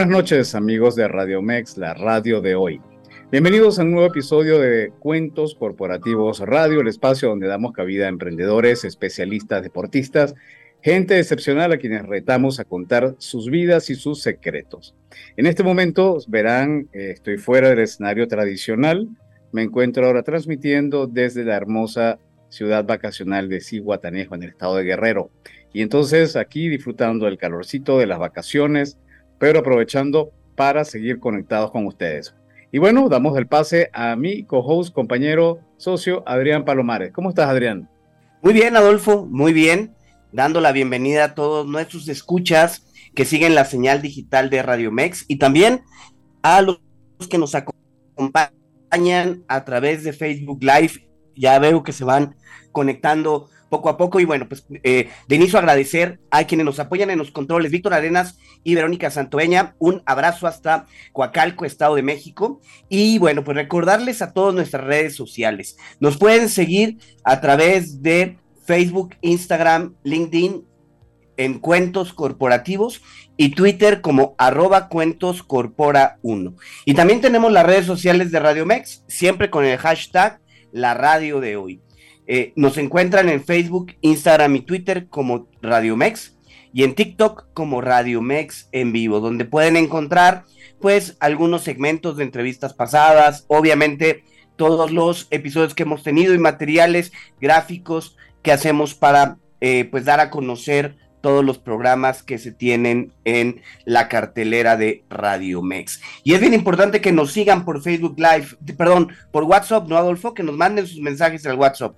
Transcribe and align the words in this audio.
Buenas 0.00 0.16
noches 0.16 0.54
amigos 0.54 0.96
de 0.96 1.06
Radio 1.08 1.42
Mex, 1.42 1.76
la 1.76 1.92
radio 1.92 2.40
de 2.40 2.54
hoy. 2.54 2.80
Bienvenidos 3.30 3.78
a 3.78 3.82
un 3.82 3.90
nuevo 3.90 4.06
episodio 4.06 4.58
de 4.58 4.94
Cuentos 4.98 5.54
Corporativos 5.54 6.38
Radio, 6.40 6.80
el 6.80 6.88
espacio 6.88 7.28
donde 7.28 7.46
damos 7.46 7.72
cabida 7.72 8.06
a 8.06 8.08
emprendedores, 8.08 8.84
especialistas, 8.84 9.62
deportistas, 9.62 10.34
gente 10.80 11.18
excepcional 11.18 11.72
a 11.72 11.76
quienes 11.76 12.06
retamos 12.06 12.60
a 12.60 12.64
contar 12.64 13.14
sus 13.18 13.50
vidas 13.50 13.90
y 13.90 13.94
sus 13.94 14.22
secretos. 14.22 14.96
En 15.36 15.44
este 15.44 15.62
momento 15.62 16.16
verán, 16.28 16.88
eh, 16.94 17.10
estoy 17.10 17.36
fuera 17.36 17.68
del 17.68 17.80
escenario 17.80 18.26
tradicional, 18.26 19.06
me 19.52 19.64
encuentro 19.64 20.06
ahora 20.06 20.22
transmitiendo 20.22 21.08
desde 21.08 21.44
la 21.44 21.56
hermosa 21.56 22.18
ciudad 22.48 22.86
vacacional 22.86 23.50
de 23.50 23.60
Cihuatanejo 23.60 24.34
en 24.34 24.44
el 24.44 24.48
estado 24.48 24.76
de 24.76 24.84
Guerrero. 24.84 25.30
Y 25.74 25.82
entonces 25.82 26.36
aquí 26.36 26.70
disfrutando 26.70 27.26
del 27.26 27.36
calorcito 27.36 27.98
de 27.98 28.06
las 28.06 28.18
vacaciones, 28.18 28.96
pero 29.40 29.60
aprovechando 29.60 30.32
para 30.54 30.84
seguir 30.84 31.18
conectados 31.18 31.70
con 31.72 31.86
ustedes. 31.86 32.34
Y 32.70 32.78
bueno, 32.78 33.08
damos 33.08 33.36
el 33.38 33.48
pase 33.48 33.90
a 33.94 34.14
mi 34.14 34.44
co-host, 34.44 34.94
compañero, 34.94 35.60
socio, 35.78 36.22
Adrián 36.26 36.66
Palomares. 36.66 37.10
¿Cómo 37.12 37.30
estás, 37.30 37.48
Adrián? 37.48 37.88
Muy 38.42 38.52
bien, 38.52 38.76
Adolfo, 38.76 39.26
muy 39.26 39.54
bien. 39.54 39.96
Dando 40.30 40.60
la 40.60 40.72
bienvenida 40.72 41.24
a 41.24 41.34
todos 41.34 41.66
nuestros 41.66 42.06
escuchas 42.08 42.86
que 43.14 43.24
siguen 43.24 43.54
la 43.54 43.64
señal 43.64 44.02
digital 44.02 44.50
de 44.50 44.62
Radio 44.62 44.92
Mex 44.92 45.24
y 45.26 45.38
también 45.38 45.80
a 46.42 46.60
los 46.60 46.78
que 47.28 47.38
nos 47.38 47.54
acompañan 47.54 49.42
a 49.48 49.64
través 49.64 50.04
de 50.04 50.12
Facebook 50.12 50.62
Live. 50.62 51.08
Ya 51.34 51.58
veo 51.58 51.82
que 51.82 51.92
se 51.92 52.04
van 52.04 52.36
conectando 52.72 53.48
poco 53.70 53.88
a 53.88 53.96
poco. 53.96 54.20
Y 54.20 54.26
bueno, 54.26 54.46
pues 54.46 54.66
eh, 54.82 55.08
de 55.26 55.36
inicio 55.36 55.58
agradecer 55.58 56.20
a 56.30 56.44
quienes 56.44 56.66
nos 56.66 56.78
apoyan 56.78 57.08
en 57.08 57.16
los 57.16 57.30
controles, 57.30 57.70
Víctor 57.70 57.94
Arenas 57.94 58.36
y 58.62 58.74
Verónica 58.74 59.10
Santoeña. 59.10 59.74
Un 59.78 60.02
abrazo 60.04 60.46
hasta 60.46 60.84
Coacalco, 61.12 61.64
Estado 61.64 61.94
de 61.94 62.02
México. 62.02 62.60
Y 62.90 63.18
bueno, 63.18 63.42
pues 63.44 63.56
recordarles 63.56 64.20
a 64.20 64.34
todas 64.34 64.54
nuestras 64.54 64.84
redes 64.84 65.16
sociales. 65.16 65.78
Nos 66.00 66.18
pueden 66.18 66.50
seguir 66.50 66.98
a 67.24 67.40
través 67.40 68.02
de 68.02 68.36
Facebook, 68.66 69.16
Instagram, 69.22 69.94
LinkedIn, 70.02 70.66
en 71.38 71.58
Cuentos 71.58 72.12
Corporativos 72.12 73.00
y 73.38 73.54
Twitter 73.54 74.02
como 74.02 74.34
arroba 74.36 74.88
cuentos 74.88 75.42
corpora 75.42 76.18
1. 76.20 76.54
Y 76.84 76.92
también 76.92 77.22
tenemos 77.22 77.50
las 77.50 77.64
redes 77.64 77.86
sociales 77.86 78.30
de 78.30 78.40
Radio 78.40 78.66
Mex, 78.66 79.04
siempre 79.08 79.48
con 79.48 79.64
el 79.64 79.78
hashtag 79.78 80.38
la 80.72 80.92
radio 80.92 81.40
de 81.40 81.56
hoy. 81.56 81.80
Eh, 82.32 82.52
nos 82.54 82.78
encuentran 82.78 83.28
en 83.28 83.42
Facebook, 83.42 83.96
Instagram 84.02 84.54
y 84.54 84.60
Twitter 84.60 85.08
como 85.08 85.48
Radio 85.62 85.96
Mex 85.96 86.36
y 86.72 86.84
en 86.84 86.94
TikTok 86.94 87.48
como 87.54 87.80
Radio 87.80 88.22
Mex 88.22 88.68
en 88.70 88.92
vivo, 88.92 89.18
donde 89.18 89.44
pueden 89.44 89.76
encontrar 89.76 90.44
pues 90.80 91.16
algunos 91.18 91.62
segmentos 91.62 92.16
de 92.16 92.22
entrevistas 92.22 92.72
pasadas, 92.72 93.46
obviamente 93.48 94.22
todos 94.54 94.92
los 94.92 95.26
episodios 95.32 95.74
que 95.74 95.82
hemos 95.82 96.04
tenido 96.04 96.32
y 96.32 96.38
materiales 96.38 97.10
gráficos 97.40 98.16
que 98.44 98.52
hacemos 98.52 98.94
para 98.94 99.38
eh, 99.60 99.88
pues 99.90 100.04
dar 100.04 100.20
a 100.20 100.30
conocer 100.30 100.94
todos 101.22 101.44
los 101.44 101.58
programas 101.58 102.22
que 102.22 102.38
se 102.38 102.52
tienen 102.52 103.12
en 103.24 103.60
la 103.84 104.08
cartelera 104.08 104.76
de 104.76 105.02
Radio 105.10 105.62
Mex. 105.62 106.00
Y 106.22 106.34
es 106.34 106.40
bien 106.40 106.54
importante 106.54 107.00
que 107.00 107.10
nos 107.10 107.32
sigan 107.32 107.64
por 107.64 107.82
Facebook 107.82 108.14
Live, 108.18 108.56
perdón, 108.78 109.08
por 109.32 109.42
WhatsApp, 109.42 109.88
¿no, 109.88 109.96
Adolfo? 109.96 110.32
Que 110.32 110.44
nos 110.44 110.56
manden 110.56 110.86
sus 110.86 111.00
mensajes 111.00 111.44
al 111.44 111.58
WhatsApp. 111.58 111.96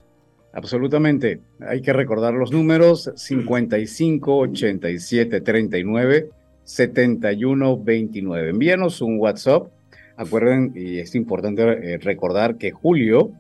Absolutamente. 0.53 1.41
Hay 1.61 1.81
que 1.81 1.93
recordar 1.93 2.35
los 2.35 2.53
números 2.53 3.11
55 3.17 4.37
87 4.37 5.41
39 5.41 6.31
71 6.65 7.79
29. 7.83 8.51
Envíanos 8.51 9.01
un 9.01 9.19
WhatsApp. 9.19 9.69
Acuerden, 10.17 10.73
y 10.75 10.99
es 10.99 11.15
importante 11.15 11.63
eh, 11.63 11.99
recordar 11.99 12.59
que 12.59 12.71
Julio 12.71 13.33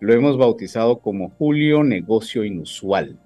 lo 0.00 0.12
hemos 0.12 0.36
bautizado 0.36 0.98
como 0.98 1.30
Julio 1.30 1.84
Negocio 1.84 2.44
Inusual. 2.44 3.18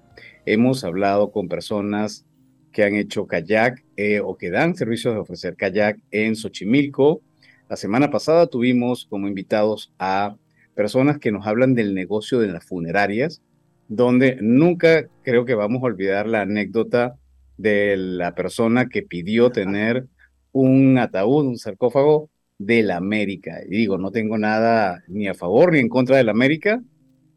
Hemos 0.45 0.83
hablado 0.83 1.31
con 1.31 1.49
personas 1.49 2.25
que 2.71 2.83
han 2.83 2.95
hecho 2.95 3.27
kayak 3.27 3.83
eh, 3.97 4.21
o 4.21 4.37
que 4.37 4.49
dan 4.49 4.75
servicios 4.75 5.13
de 5.13 5.19
ofrecer 5.19 5.55
kayak 5.55 5.97
en 6.11 6.35
Xochimilco. 6.35 7.21
La 7.69 7.75
semana 7.75 8.11
pasada 8.11 8.47
tuvimos 8.47 9.05
como 9.05 9.27
invitados 9.27 9.91
a 9.99 10.35
personas 10.75 11.19
que 11.19 11.31
nos 11.31 11.45
hablan 11.47 11.75
del 11.75 11.93
negocio 11.93 12.39
de 12.39 12.47
las 12.47 12.65
funerarias, 12.65 13.41
donde 13.87 14.37
nunca 14.41 15.07
creo 15.23 15.45
que 15.45 15.55
vamos 15.55 15.83
a 15.83 15.87
olvidar 15.87 16.27
la 16.27 16.41
anécdota 16.41 17.17
de 17.57 17.97
la 17.97 18.33
persona 18.35 18.87
que 18.87 19.03
pidió 19.03 19.51
tener 19.51 20.07
un 20.51 20.97
ataúd, 20.97 21.45
un 21.45 21.57
sarcófago 21.57 22.29
de 22.57 22.83
la 22.83 22.97
América. 22.97 23.59
Y 23.65 23.77
digo, 23.77 23.97
no 23.97 24.11
tengo 24.11 24.37
nada 24.37 25.03
ni 25.07 25.27
a 25.27 25.33
favor 25.33 25.73
ni 25.73 25.79
en 25.79 25.89
contra 25.89 26.17
de 26.17 26.23
la 26.23 26.31
América, 26.31 26.81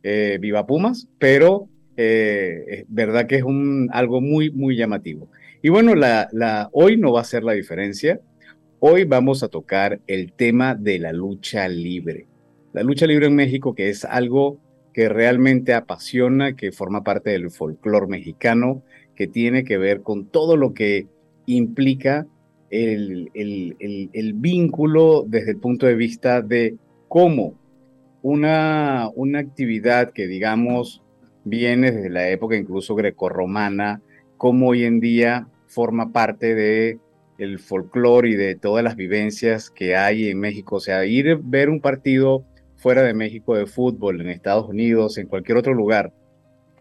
eh, 0.02 0.38
viva 0.40 0.66
Pumas, 0.66 1.08
pero 1.18 1.68
eh, 1.96 2.64
es 2.68 2.84
verdad 2.88 3.26
que 3.26 3.36
es 3.36 3.42
un, 3.42 3.88
algo 3.92 4.20
muy, 4.20 4.50
muy 4.50 4.76
llamativo. 4.76 5.28
Y 5.62 5.70
bueno, 5.70 5.94
la, 5.94 6.28
la, 6.32 6.68
hoy 6.72 6.96
no 6.96 7.12
va 7.12 7.22
a 7.22 7.24
ser 7.24 7.42
la 7.42 7.52
diferencia. 7.52 8.20
Hoy 8.80 9.04
vamos 9.04 9.42
a 9.42 9.48
tocar 9.48 10.00
el 10.06 10.32
tema 10.32 10.74
de 10.74 10.98
la 10.98 11.12
lucha 11.12 11.68
libre 11.68 12.26
la 12.74 12.82
lucha 12.82 13.06
libre 13.06 13.26
en 13.26 13.36
México, 13.36 13.74
que 13.74 13.88
es 13.88 14.04
algo 14.04 14.58
que 14.92 15.08
realmente 15.08 15.74
apasiona, 15.74 16.56
que 16.56 16.72
forma 16.72 17.04
parte 17.04 17.30
del 17.30 17.50
folclore 17.50 18.08
mexicano, 18.08 18.82
que 19.14 19.28
tiene 19.28 19.62
que 19.62 19.78
ver 19.78 20.02
con 20.02 20.26
todo 20.26 20.56
lo 20.56 20.74
que 20.74 21.06
implica 21.46 22.26
el, 22.70 23.30
vínculo 24.34 25.24
desde 25.26 25.52
el 25.52 25.58
punto 25.58 25.86
de 25.86 25.94
vista 25.94 26.42
de 26.42 26.74
cómo 27.06 27.54
una, 28.22 29.08
una 29.14 29.38
actividad 29.38 30.12
que 30.12 30.26
digamos 30.26 31.00
viene 31.44 31.92
desde 31.92 32.10
la 32.10 32.28
época 32.28 32.56
incluso 32.56 32.96
grecorromana, 32.96 34.02
cómo 34.36 34.70
hoy 34.70 34.82
en 34.82 34.98
día 34.98 35.46
forma 35.68 36.10
parte 36.10 36.56
de 36.56 36.98
el 37.38 37.60
folclore 37.60 38.30
y 38.30 38.34
de 38.34 38.56
todas 38.56 38.82
las 38.82 38.96
vivencias 38.96 39.70
que 39.70 39.94
hay 39.94 40.28
en 40.28 40.40
México. 40.40 40.76
O 40.76 40.80
sea, 40.80 41.04
ir 41.04 41.30
a 41.30 41.38
ver 41.40 41.68
un 41.68 41.80
partido 41.80 42.44
fuera 42.84 43.02
de 43.02 43.14
México 43.14 43.56
de 43.56 43.64
fútbol, 43.64 44.20
en 44.20 44.28
Estados 44.28 44.68
Unidos, 44.68 45.16
en 45.16 45.26
cualquier 45.26 45.56
otro 45.56 45.72
lugar, 45.72 46.12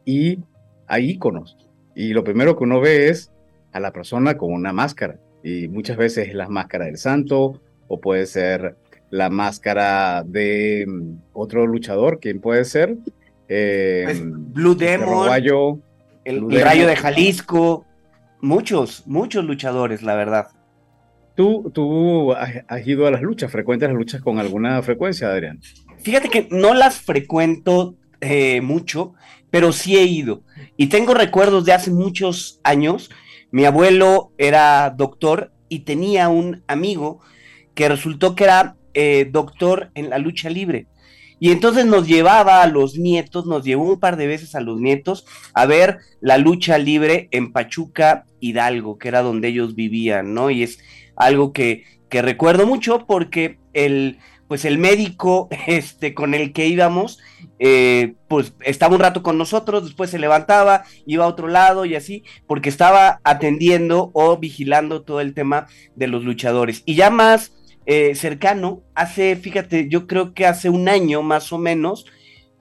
y 0.03 0.39
hay 0.85 1.11
íconos. 1.11 1.55
Y 1.95 2.11
lo 2.11 2.25
primero 2.25 2.57
que 2.57 2.65
uno 2.65 2.81
ve 2.81 3.07
es 3.07 3.31
a 3.71 3.79
la 3.79 3.93
persona 3.93 4.35
con 4.37 4.51
una 4.51 4.73
máscara. 4.73 5.17
Y 5.45 5.69
muchas 5.69 5.95
veces 5.95 6.27
es 6.27 6.35
la 6.35 6.49
máscara 6.49 6.87
del 6.87 6.97
santo, 6.97 7.61
o 7.87 8.01
puede 8.01 8.25
ser 8.25 8.75
la 9.11 9.29
máscara 9.29 10.23
de 10.25 10.83
mm, 10.85 11.19
otro 11.31 11.65
luchador, 11.67 12.19
¿quién 12.19 12.41
puede 12.41 12.65
ser? 12.65 12.97
Eh, 13.47 14.01
pues, 14.03 14.21
Blue 14.25 14.75
Demon, 14.75 15.29
el, 16.25 16.51
Rayo 16.51 16.85
de 16.85 16.97
Jalisco, 16.97 17.85
muchos, 18.41 19.07
muchos 19.07 19.45
luchadores, 19.45 20.03
la 20.03 20.15
verdad. 20.15 20.47
¿Tú, 21.35 21.71
tú 21.73 22.33
has, 22.33 22.85
ido 22.85 23.07
a 23.07 23.11
las 23.11 23.21
luchas, 23.21 23.51
frecuentas 23.51 23.89
las 23.89 23.97
luchas 23.97 24.21
con 24.21 24.37
alguna 24.37 24.81
frecuencia, 24.83 25.29
Adrián? 25.29 25.59
Fíjate 26.03 26.29
que 26.29 26.47
no 26.51 26.73
las 26.73 26.99
frecuento 26.99 27.95
eh, 28.19 28.59
mucho, 28.61 29.13
pero 29.49 29.71
sí 29.71 29.97
he 29.97 30.03
ido. 30.03 30.43
Y 30.75 30.87
tengo 30.87 31.13
recuerdos 31.13 31.63
de 31.63 31.73
hace 31.73 31.91
muchos 31.91 32.59
años. 32.63 33.09
Mi 33.51 33.65
abuelo 33.65 34.31
era 34.37 34.89
doctor 34.89 35.53
y 35.69 35.79
tenía 35.79 36.27
un 36.27 36.61
amigo 36.67 37.21
que 37.73 37.87
resultó 37.87 38.35
que 38.35 38.43
era 38.43 38.75
eh, 38.93 39.29
doctor 39.31 39.91
en 39.95 40.09
la 40.09 40.17
lucha 40.17 40.49
libre. 40.49 40.87
Y 41.39 41.51
entonces 41.51 41.85
nos 41.85 42.07
llevaba 42.07 42.61
a 42.61 42.67
los 42.67 42.97
nietos, 42.97 43.45
nos 43.45 43.63
llevó 43.63 43.83
un 43.83 43.99
par 43.99 44.17
de 44.17 44.27
veces 44.27 44.55
a 44.55 44.61
los 44.61 44.79
nietos 44.79 45.25
a 45.53 45.65
ver 45.65 45.99
la 46.19 46.37
lucha 46.37 46.77
libre 46.77 47.27
en 47.31 47.51
Pachuca 47.51 48.25
Hidalgo, 48.39 48.97
que 48.97 49.07
era 49.07 49.21
donde 49.21 49.49
ellos 49.49 49.75
vivían, 49.75 50.33
¿no? 50.33 50.49
Y 50.49 50.63
es 50.63 50.79
algo 51.15 51.53
que, 51.53 51.83
que 52.09 52.21
recuerdo 52.21 52.65
mucho 52.65 53.05
porque 53.05 53.57
el, 53.73 54.19
pues 54.53 54.65
el 54.65 54.77
médico 54.77 55.49
este, 55.65 56.13
con 56.13 56.35
el 56.35 56.53
que 56.53 56.67
íbamos, 56.67 57.17
eh, 57.57 58.13
pues 58.27 58.53
estaba 58.59 58.93
un 58.93 59.01
rato 59.01 59.23
con 59.23 59.35
nosotros, 59.35 59.83
después 59.83 60.11
se 60.11 60.19
levantaba, 60.19 60.83
iba 61.07 61.25
a 61.25 61.27
otro 61.27 61.47
lado 61.47 61.85
y 61.85 61.95
así, 61.95 62.23
porque 62.45 62.69
estaba 62.69 63.19
atendiendo 63.23 64.11
o 64.13 64.37
vigilando 64.37 65.01
todo 65.01 65.21
el 65.21 65.33
tema 65.33 65.65
de 65.95 66.05
los 66.05 66.23
luchadores. 66.23 66.83
Y 66.85 66.93
ya 66.93 67.09
más 67.09 67.51
eh, 67.87 68.13
cercano, 68.13 68.83
hace, 68.93 69.35
fíjate, 69.37 69.89
yo 69.89 70.05
creo 70.05 70.35
que 70.35 70.45
hace 70.45 70.69
un 70.69 70.87
año 70.87 71.23
más 71.23 71.51
o 71.51 71.57
menos, 71.57 72.05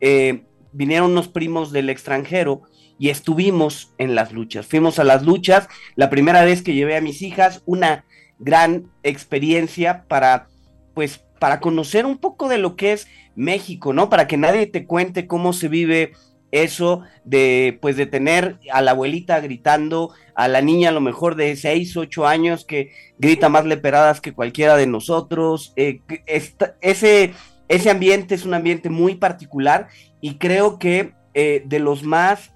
eh, 0.01 0.45
vinieron 0.73 1.11
unos 1.11 1.29
primos 1.29 1.73
del 1.73 1.91
extranjero 1.91 2.63
y 2.99 3.11
estuvimos 3.11 3.93
en 3.99 4.15
las 4.15 4.33
luchas. 4.33 4.65
Fuimos 4.65 4.99
a 4.99 5.05
las 5.05 5.25
luchas, 5.25 5.69
la 5.95 6.09
primera 6.09 6.43
vez 6.43 6.63
que 6.63 6.73
llevé 6.73 6.97
a 6.97 7.03
mis 7.03 7.21
hijas, 7.21 7.63
una 7.67 8.07
gran 8.39 8.91
experiencia 9.03 10.07
para, 10.09 10.49
pues, 10.95 11.21
para 11.43 11.59
conocer 11.59 12.07
un 12.07 12.19
poco 12.19 12.49
de 12.49 12.57
lo 12.57 12.77
que 12.77 12.93
es 12.93 13.09
México, 13.35 13.93
¿no? 13.93 14.09
Para 14.09 14.29
que 14.29 14.37
nadie 14.37 14.69
te 14.69 14.87
cuente 14.87 15.27
cómo 15.27 15.53
se 15.53 15.67
vive 15.67 16.13
eso 16.53 17.03
de 17.25 17.81
pues 17.83 17.97
de 17.97 18.07
tener 18.07 18.61
a 18.71 18.81
la 18.81 18.93
abuelita 18.93 19.41
gritando, 19.41 20.15
a 20.37 20.47
la 20.47 20.61
niña 20.61 20.91
a 20.91 20.93
lo 20.93 21.01
mejor 21.01 21.35
de 21.35 21.57
6, 21.57 21.97
8 21.97 22.29
años 22.29 22.65
que 22.65 22.93
grita 23.19 23.49
más 23.49 23.65
leperadas 23.65 24.21
que 24.21 24.33
cualquiera 24.33 24.77
de 24.77 24.87
nosotros. 24.87 25.73
Eh, 25.75 26.03
ese, 26.27 27.33
ese 27.69 27.91
ambiente 27.91 28.37
es 28.37 28.45
un 28.45 28.55
ambiente 28.55 28.89
muy 28.89 29.17
particular 29.17 29.89
y 30.21 30.37
creo 30.37 30.79
que 30.79 31.13
eh, 31.35 31.65
de 31.67 31.81
los 31.81 32.05
más 32.05 32.52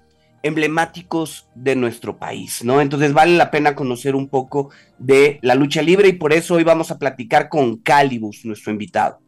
emblemáticos 0.47 1.47
de 1.55 1.75
nuestro 1.75 2.17
país, 2.17 2.63
¿no? 2.63 2.81
Entonces 2.81 3.13
vale 3.13 3.37
la 3.37 3.51
pena 3.51 3.75
conocer 3.75 4.15
un 4.15 4.29
poco 4.29 4.71
de 4.97 5.39
la 5.41 5.55
lucha 5.55 5.81
libre 5.81 6.07
y 6.07 6.13
por 6.13 6.33
eso 6.33 6.55
hoy 6.55 6.63
vamos 6.63 6.91
a 6.91 6.97
platicar 6.97 7.49
con 7.49 7.77
Calibus, 7.77 8.45
nuestro 8.45 8.71
invitado. 8.71 9.19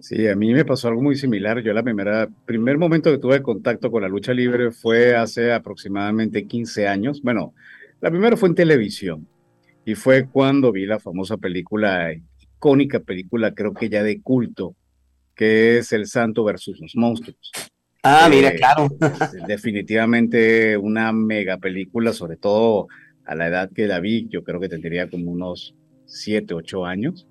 Sí, 0.00 0.26
a 0.28 0.34
mí 0.34 0.52
me 0.52 0.64
pasó 0.64 0.88
algo 0.88 1.02
muy 1.02 1.16
similar. 1.16 1.62
Yo 1.62 1.72
la 1.72 1.82
primera, 1.82 2.28
primer 2.46 2.78
momento 2.78 3.10
que 3.10 3.18
tuve 3.18 3.42
contacto 3.42 3.90
con 3.90 4.02
la 4.02 4.08
lucha 4.08 4.32
libre 4.32 4.70
fue 4.70 5.14
hace 5.14 5.52
aproximadamente 5.52 6.46
15 6.46 6.88
años. 6.88 7.20
Bueno, 7.22 7.54
la 8.00 8.10
primera 8.10 8.36
fue 8.36 8.48
en 8.48 8.54
televisión 8.54 9.28
y 9.84 9.94
fue 9.94 10.26
cuando 10.26 10.72
vi 10.72 10.86
la 10.86 11.00
famosa 11.00 11.36
película, 11.36 12.12
icónica 12.12 13.00
película, 13.00 13.52
creo 13.52 13.74
que 13.74 13.88
ya 13.88 14.02
de 14.02 14.22
culto, 14.22 14.74
que 15.34 15.78
es 15.78 15.92
El 15.92 16.06
Santo 16.06 16.44
versus 16.44 16.80
los 16.80 16.96
Monstruos. 16.96 17.52
Ah, 18.02 18.28
mira, 18.30 18.48
eh, 18.48 18.56
claro. 18.56 18.88
definitivamente 19.46 20.76
una 20.76 21.12
mega 21.12 21.58
película, 21.58 22.12
sobre 22.12 22.36
todo 22.36 22.88
a 23.24 23.34
la 23.34 23.48
edad 23.48 23.70
que 23.72 23.86
la 23.86 24.00
vi, 24.00 24.26
yo 24.28 24.42
creo 24.42 24.58
que 24.60 24.68
tendría 24.68 25.08
como 25.08 25.30
unos 25.30 25.74
7, 26.06 26.54
8 26.54 26.86
años. 26.86 27.28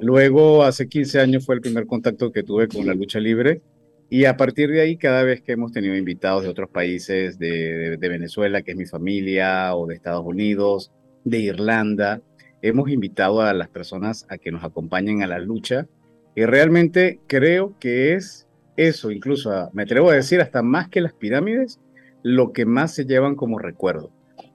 Luego, 0.00 0.62
hace 0.64 0.88
15 0.88 1.20
años 1.20 1.46
fue 1.46 1.56
el 1.56 1.60
primer 1.60 1.86
contacto 1.86 2.32
que 2.32 2.42
tuve 2.42 2.68
con 2.68 2.86
la 2.86 2.94
lucha 2.94 3.18
libre 3.18 3.62
y 4.10 4.26
a 4.26 4.36
partir 4.36 4.70
de 4.70 4.80
ahí, 4.80 4.96
cada 4.96 5.22
vez 5.22 5.42
que 5.42 5.52
hemos 5.52 5.72
tenido 5.72 5.96
invitados 5.96 6.44
de 6.44 6.48
otros 6.48 6.70
países, 6.70 7.38
de, 7.38 7.96
Venezuela, 8.00 8.62
que 8.62 8.72
es 8.72 8.76
mi 8.76 8.86
familia, 8.86 9.74
o 9.74 9.86
de 9.86 9.94
Estados 9.94 10.24
Unidos, 10.24 10.92
de 11.24 11.38
Irlanda, 11.38 12.20
hemos 12.62 12.90
invitado 12.90 13.40
a 13.40 13.52
las 13.54 13.68
personas 13.68 14.26
a 14.28 14.38
que 14.38 14.52
nos 14.52 14.62
acompañen 14.62 15.22
a 15.22 15.26
la 15.26 15.38
lucha 15.38 15.88
y 16.36 16.44
realmente 16.44 17.18
creo 17.26 17.76
que 17.78 18.14
es 18.14 18.43
eso, 18.76 19.10
incluso 19.10 19.70
me 19.72 19.84
atrevo 19.84 20.10
a 20.10 20.14
decir 20.14 20.40
hasta 20.40 20.62
más 20.62 20.88
que 20.88 21.00
las 21.00 21.12
pirámides, 21.12 21.80
lo 22.22 22.52
que 22.52 22.66
más 22.66 22.94
se 22.94 23.04
llevan 23.04 23.36
como 23.36 23.58
recuerdo. 23.58 24.10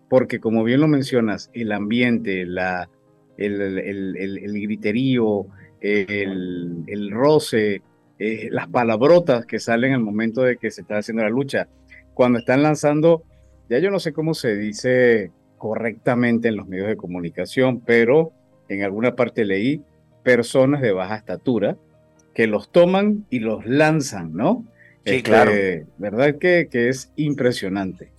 Porque 0.10 0.40
como 0.40 0.64
bien 0.64 0.82
lo 0.82 0.88
mencionas, 0.88 1.50
el 1.54 1.72
ambiente, 1.72 2.46
la, 2.46 2.90
el, 3.38 4.52
griterío, 4.54 5.46
el, 5.80 7.12
roce, 7.12 7.82
eh, 8.18 8.50
las 8.52 8.68
palabrotas 8.68 9.46
que 9.46 9.60
salen 9.60 9.94
al 9.94 10.02
momento 10.02 10.42
de 10.42 10.58
que 10.58 10.72
se 10.72 10.82
está 10.82 10.98
haciendo 10.98 11.24
la 11.24 11.30
lucha. 11.30 11.68
Cuando 12.14 12.40
están 12.40 12.64
lanzando, 12.64 13.24
ya 13.70 13.80
yo 13.80 13.92
no 13.92 14.00
sé 14.00 14.12
cómo 14.12 14.34
se 14.34 14.56
dice 14.56 15.32
correctamente 15.58 16.48
en 16.48 16.58
los 16.58 16.68
medios 16.68 16.88
de 16.88 16.98
comunicación, 16.98 17.82
pero 17.82 18.32
en 18.68 18.84
alguna 18.84 19.16
parte 19.16 19.46
leí 19.46 19.84
personas 20.24 20.82
de 20.82 20.92
baja 20.92 21.16
estatura 21.16 21.78
que 22.40 22.48
los 22.48 22.72
toman 22.72 23.26
y 23.30 23.40
los 23.40 23.66
lanzan, 23.66 24.34
¿no? 24.34 24.64
Sí, 25.04 25.16
este, 25.16 25.24
claro. 25.24 25.52
¿Verdad 25.98 26.38
que, 26.40 26.70
que 26.72 26.88
es 26.88 27.12
impresionante? 27.18 28.14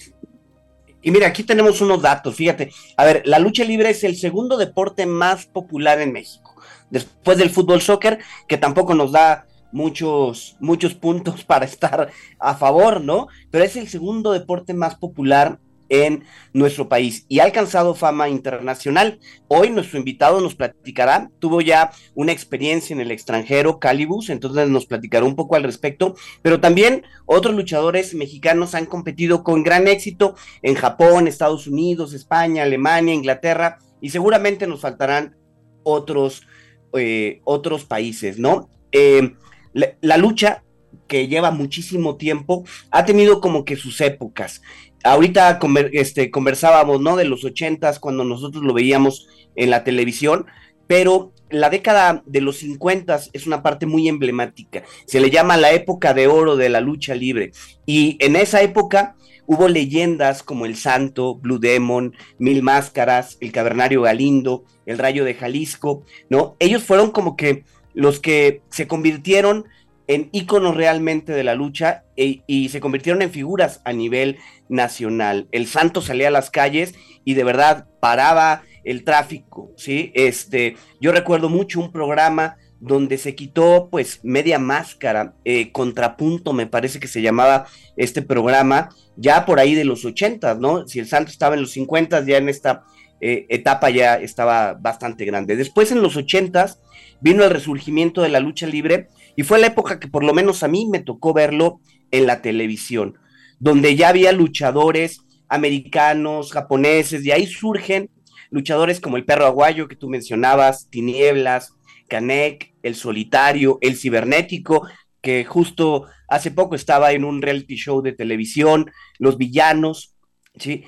Y 1.01 1.11
mira, 1.11 1.27
aquí 1.29 1.43
tenemos 1.43 1.81
unos 1.81 2.03
datos, 2.03 2.35
fíjate. 2.35 2.71
A 2.99 3.07
ver, 3.07 3.23
la 3.25 3.39
lucha 3.39 3.65
libre 3.65 3.89
es 3.89 4.05
el 4.05 4.17
segundo 4.17 4.59
deporte 4.59 5.07
más 5.07 5.47
popular 5.47 6.03
en 6.03 6.13
México, 6.13 6.55
después 6.91 7.39
del 7.39 7.49
fútbol 7.49 7.81
soccer, 7.81 8.19
que 8.47 8.59
tampoco 8.59 8.95
nos 8.95 9.13
da 9.13 9.47
muchos, 9.73 10.55
muchos 10.61 10.93
puntos 10.93 11.43
para 11.47 11.65
estar 11.65 12.11
a 12.39 12.55
favor, 12.57 13.01
¿no? 13.01 13.29
Pero 13.51 13.65
es 13.65 13.75
el 13.77 13.89
segundo 13.89 14.33
deporte 14.33 14.75
más 14.75 14.97
popular 14.97 15.61
en 15.91 16.25
nuestro 16.55 16.89
país 16.89 17.27
y 17.29 17.41
ha 17.41 17.45
alcanzado 17.45 17.95
fama 17.95 18.29
internacional. 18.31 19.19
Hoy 19.49 19.69
nuestro 19.71 19.99
invitado 19.99 20.41
nos 20.41 20.55
platicará, 20.55 21.31
tuvo 21.39 21.61
ya 21.61 21.91
una 22.15 22.33
experiencia 22.33 22.95
en 22.95 23.01
el 23.01 23.11
extranjero, 23.11 23.79
Calibus, 23.79 24.31
entonces 24.31 24.69
nos 24.71 24.87
platicará 24.87 25.27
un 25.27 25.37
poco 25.37 25.57
al 25.57 25.65
respecto, 25.65 26.15
pero 26.41 26.61
también 26.61 27.03
otros 27.27 27.55
luchadores 27.55 28.15
mexicanos 28.15 28.75
han 28.75 28.87
competido 28.87 29.45
con 29.45 29.63
gran 29.63 29.89
éxito 29.89 30.37
en 30.63 30.77
Japón, 30.77 31.29
Estados 31.29 31.67
Unidos, 31.67 32.15
España, 32.15 32.63
Alemania, 32.63 33.13
Inglaterra 33.13 33.79
y 34.01 34.11
seguramente 34.11 34.67
nos 34.67 34.81
faltarán 34.81 35.37
otros, 35.83 36.47
eh, 36.95 37.41
otros 37.45 37.85
países, 37.85 38.39
¿no? 38.39 38.71
Eh, 38.93 39.35
la 39.73 40.17
lucha 40.17 40.63
que 41.11 41.27
lleva 41.27 41.51
muchísimo 41.51 42.17
tiempo, 42.17 42.65
ha 42.93 43.05
tenido 43.05 43.41
como 43.41 43.65
que 43.65 43.75
sus 43.75 44.01
épocas 44.01 44.63
ahorita 45.05 45.59
este, 45.93 46.31
conversábamos, 46.31 47.01
¿no? 47.01 47.17
De 47.17 47.25
los 47.25 47.45
ochentas, 47.45 47.99
cuando 47.99 48.25
nosotros 48.25 48.63
lo 48.63 48.73
veíamos 48.73 49.29
en 49.57 49.71
la 49.71 49.85
televisión, 49.85 50.47
pero 50.87 51.33
la 51.51 51.71
década 51.71 52.23
de 52.27 52.41
los 52.41 52.59
cincuentas 52.59 53.31
es 53.33 53.47
una 53.47 53.63
parte 53.63 53.87
muy 53.87 54.09
emblemática. 54.09 54.83
Se 55.07 55.21
le 55.21 55.31
llama 55.31 55.57
la 55.57 55.73
época 55.73 56.15
de 56.15 56.29
oro 56.29 56.57
de 56.57 56.69
la 56.69 56.81
lucha 56.81 57.15
libre. 57.15 57.53
Y 57.87 58.17
en 58.21 58.37
esa 58.37 58.63
época 58.63 59.17
hubo 59.47 59.69
leyendas 59.69 60.43
como 60.43 60.65
el 60.65 60.77
Santo, 60.77 61.35
Blue 61.37 61.59
Demon, 61.59 62.15
Mil 62.39 62.63
Máscaras, 62.63 63.37
el 63.41 63.53
Cavernario 63.53 64.03
Galindo, 64.03 64.65
el 64.87 64.99
Rayo 64.99 65.25
de 65.25 65.35
Jalisco, 65.35 66.05
¿no? 66.29 66.57
Ellos 66.61 66.85
fueron 66.85 67.11
como 67.11 67.37
que 67.37 67.65
los 67.93 68.21
que 68.21 68.63
se 68.71 68.87
convirtieron 68.87 69.67
en 70.11 70.29
íconos 70.33 70.77
realmente 70.77 71.33
de 71.33 71.45
la 71.45 71.55
lucha 71.55 72.03
e, 72.17 72.43
y 72.49 72.71
se 72.71 72.81
convirtieron 72.81 73.23
en 73.23 73.31
figuras 73.31 73.81
a 73.85 73.93
nivel 73.93 74.39
nacional. 74.69 75.47
El 75.53 75.69
santo 75.69 76.03
salía 76.03 76.29
a 76.29 76.33
las 76.33 76.51
calles 76.51 76.97
y 77.25 77.35
de 77.35 77.45
verdad 77.45 77.87
paraba 78.01 78.65
el 78.83 79.05
tráfico, 79.05 79.71
¿sí? 79.77 80.11
Este, 80.17 80.77
yo 81.01 81.13
recuerdo 81.13 81.49
mucho 81.49 81.79
un 81.79 81.93
programa 81.93 82.57
donde 82.81 83.19
se 83.19 83.37
quitó 83.37 83.89
pues 83.89 84.19
media 84.25 84.59
máscara, 84.59 85.35
eh, 85.45 85.71
contrapunto 85.71 86.53
me 86.53 86.67
parece 86.67 86.99
que 86.99 87.07
se 87.07 87.23
llamaba 87.23 87.67
este 87.97 88.21
programa, 88.21 88.89
ya 89.17 89.47
por 89.47 89.61
ahí 89.61 89.77
de 89.77 89.85
los 89.85 90.05
ochentas, 90.05 90.59
¿no? 90.59 90.89
Si 90.89 90.99
el 90.99 91.07
santo 91.07 91.31
estaba 91.31 91.55
en 91.55 91.61
los 91.61 91.71
cincuentas, 91.71 92.27
ya 92.27 92.39
en 92.39 92.49
esta 92.49 92.83
eh, 93.21 93.47
etapa 93.49 93.91
ya 93.91 94.17
estaba 94.17 94.75
bastante 94.75 95.25
grande. 95.25 95.55
Después 95.55 95.93
en 95.93 96.03
los 96.03 96.17
ochentas 96.17 96.81
vino 97.21 97.45
el 97.45 97.51
resurgimiento 97.51 98.23
de 98.23 98.31
la 98.31 98.41
lucha 98.41 98.67
libre 98.67 99.07
y 99.37 99.43
fue 99.43 99.59
la 99.59 99.69
época 99.69 100.01
que 100.01 100.09
por 100.09 100.25
lo 100.25 100.35
menos 100.35 100.63
a 100.63 100.69
mí 100.69 100.89
me 100.91 101.01
tocó 101.01 101.33
verlo 101.33 101.81
en 102.11 102.27
la 102.27 102.43
televisión, 102.43 103.19
donde 103.59 103.97
ya 103.97 104.09
había 104.09 104.33
luchadores 104.33 105.21
americanos, 105.49 106.53
japoneses, 106.53 107.25
y 107.25 107.33
ahí 107.33 107.47
surgen 107.47 108.11
luchadores 108.51 109.01
como 109.01 109.17
el 109.17 109.25
perro 109.25 109.47
aguayo 109.47 109.89
que 109.89 109.97
tú 109.97 110.09
mencionabas, 110.09 110.89
Tinieblas, 110.91 111.75
Canek, 112.09 112.75
el 112.83 112.95
solitario, 112.95 113.79
el 113.81 113.97
cibernético, 113.97 114.87
que 115.23 115.45
justo 115.45 116.07
hace 116.29 116.51
poco 116.51 116.75
estaba 116.75 117.13
en 117.13 117.25
un 117.25 117.43
reality 117.43 117.77
show 117.77 118.03
de 118.03 118.13
televisión, 118.13 118.91
los 119.19 119.37
villanos, 119.37 120.15
¿sí? 120.57 120.85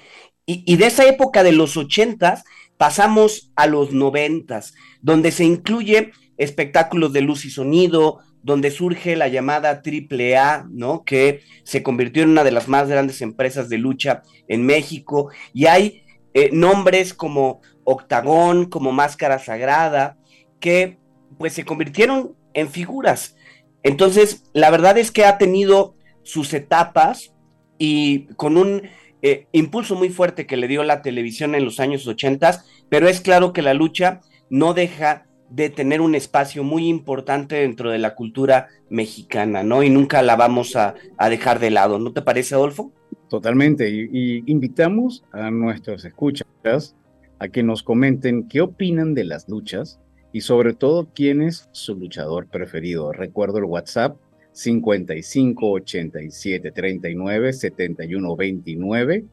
Y, 0.46 0.64
y 0.66 0.76
de 0.76 0.86
esa 0.86 1.06
época 1.06 1.42
de 1.42 1.52
los 1.52 1.76
ochentas 1.76 2.44
pasamos 2.76 3.52
a 3.54 3.66
los 3.66 3.92
noventas, 3.92 4.74
donde 5.00 5.30
se 5.30 5.44
incluye 5.44 6.12
espectáculos 6.36 7.12
de 7.12 7.20
luz 7.20 7.44
y 7.44 7.50
sonido, 7.50 8.18
donde 8.42 8.70
surge 8.70 9.16
la 9.16 9.28
llamada 9.28 9.82
AAA, 9.84 10.66
¿no? 10.70 11.04
Que 11.04 11.42
se 11.64 11.82
convirtió 11.82 12.22
en 12.22 12.30
una 12.30 12.44
de 12.44 12.50
las 12.50 12.68
más 12.68 12.88
grandes 12.88 13.22
empresas 13.22 13.68
de 13.68 13.78
lucha 13.78 14.22
en 14.48 14.66
México. 14.66 15.30
Y 15.52 15.66
hay 15.66 16.02
eh, 16.34 16.50
nombres 16.52 17.14
como 17.14 17.60
Octagón, 17.84 18.66
como 18.66 18.92
Máscara 18.92 19.38
Sagrada, 19.38 20.18
que 20.60 20.98
pues 21.38 21.52
se 21.52 21.64
convirtieron 21.64 22.34
en 22.54 22.68
figuras. 22.68 23.36
Entonces, 23.82 24.44
la 24.52 24.70
verdad 24.70 24.98
es 24.98 25.10
que 25.10 25.24
ha 25.24 25.38
tenido 25.38 25.96
sus 26.22 26.54
etapas 26.54 27.34
y 27.78 28.26
con 28.36 28.56
un 28.56 28.82
eh, 29.22 29.46
impulso 29.52 29.94
muy 29.94 30.08
fuerte 30.08 30.46
que 30.46 30.56
le 30.56 30.68
dio 30.68 30.82
la 30.84 31.02
televisión 31.02 31.54
en 31.54 31.64
los 31.64 31.80
años 31.80 32.06
80, 32.06 32.64
pero 32.88 33.08
es 33.08 33.20
claro 33.20 33.52
que 33.52 33.62
la 33.62 33.74
lucha 33.74 34.20
no 34.50 34.74
deja 34.74 35.26
de 35.54 35.68
tener 35.68 36.00
un 36.00 36.14
espacio 36.14 36.64
muy 36.64 36.88
importante 36.88 37.56
dentro 37.56 37.90
de 37.90 37.98
la 37.98 38.14
cultura 38.14 38.68
mexicana, 38.88 39.62
¿no? 39.62 39.82
Y 39.82 39.90
nunca 39.90 40.22
la 40.22 40.34
vamos 40.34 40.76
a, 40.76 40.94
dejar 41.28 41.60
de 41.60 41.70
lado, 41.70 41.98
¿no 41.98 42.12
te 42.12 42.22
parece, 42.22 42.54
Adolfo? 42.54 42.90
Totalmente, 43.28 43.90
y, 43.90 44.42
invitamos 44.50 45.24
a 45.30 45.50
nuestros 45.50 46.04
escuchas 46.06 46.96
a 47.38 47.48
que 47.48 47.62
nos 47.62 47.82
comenten 47.82 48.48
qué 48.48 48.62
opinan 48.62 49.14
de 49.14 49.24
las 49.24 49.48
luchas 49.48 50.00
y 50.32 50.40
sobre 50.40 50.72
todo 50.72 51.08
quién 51.14 51.42
es 51.42 51.68
su 51.72 51.96
luchador 51.96 52.46
preferido. 52.46 53.12
Recuerdo 53.12 53.58
el 53.58 53.64
WhatsApp 53.64 54.16
55 54.52 55.70
87 55.70 56.70
39 56.72 57.52
71 57.52 58.36
29 58.36 59.24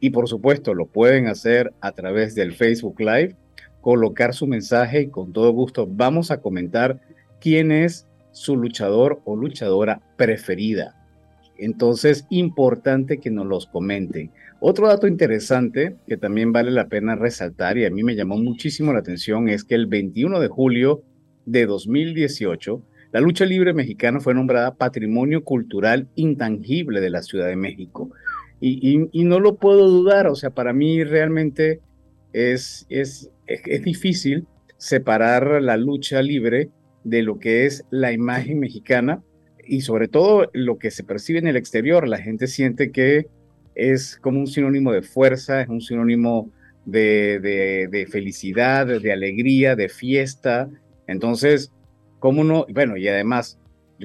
y 0.00 0.10
por 0.10 0.28
supuesto 0.28 0.74
lo 0.74 0.86
pueden 0.86 1.26
hacer 1.26 1.72
a 1.80 1.92
través 1.92 2.34
del 2.34 2.54
Facebook 2.54 3.00
Live, 3.00 3.34
colocar 3.86 4.34
su 4.34 4.48
mensaje 4.48 5.02
y 5.02 5.10
con 5.10 5.32
todo 5.32 5.52
gusto 5.52 5.86
vamos 5.88 6.32
a 6.32 6.40
comentar 6.40 7.00
quién 7.40 7.70
es 7.70 8.08
su 8.32 8.56
luchador 8.56 9.22
o 9.24 9.36
luchadora 9.36 10.02
preferida. 10.16 10.96
Entonces, 11.56 12.26
importante 12.28 13.20
que 13.20 13.30
nos 13.30 13.46
los 13.46 13.68
comenten. 13.68 14.32
Otro 14.58 14.88
dato 14.88 15.06
interesante 15.06 15.94
que 16.08 16.16
también 16.16 16.50
vale 16.50 16.72
la 16.72 16.88
pena 16.88 17.14
resaltar 17.14 17.78
y 17.78 17.84
a 17.84 17.90
mí 17.90 18.02
me 18.02 18.16
llamó 18.16 18.38
muchísimo 18.38 18.92
la 18.92 18.98
atención 18.98 19.48
es 19.48 19.62
que 19.62 19.76
el 19.76 19.86
21 19.86 20.40
de 20.40 20.48
julio 20.48 21.04
de 21.44 21.66
2018 21.66 22.82
la 23.12 23.20
lucha 23.20 23.44
libre 23.44 23.72
mexicana 23.72 24.18
fue 24.18 24.34
nombrada 24.34 24.74
Patrimonio 24.74 25.44
Cultural 25.44 26.08
Intangible 26.16 27.00
de 27.00 27.10
la 27.10 27.22
Ciudad 27.22 27.46
de 27.46 27.54
México. 27.54 28.10
Y, 28.60 28.98
no 29.12 29.38
lo 29.38 29.54
puedo 29.54 29.88
dudar, 29.88 30.26
o 30.26 30.34
sea, 30.34 30.50
para 30.50 30.72
mí 30.72 31.04
realmente 31.04 31.82
es, 32.32 32.84
es, 32.88 33.30
es 33.46 33.82
difícil 33.82 34.46
separar 34.76 35.62
la 35.62 35.76
lucha 35.76 36.22
libre 36.22 36.70
de 37.04 37.22
lo 37.22 37.38
que 37.38 37.66
es 37.66 37.84
la 37.90 38.12
imagen 38.12 38.58
mexicana 38.58 39.22
y 39.64 39.80
sobre 39.80 40.08
todo 40.08 40.50
lo 40.52 40.78
que 40.78 40.90
se 40.90 41.04
percibe 41.04 41.38
en 41.38 41.46
el 41.46 41.56
exterior. 41.56 42.06
La 42.06 42.18
gente 42.18 42.46
siente 42.46 42.90
que 42.90 43.26
es 43.74 44.16
como 44.16 44.40
un 44.40 44.46
sinónimo 44.46 44.92
de 44.92 45.02
fuerza, 45.02 45.60
es 45.60 45.68
un 45.68 45.80
sinónimo 45.80 46.50
de, 46.84 47.40
de, 47.40 47.88
de 47.90 48.06
felicidad, 48.06 48.86
de 48.86 49.12
alegría, 49.12 49.76
de 49.76 49.88
fiesta. 49.88 50.68
Entonces, 51.06 51.72
¿Cómo 52.18 52.44
no? 52.44 52.66
Bueno, 52.70 52.96
y 52.96 53.06
además, 53.08 53.58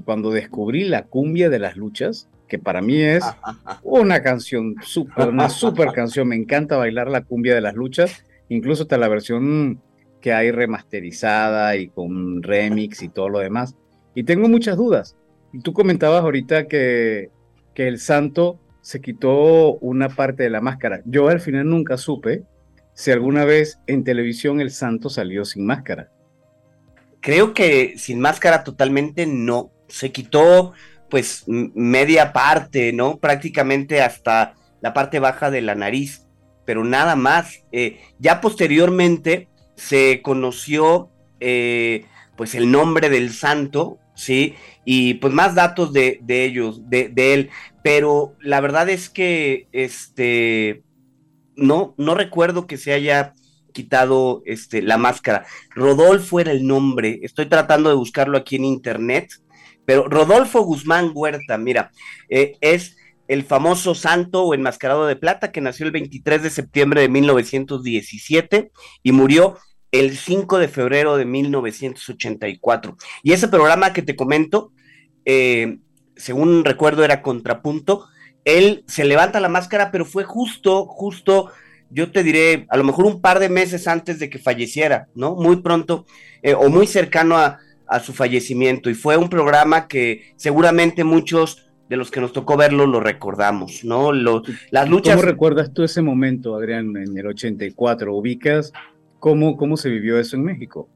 cuando 0.05 0.31
descubrí 0.31 0.83
la 0.83 1.03
cumbia 1.03 1.49
de 1.49 1.59
las 1.59 1.77
luchas, 1.77 2.29
que 2.47 2.59
para 2.59 2.81
mí 2.81 3.01
es 3.01 3.23
una 3.83 4.21
canción, 4.21 4.75
super, 4.83 5.29
una 5.29 5.49
super 5.49 5.91
canción, 5.91 6.27
me 6.27 6.35
encanta 6.35 6.77
bailar 6.77 7.09
la 7.09 7.23
cumbia 7.23 7.55
de 7.55 7.61
las 7.61 7.75
luchas, 7.75 8.23
incluso 8.51 8.83
hasta 8.83 8.97
la 8.97 9.07
versión 9.07 9.81
que 10.19 10.33
hay 10.33 10.51
remasterizada 10.51 11.77
y 11.77 11.87
con 11.87 12.43
remix 12.43 13.01
y 13.01 13.09
todo 13.09 13.29
lo 13.29 13.39
demás. 13.39 13.75
Y 14.13 14.23
tengo 14.23 14.49
muchas 14.49 14.75
dudas. 14.75 15.15
Tú 15.63 15.73
comentabas 15.73 16.21
ahorita 16.21 16.67
que, 16.67 17.29
que 17.73 17.87
el 17.87 17.97
santo 17.97 18.59
se 18.81 18.99
quitó 18.99 19.75
una 19.75 20.09
parte 20.09 20.43
de 20.43 20.49
la 20.49 20.59
máscara. 20.59 21.01
Yo 21.05 21.29
al 21.29 21.39
final 21.39 21.69
nunca 21.69 21.97
supe 21.97 22.43
si 22.93 23.11
alguna 23.11 23.45
vez 23.45 23.79
en 23.87 24.03
televisión 24.03 24.59
el 24.59 24.71
santo 24.71 25.09
salió 25.09 25.45
sin 25.45 25.65
máscara. 25.65 26.11
Creo 27.21 27.53
que 27.53 27.93
sin 27.97 28.19
máscara 28.19 28.65
totalmente 28.65 29.25
no. 29.25 29.71
Se 29.87 30.11
quitó 30.11 30.73
pues 31.09 31.45
media 31.47 32.33
parte, 32.33 32.91
¿no? 32.91 33.17
Prácticamente 33.17 34.01
hasta 34.01 34.55
la 34.81 34.93
parte 34.93 35.19
baja 35.19 35.51
de 35.51 35.61
la 35.61 35.75
nariz, 35.75 36.27
pero 36.65 36.83
nada 36.83 37.15
más. 37.15 37.63
Eh, 37.71 37.99
ya 38.19 38.41
posteriormente 38.41 39.47
se 39.75 40.21
conoció 40.21 41.09
eh, 41.39 42.05
pues 42.35 42.55
el 42.55 42.71
nombre 42.71 43.09
del 43.09 43.31
santo, 43.33 43.99
¿sí? 44.15 44.55
Y 44.85 45.15
pues 45.15 45.33
más 45.33 45.55
datos 45.55 45.93
de, 45.93 46.19
de 46.21 46.45
ellos, 46.45 46.89
de, 46.89 47.09
de, 47.09 47.33
él. 47.33 47.49
Pero 47.83 48.35
la 48.39 48.61
verdad 48.61 48.89
es 48.89 49.09
que 49.09 49.67
este 49.71 50.83
no, 51.55 51.93
no 51.97 52.15
recuerdo 52.15 52.67
que 52.67 52.77
se 52.77 52.93
haya 52.93 53.33
quitado 53.71 54.43
este, 54.45 54.81
la 54.81 54.97
máscara. 54.97 55.45
Rodolfo 55.71 56.39
era 56.39 56.51
el 56.51 56.65
nombre, 56.67 57.19
estoy 57.23 57.47
tratando 57.47 57.89
de 57.89 57.95
buscarlo 57.95 58.37
aquí 58.37 58.57
en 58.57 58.65
internet, 58.65 59.31
pero 59.85 60.07
Rodolfo 60.07 60.61
Guzmán 60.61 61.11
Huerta, 61.13 61.57
mira, 61.57 61.91
eh, 62.29 62.57
es 62.61 62.97
el 63.31 63.45
famoso 63.45 63.95
santo 63.95 64.43
o 64.43 64.53
enmascarado 64.53 65.07
de 65.07 65.15
plata 65.15 65.53
que 65.53 65.61
nació 65.61 65.85
el 65.85 65.93
23 65.93 66.43
de 66.43 66.49
septiembre 66.49 66.99
de 66.99 67.07
1917 67.07 68.71
y 69.03 69.11
murió 69.13 69.57
el 69.91 70.17
5 70.17 70.57
de 70.57 70.67
febrero 70.67 71.15
de 71.15 71.23
1984. 71.23 72.97
Y 73.23 73.31
ese 73.31 73.47
programa 73.47 73.93
que 73.93 74.01
te 74.01 74.17
comento, 74.17 74.73
eh, 75.23 75.77
según 76.17 76.65
recuerdo 76.65 77.05
era 77.05 77.21
Contrapunto, 77.21 78.05
él 78.43 78.83
se 78.87 79.05
levanta 79.05 79.39
la 79.39 79.47
máscara, 79.47 79.91
pero 79.91 80.03
fue 80.03 80.25
justo, 80.25 80.85
justo 80.85 81.51
yo 81.89 82.11
te 82.11 82.23
diré, 82.23 82.65
a 82.69 82.75
lo 82.75 82.83
mejor 82.83 83.05
un 83.05 83.21
par 83.21 83.39
de 83.39 83.47
meses 83.47 83.87
antes 83.87 84.19
de 84.19 84.29
que 84.29 84.39
falleciera, 84.39 85.07
¿no? 85.15 85.35
Muy 85.35 85.61
pronto 85.61 86.05
eh, 86.43 86.53
o 86.53 86.67
muy 86.67 86.85
cercano 86.85 87.37
a, 87.37 87.59
su 88.03 88.13
fallecimiento. 88.13 88.89
Y 88.89 88.93
fue 88.93 89.17
un 89.17 89.27
programa 89.29 89.89
que 89.89 90.33
seguramente 90.37 91.03
muchos 91.03 91.70
de 91.91 91.97
los 91.97 92.09
que 92.09 92.21
nos 92.21 92.31
tocó 92.31 92.55
verlo 92.55 92.87
lo 92.87 93.01
recordamos, 93.01 93.83
¿no? 93.83 94.13
las 94.13 94.89
luchas... 94.89 95.17
¿Cómo 95.17 95.27
recuerdas 95.27 95.73
tú 95.73 95.83
ese 95.83 96.01
momento, 96.01 96.55
Adrián, 96.55 96.95
en 96.95 97.17
el 97.17 97.27
84? 97.27 98.15
¿Ubicas 98.15 98.71
cómo, 99.19 99.57
cómo 99.57 99.75
se 99.75 99.89
vivió 99.89 100.17
eso 100.17 100.37
en 100.37 100.45
México? 100.45 100.87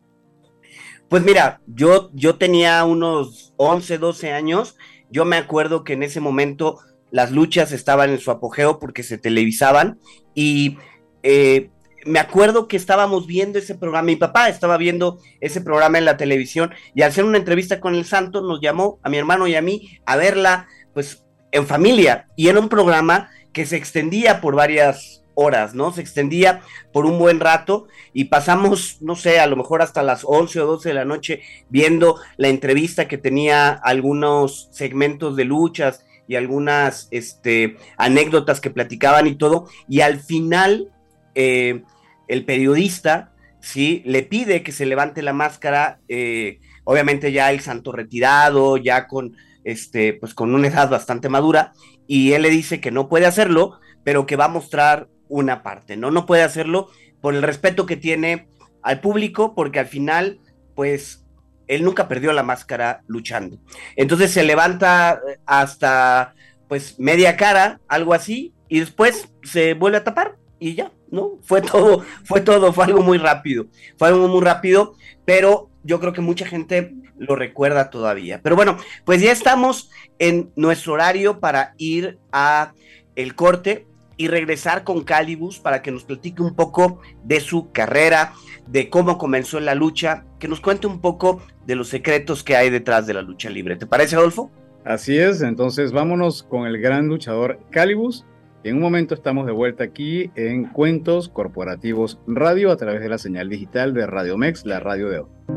Pues 1.09 1.21
mira, 1.21 1.59
yo, 1.67 2.11
yo 2.13 2.35
tenía 2.35 2.85
unos 2.85 3.53
11, 3.57 3.97
12 3.97 4.31
años. 4.31 4.77
Yo 5.11 5.25
me 5.25 5.35
acuerdo 5.35 5.83
que 5.83 5.91
en 5.91 6.03
ese 6.03 6.21
momento 6.21 6.79
las 7.11 7.29
luchas 7.29 7.73
estaban 7.73 8.09
en 8.11 8.19
su 8.19 8.31
apogeo 8.31 8.79
porque 8.79 9.03
se 9.03 9.17
televisaban 9.17 9.99
y 10.33 10.77
eh, 11.23 11.71
me 12.05 12.19
acuerdo 12.19 12.67
que 12.69 12.77
estábamos 12.77 13.27
viendo 13.27 13.59
ese 13.59 13.75
programa, 13.75 14.05
mi 14.05 14.15
papá 14.15 14.47
estaba 14.47 14.77
viendo 14.77 15.19
ese 15.41 15.59
programa 15.59 15.97
en 15.97 16.05
la 16.05 16.17
televisión 16.17 16.71
y 16.93 17.01
al 17.01 17.09
hacer 17.09 17.25
una 17.25 17.37
entrevista 17.37 17.81
con 17.81 17.95
el 17.95 18.05
santo 18.05 18.41
nos 18.41 18.61
llamó 18.61 18.99
a 19.03 19.09
mi 19.09 19.17
hermano 19.17 19.47
y 19.47 19.55
a 19.55 19.61
mí 19.61 19.99
a 20.05 20.15
verla 20.15 20.67
pues 20.95 21.23
en 21.51 21.67
familia 21.67 22.27
y 22.35 22.47
era 22.47 22.59
un 22.59 22.69
programa 22.69 23.29
que 23.53 23.67
se 23.67 23.75
extendía 23.75 24.41
por 24.41 24.55
varias 24.55 25.23
horas, 25.35 25.75
¿no? 25.75 25.91
Se 25.91 26.01
extendía 26.01 26.61
por 26.91 27.05
un 27.05 27.19
buen 27.19 27.39
rato 27.39 27.87
y 28.13 28.25
pasamos, 28.25 28.97
no 29.01 29.15
sé, 29.15 29.39
a 29.39 29.47
lo 29.47 29.57
mejor 29.57 29.81
hasta 29.81 30.01
las 30.01 30.23
11 30.25 30.61
o 30.61 30.65
12 30.65 30.89
de 30.89 30.95
la 30.95 31.05
noche 31.05 31.41
viendo 31.69 32.17
la 32.37 32.47
entrevista 32.47 33.07
que 33.07 33.17
tenía 33.17 33.69
algunos 33.69 34.69
segmentos 34.71 35.35
de 35.35 35.43
luchas 35.43 36.05
y 36.27 36.35
algunas 36.35 37.09
este, 37.11 37.77
anécdotas 37.97 38.61
que 38.61 38.71
platicaban 38.71 39.27
y 39.27 39.35
todo, 39.35 39.67
y 39.87 39.99
al 39.99 40.19
final 40.19 40.91
eh, 41.35 41.83
el 42.27 42.45
periodista, 42.45 43.33
¿sí? 43.59 44.01
Le 44.05 44.23
pide 44.23 44.63
que 44.63 44.71
se 44.71 44.85
levante 44.85 45.21
la 45.21 45.33
máscara, 45.33 45.99
eh, 46.07 46.59
obviamente 46.85 47.31
ya 47.31 47.51
el 47.51 47.59
santo 47.59 47.91
retirado, 47.91 48.77
ya 48.77 49.07
con, 49.07 49.35
este, 49.65 50.13
pues 50.13 50.33
con 50.33 50.55
una 50.55 50.67
edad 50.67 50.89
bastante 50.89 51.27
madura, 51.27 51.73
y 52.07 52.31
él 52.31 52.43
le 52.43 52.49
dice 52.49 52.79
que 52.79 52.91
no 52.91 53.09
puede 53.09 53.25
hacerlo, 53.25 53.79
pero 54.03 54.25
que 54.25 54.37
va 54.37 54.45
a 54.45 54.49
mostrar 54.49 55.09
una 55.27 55.63
parte, 55.63 55.97
¿no? 55.97 56.11
No 56.11 56.25
puede 56.25 56.43
hacerlo 56.43 56.89
por 57.19 57.35
el 57.35 57.41
respeto 57.41 57.85
que 57.85 57.97
tiene 57.97 58.47
al 58.81 59.01
público, 59.01 59.55
porque 59.55 59.79
al 59.79 59.87
final, 59.87 60.39
pues 60.75 61.25
él 61.67 61.83
nunca 61.83 62.07
perdió 62.07 62.31
la 62.31 62.43
máscara 62.43 63.01
luchando. 63.07 63.57
Entonces 63.95 64.31
se 64.31 64.43
levanta 64.43 65.19
eh, 65.27 65.39
hasta 65.45 66.35
pues 66.67 66.99
media 66.99 67.35
cara, 67.35 67.79
algo 67.87 68.13
así, 68.13 68.53
y 68.69 68.79
después 68.79 69.29
se 69.43 69.73
vuelve 69.73 69.97
a 69.97 70.03
tapar 70.03 70.37
y 70.59 70.75
ya, 70.75 70.91
¿no? 71.11 71.39
Fue 71.43 71.61
todo, 71.61 72.03
fue 72.23 72.41
todo, 72.41 72.73
fue 72.73 72.85
algo 72.85 73.01
muy 73.01 73.17
rápido, 73.17 73.67
fue 73.97 74.07
algo 74.07 74.27
muy 74.27 74.41
rápido, 74.41 74.95
pero 75.25 75.69
yo 75.83 75.99
creo 75.99 76.13
que 76.13 76.21
mucha 76.21 76.45
gente 76.45 76.95
lo 77.17 77.35
recuerda 77.35 77.89
todavía. 77.89 78.41
Pero 78.41 78.55
bueno, 78.55 78.77
pues 79.05 79.21
ya 79.21 79.31
estamos 79.31 79.89
en 80.19 80.51
nuestro 80.55 80.93
horario 80.93 81.39
para 81.39 81.73
ir 81.77 82.17
a 82.31 82.73
el 83.15 83.35
corte. 83.35 83.87
y 84.17 84.29
regresar 84.29 84.85
con 84.85 85.03
Calibus 85.03 85.59
para 85.59 85.81
que 85.81 85.91
nos 85.91 86.05
platique 86.05 86.41
un 86.41 86.55
poco 86.55 87.01
de 87.25 87.41
su 87.41 87.73
carrera, 87.73 88.31
de 88.65 88.89
cómo 88.89 89.17
comenzó 89.17 89.59
la 89.59 89.75
lucha, 89.75 90.23
que 90.39 90.47
nos 90.47 90.61
cuente 90.61 90.87
un 90.87 91.01
poco 91.01 91.41
de 91.65 91.75
los 91.75 91.89
secretos 91.89 92.41
que 92.41 92.55
hay 92.55 92.69
detrás 92.69 93.07
de 93.07 93.13
la 93.13 93.21
lucha 93.21 93.49
libre. 93.49 93.75
¿Te 93.75 93.85
parece, 93.85 94.15
Adolfo? 94.15 94.51
Así 94.85 95.17
es, 95.17 95.41
entonces 95.41 95.91
vámonos 95.91 96.43
con 96.43 96.65
el 96.65 96.79
gran 96.79 97.07
luchador 97.07 97.59
Calibus. 97.71 98.25
En 98.63 98.77
un 98.77 98.81
momento 98.81 99.13
estamos 99.15 99.45
de 99.45 99.51
vuelta 99.51 99.83
aquí 99.83 100.31
en 100.35 100.65
Cuentos 100.65 101.27
Corporativos 101.27 102.19
Radio 102.25 102.71
a 102.71 102.77
través 102.77 103.01
de 103.01 103.09
la 103.09 103.17
señal 103.17 103.49
digital 103.49 103.93
de 103.93 104.07
Radio 104.07 104.37
Mex, 104.37 104.65
la 104.65 104.79
radio 104.79 105.09
de 105.09 105.19
hoy. 105.19 105.54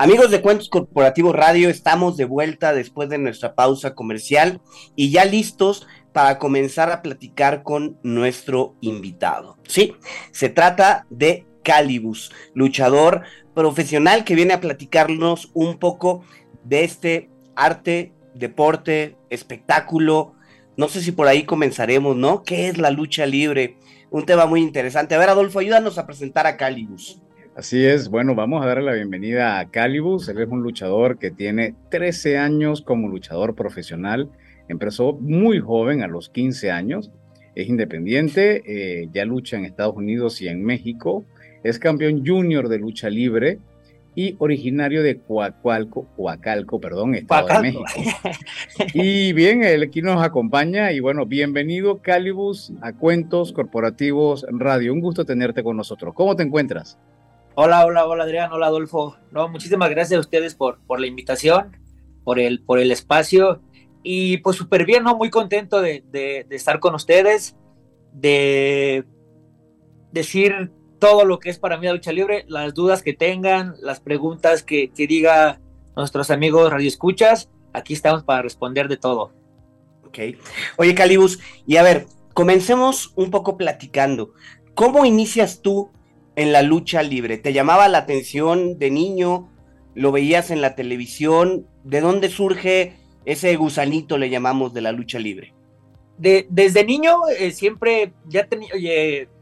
Amigos 0.00 0.30
de 0.30 0.40
Cuentos 0.40 0.68
Corporativos 0.68 1.34
Radio, 1.34 1.68
estamos 1.68 2.16
de 2.16 2.24
vuelta 2.24 2.72
después 2.72 3.08
de 3.08 3.18
nuestra 3.18 3.56
pausa 3.56 3.96
comercial 3.96 4.60
y 4.94 5.10
ya 5.10 5.24
listos 5.24 5.88
para 6.12 6.38
comenzar 6.38 6.92
a 6.92 7.02
platicar 7.02 7.64
con 7.64 7.98
nuestro 8.04 8.76
invitado. 8.80 9.56
Sí, 9.66 9.96
se 10.30 10.50
trata 10.50 11.04
de 11.10 11.48
Calibus, 11.64 12.30
luchador 12.54 13.22
profesional 13.54 14.22
que 14.22 14.36
viene 14.36 14.54
a 14.54 14.60
platicarnos 14.60 15.50
un 15.52 15.78
poco 15.78 16.22
de 16.62 16.84
este 16.84 17.28
arte, 17.56 18.12
deporte, 18.34 19.16
espectáculo. 19.30 20.34
No 20.76 20.86
sé 20.86 21.02
si 21.02 21.10
por 21.10 21.26
ahí 21.26 21.42
comenzaremos, 21.42 22.14
¿no? 22.14 22.44
¿Qué 22.44 22.68
es 22.68 22.78
la 22.78 22.92
lucha 22.92 23.26
libre? 23.26 23.78
Un 24.10 24.24
tema 24.26 24.46
muy 24.46 24.62
interesante. 24.62 25.16
A 25.16 25.18
ver, 25.18 25.30
Adolfo, 25.30 25.58
ayúdanos 25.58 25.98
a 25.98 26.06
presentar 26.06 26.46
a 26.46 26.56
Calibus. 26.56 27.20
Así 27.58 27.84
es, 27.84 28.08
bueno, 28.08 28.36
vamos 28.36 28.62
a 28.62 28.68
darle 28.68 28.84
la 28.84 28.92
bienvenida 28.92 29.58
a 29.58 29.68
Calibus. 29.68 30.28
Él 30.28 30.40
es 30.40 30.48
un 30.48 30.62
luchador 30.62 31.18
que 31.18 31.32
tiene 31.32 31.74
13 31.90 32.38
años 32.38 32.82
como 32.82 33.08
luchador 33.08 33.56
profesional. 33.56 34.30
Empezó 34.68 35.14
muy 35.14 35.58
joven, 35.58 36.04
a 36.04 36.06
los 36.06 36.28
15 36.28 36.70
años. 36.70 37.10
Es 37.56 37.68
independiente, 37.68 38.62
eh, 38.64 39.08
ya 39.12 39.24
lucha 39.24 39.56
en 39.56 39.64
Estados 39.64 39.96
Unidos 39.96 40.40
y 40.40 40.46
en 40.46 40.62
México. 40.62 41.24
Es 41.64 41.80
campeón 41.80 42.24
junior 42.24 42.68
de 42.68 42.78
lucha 42.78 43.10
libre 43.10 43.58
y 44.14 44.36
originario 44.38 45.02
de 45.02 45.18
Coacalco, 45.18 46.06
Coacalco, 46.16 46.80
perdón, 46.80 47.16
Estado 47.16 47.48
de 47.48 47.60
México. 47.60 47.82
Y 48.94 49.32
bien, 49.32 49.64
él 49.64 49.82
aquí 49.82 50.00
nos 50.00 50.22
acompaña 50.22 50.92
y 50.92 51.00
bueno, 51.00 51.26
bienvenido 51.26 51.98
Calibus 52.02 52.72
a 52.82 52.92
Cuentos 52.92 53.52
Corporativos 53.52 54.46
Radio. 54.48 54.92
Un 54.92 55.00
gusto 55.00 55.24
tenerte 55.24 55.64
con 55.64 55.76
nosotros. 55.76 56.14
¿Cómo 56.14 56.36
te 56.36 56.44
encuentras? 56.44 56.96
Hola, 57.60 57.84
hola, 57.84 58.06
hola 58.06 58.22
Adrián, 58.22 58.52
hola 58.52 58.66
Adolfo. 58.66 59.16
No, 59.32 59.48
muchísimas 59.48 59.90
gracias 59.90 60.16
a 60.16 60.20
ustedes 60.20 60.54
por, 60.54 60.78
por 60.86 61.00
la 61.00 61.08
invitación, 61.08 61.76
por 62.22 62.38
el, 62.38 62.62
por 62.62 62.78
el 62.78 62.92
espacio 62.92 63.60
y 64.04 64.36
pues 64.36 64.56
súper 64.56 64.84
bien, 64.84 65.02
¿no? 65.02 65.16
Muy 65.16 65.28
contento 65.28 65.80
de, 65.80 66.04
de, 66.12 66.46
estar 66.50 66.78
con 66.78 66.94
ustedes, 66.94 67.56
de 68.12 69.04
decir 70.12 70.70
todo 71.00 71.24
lo 71.24 71.40
que 71.40 71.50
es 71.50 71.58
para 71.58 71.78
mí 71.78 71.86
la 71.86 71.94
lucha 71.94 72.12
libre, 72.12 72.44
las 72.46 72.74
dudas 72.74 73.02
que 73.02 73.12
tengan, 73.12 73.74
las 73.82 73.98
preguntas 73.98 74.62
que, 74.62 74.92
que 74.92 75.08
diga 75.08 75.60
nuestros 75.96 76.30
amigos 76.30 76.70
Radio 76.70 76.86
Escuchas, 76.86 77.50
aquí 77.72 77.92
estamos 77.92 78.22
para 78.22 78.42
responder 78.42 78.86
de 78.86 78.98
todo. 78.98 79.32
Ok. 80.06 80.18
Oye, 80.76 80.94
Calibus, 80.94 81.40
y 81.66 81.74
a 81.76 81.82
ver, 81.82 82.06
comencemos 82.34 83.12
un 83.16 83.32
poco 83.32 83.56
platicando. 83.56 84.32
¿Cómo 84.74 85.04
inicias 85.04 85.60
tú 85.60 85.90
en 86.38 86.52
la 86.52 86.62
lucha 86.62 87.02
libre? 87.02 87.36
¿Te 87.36 87.52
llamaba 87.52 87.88
la 87.88 87.98
atención 87.98 88.78
de 88.78 88.92
niño? 88.92 89.50
¿Lo 89.96 90.12
veías 90.12 90.52
en 90.52 90.60
la 90.60 90.76
televisión? 90.76 91.66
¿De 91.82 92.00
dónde 92.00 92.28
surge 92.28 92.96
ese 93.24 93.56
gusanito, 93.56 94.18
le 94.18 94.30
llamamos, 94.30 94.72
de 94.72 94.80
la 94.80 94.92
lucha 94.92 95.18
libre? 95.18 95.52
De, 96.16 96.46
desde 96.48 96.84
niño 96.84 97.16
eh, 97.36 97.50
siempre 97.50 98.12
ya 98.26 98.46
tenía, 98.46 98.70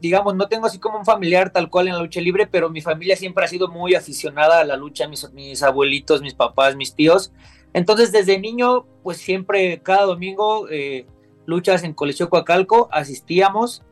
digamos, 0.01 0.35
no 0.35 0.47
tengo 0.47 0.65
así 0.65 0.79
como 0.79 0.97
un 0.97 1.05
familiar 1.05 1.51
tal 1.51 1.69
cual 1.69 1.87
en 1.87 1.93
la 1.93 2.01
lucha 2.01 2.19
libre, 2.19 2.47
pero 2.47 2.71
mi 2.71 2.81
familia 2.81 3.15
siempre 3.15 3.45
ha 3.45 3.47
sido 3.47 3.67
muy 3.67 3.93
aficionada 3.93 4.59
a 4.59 4.63
la 4.63 4.75
lucha, 4.75 5.07
mis, 5.07 5.31
mis 5.33 5.61
abuelitos, 5.61 6.23
mis 6.23 6.33
papás, 6.33 6.75
mis 6.75 6.95
tíos. 6.95 7.31
Entonces, 7.73 8.11
desde 8.11 8.39
niño, 8.39 8.87
pues 9.03 9.17
siempre, 9.17 9.81
cada 9.83 10.05
domingo, 10.05 10.67
eh, 10.69 11.05
luchas 11.45 11.83
en 11.83 11.93
Colegio 11.93 12.27
Coacalco, 12.27 12.89
asistíamos 12.91 13.83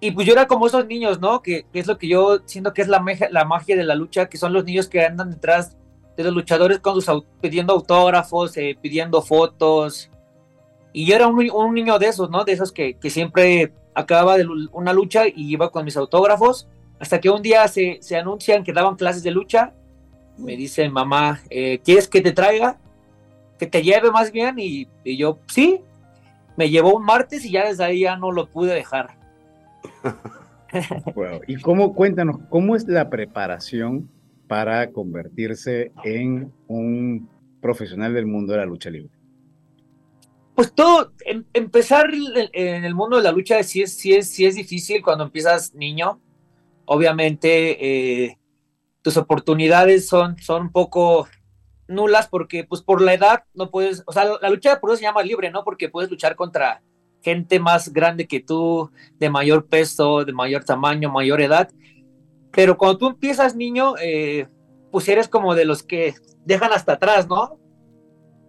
y 0.00 0.12
pues 0.12 0.26
yo 0.26 0.32
era 0.32 0.46
como 0.46 0.66
esos 0.66 0.86
niños, 0.86 1.20
¿no? 1.20 1.42
Que, 1.42 1.66
es 1.72 1.86
lo 1.86 1.98
que 1.98 2.06
yo 2.06 2.40
siento 2.44 2.72
que 2.72 2.82
es 2.82 2.88
la, 2.88 3.04
la 3.30 3.44
magia 3.44 3.76
de 3.76 3.84
la 3.84 3.96
lucha, 3.96 4.28
que 4.28 4.38
son 4.38 4.52
los 4.52 4.64
niños 4.64 4.88
que 4.88 5.04
andan 5.04 5.30
detrás 5.30 5.76
de 6.16 6.24
los 6.24 6.34
luchadores 6.34 6.78
con 6.78 7.00
sus, 7.00 7.24
pidiendo 7.40 7.72
autógrafos, 7.72 8.56
eh, 8.56 8.76
pidiendo 8.80 9.22
fotos. 9.22 10.10
Y 10.92 11.06
yo 11.06 11.16
era 11.16 11.26
un, 11.26 11.74
niño 11.74 11.98
de 11.98 12.06
esos, 12.06 12.30
¿no? 12.30 12.44
De 12.44 12.52
esos 12.52 12.70
que, 12.70 12.94
que, 12.94 13.10
siempre 13.10 13.72
acababa 13.94 14.36
de 14.36 14.46
una 14.72 14.92
lucha 14.92 15.26
y 15.26 15.52
iba 15.52 15.70
con 15.70 15.84
mis 15.84 15.96
autógrafos. 15.96 16.68
Hasta 17.00 17.20
que 17.20 17.30
un 17.30 17.42
día 17.42 17.66
se, 17.66 17.98
se 18.00 18.16
anuncian 18.16 18.62
que 18.62 18.72
daban 18.72 18.96
clases 18.96 19.22
de 19.24 19.32
lucha. 19.32 19.74
Me 20.36 20.56
dice 20.56 20.88
mamá, 20.88 21.40
eh, 21.50 21.80
¿quieres 21.84 22.06
que 22.06 22.20
te 22.20 22.32
traiga? 22.32 22.78
Que 23.58 23.66
te 23.66 23.82
lleve 23.82 24.12
más 24.12 24.30
bien. 24.30 24.58
Y, 24.58 24.88
y 25.02 25.16
yo, 25.16 25.38
sí. 25.48 25.80
Me 26.56 26.70
llevó 26.70 26.94
un 26.94 27.04
martes 27.04 27.44
y 27.44 27.50
ya 27.52 27.66
desde 27.66 27.84
ahí 27.84 28.00
ya 28.00 28.16
no 28.16 28.32
lo 28.32 28.46
pude 28.46 28.74
dejar. 28.74 29.17
Y 31.46 31.56
cómo, 31.56 31.94
cuéntanos, 31.94 32.38
¿cómo 32.48 32.76
es 32.76 32.86
la 32.86 33.08
preparación 33.08 34.10
para 34.46 34.90
convertirse 34.92 35.92
en 36.04 36.52
un 36.66 37.28
profesional 37.60 38.14
del 38.14 38.26
mundo 38.26 38.52
de 38.52 38.58
la 38.58 38.66
lucha 38.66 38.90
libre? 38.90 39.10
Pues 40.54 40.72
todo, 40.72 41.12
em, 41.24 41.44
empezar 41.52 42.10
en 42.52 42.84
el 42.84 42.94
mundo 42.94 43.16
de 43.16 43.22
la 43.22 43.32
lucha 43.32 43.62
sí 43.62 43.82
es, 43.82 43.96
sí 43.96 44.14
es, 44.14 44.28
sí 44.28 44.44
es 44.44 44.56
difícil 44.56 45.02
cuando 45.02 45.24
empiezas 45.24 45.74
niño. 45.74 46.20
Obviamente 46.84 48.24
eh, 48.24 48.38
tus 49.02 49.16
oportunidades 49.16 50.08
son, 50.08 50.36
son 50.38 50.62
un 50.62 50.72
poco 50.72 51.28
nulas 51.86 52.28
porque 52.28 52.64
pues 52.64 52.82
por 52.82 53.00
la 53.00 53.14
edad 53.14 53.44
no 53.54 53.70
puedes, 53.70 54.02
o 54.06 54.12
sea, 54.12 54.24
la 54.40 54.50
lucha 54.50 54.80
por 54.80 54.90
eso 54.90 54.98
se 54.98 55.04
llama 55.04 55.22
libre, 55.22 55.50
¿no? 55.50 55.64
Porque 55.64 55.88
puedes 55.88 56.10
luchar 56.10 56.34
contra 56.36 56.82
gente 57.22 57.58
más 57.60 57.92
grande 57.92 58.26
que 58.26 58.40
tú, 58.40 58.90
de 59.18 59.30
mayor 59.30 59.66
peso, 59.66 60.24
de 60.24 60.32
mayor 60.32 60.64
tamaño, 60.64 61.10
mayor 61.10 61.40
edad. 61.40 61.70
Pero 62.52 62.76
cuando 62.76 62.98
tú 62.98 63.06
empiezas 63.08 63.54
niño, 63.54 63.94
eh, 64.00 64.48
pues 64.90 65.08
eres 65.08 65.28
como 65.28 65.54
de 65.54 65.64
los 65.64 65.82
que 65.82 66.14
dejan 66.44 66.72
hasta 66.72 66.94
atrás, 66.94 67.28
¿no? 67.28 67.58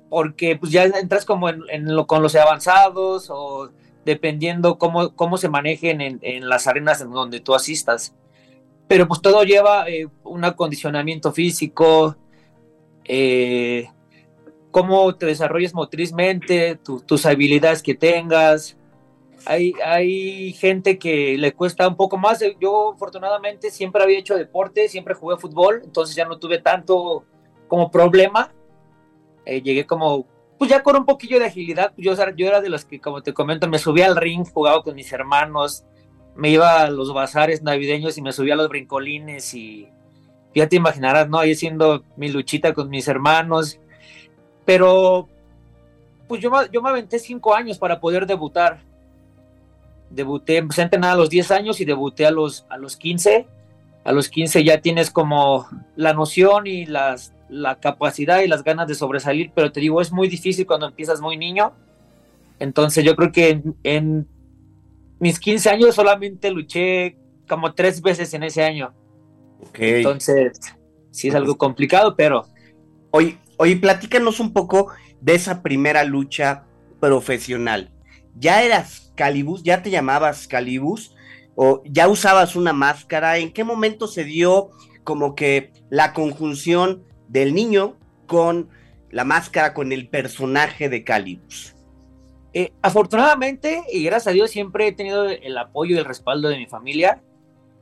Porque 0.10 0.56
pues 0.56 0.72
ya 0.72 0.86
entras 0.86 1.26
como 1.26 1.50
en, 1.50 1.96
lo, 1.96 2.08
con 2.08 2.24
los 2.24 2.36
avanzados 2.36 3.30
o 3.30 3.70
dependiendo 4.06 4.78
cómo, 4.78 5.16
cómo 5.16 5.38
se 5.38 5.50
manejen 5.50 6.02
en, 6.02 6.50
las 6.50 6.68
arenas 6.68 7.02
en 7.02 7.12
donde 7.12 7.40
tú 7.40 7.54
asistas. 7.54 8.16
Pero 8.88 9.08
pues 9.08 9.22
todo 9.22 9.44
lleva 9.44 9.88
eh, 9.88 10.08
un 10.24 10.44
acondicionamiento 10.44 11.32
físico, 11.32 12.16
eh, 13.04 13.90
cómo 14.72 15.16
te 15.16 15.26
desarrolles 15.26 15.74
motrizmente, 15.74 16.80
tus 17.06 17.26
habilidades 17.26 17.82
que 17.82 17.96
tengas. 17.96 18.78
Hay, 19.46 19.74
hay 19.84 20.54
gente 20.54 21.00
que 21.00 21.38
le 21.38 21.54
cuesta 21.54 21.88
un 21.88 21.96
poco 21.96 22.18
más. 22.18 22.44
Yo 22.60 22.94
afortunadamente 22.94 23.72
siempre 23.72 24.04
había 24.04 24.20
hecho 24.20 24.36
deporte, 24.36 24.88
siempre 24.90 25.14
jugué 25.14 25.38
fútbol, 25.38 25.82
entonces 25.84 26.16
ya 26.16 26.26
no 26.26 26.38
tuve 26.38 26.60
tanto 26.60 27.26
como 27.68 27.90
problema. 27.90 28.54
Eh, 29.46 29.62
llegué 29.62 29.86
como, 29.86 30.28
pues 30.58 30.70
ya 30.70 30.84
con 30.84 30.96
un 30.98 31.06
poquillo 31.06 31.40
de 31.40 31.46
agilidad. 31.46 31.94
Yo, 31.98 32.14
yo 32.36 32.48
era 32.48 32.62
de 32.62 32.70
los 32.70 32.86
que, 32.86 33.00
como 33.00 33.24
te 33.24 33.34
comento, 33.34 33.68
me 33.68 33.80
subía 33.80 34.06
al 34.08 34.18
ring, 34.18 34.46
jugaba 34.46 34.84
con 34.84 34.96
mis 34.96 35.12
hermanos, 35.12 35.86
me 36.36 36.50
iba 36.50 36.82
a 36.82 36.92
los 36.92 37.14
bazares 37.14 37.64
navideños 37.64 38.18
y 38.18 38.22
me 38.22 38.34
subía 38.34 38.54
a 38.54 38.58
los 38.58 38.70
brincolines 38.70 39.54
y 39.54 39.88
ya 40.54 40.68
te 40.68 40.76
imaginarás, 40.76 41.30
¿no? 41.30 41.40
Ahí 41.40 41.54
haciendo 41.54 42.04
mi 42.18 42.30
luchita 42.30 42.74
con 42.74 42.90
mis 42.90 43.08
hermanos 43.08 43.80
pero, 44.70 45.28
pues 46.28 46.44
yo, 46.44 46.52
yo 46.72 46.84
me 46.84 46.90
aventé 46.90 47.18
cinco 47.18 47.56
años 47.56 47.80
para 47.80 48.00
poder 48.00 48.28
debutar. 48.28 48.82
Debuté, 50.12 50.58
empecé 50.58 50.82
a 50.82 50.84
entrenar 50.84 51.14
a 51.14 51.16
los 51.16 51.32
10 51.32 51.50
años 51.50 51.82
y 51.82 51.86
debuté 51.86 52.28
a 52.28 52.30
los, 52.30 52.68
a 52.70 52.78
los 52.78 52.96
15. 52.96 53.48
A 54.04 54.12
los 54.12 54.30
15 54.30 54.64
ya 54.64 54.80
tienes 54.80 55.10
como 55.10 55.68
la 55.96 56.14
noción 56.14 56.68
y 56.68 56.86
las, 56.86 57.34
la 57.50 57.80
capacidad 57.80 58.42
y 58.42 58.48
las 58.48 58.64
ganas 58.64 58.88
de 58.88 58.94
sobresalir, 58.94 59.52
pero 59.56 59.72
te 59.72 59.80
digo, 59.80 60.02
es 60.02 60.12
muy 60.12 60.28
difícil 60.28 60.68
cuando 60.68 60.86
empiezas 60.86 61.20
muy 61.20 61.36
niño. 61.36 61.74
Entonces 62.60 63.04
yo 63.04 63.16
creo 63.16 63.32
que 63.32 63.64
en, 63.82 64.28
mis 65.20 65.40
15 65.40 65.68
años 65.68 65.96
solamente 65.96 66.52
luché 66.52 67.18
como 67.48 67.74
tres 67.74 68.04
veces 68.04 68.32
en 68.36 68.44
ese 68.44 68.62
año. 68.62 68.94
Entonces, 69.74 70.60
sí 71.10 71.30
es 71.30 71.34
algo 71.34 71.58
complicado, 71.58 72.16
pero... 72.16 72.46
Oye, 73.10 73.40
Oye, 73.62 73.76
platícanos 73.76 74.40
un 74.40 74.54
poco 74.54 74.90
de 75.20 75.36
esa 75.36 75.62
primera 75.62 76.06
lucha 76.06 76.64
profesional. 77.02 77.92
¿Ya 78.38 78.64
eras 78.64 79.12
Calibus? 79.18 79.64
¿Ya 79.64 79.84
te 79.84 79.90
llamabas 79.90 80.48
Calibus? 80.48 81.14
¿O 81.56 81.84
ya 81.84 82.08
usabas 82.08 82.56
una 82.56 82.72
máscara? 82.72 83.38
¿En 83.38 83.52
qué 83.52 83.66
momento 83.66 84.08
se 84.08 84.24
dio 84.24 84.70
como 85.04 85.36
que 85.36 85.74
la 85.90 86.14
conjunción 86.14 87.04
del 87.28 87.54
niño 87.54 87.98
con 88.28 88.70
la 89.12 89.26
máscara 89.26 89.74
con 89.74 89.92
el 89.92 90.08
personaje 90.08 90.88
de 90.88 91.04
Calibus? 91.04 91.76
Eh, 92.54 92.72
afortunadamente, 92.82 93.84
y 93.92 94.06
gracias 94.06 94.28
a 94.28 94.36
Dios, 94.36 94.52
siempre 94.52 94.88
he 94.88 94.94
tenido 94.94 95.28
el 95.28 95.58
apoyo 95.58 95.98
y 95.98 96.00
el 96.00 96.06
respaldo 96.06 96.48
de 96.48 96.56
mi 96.56 96.68
familia. 96.68 97.22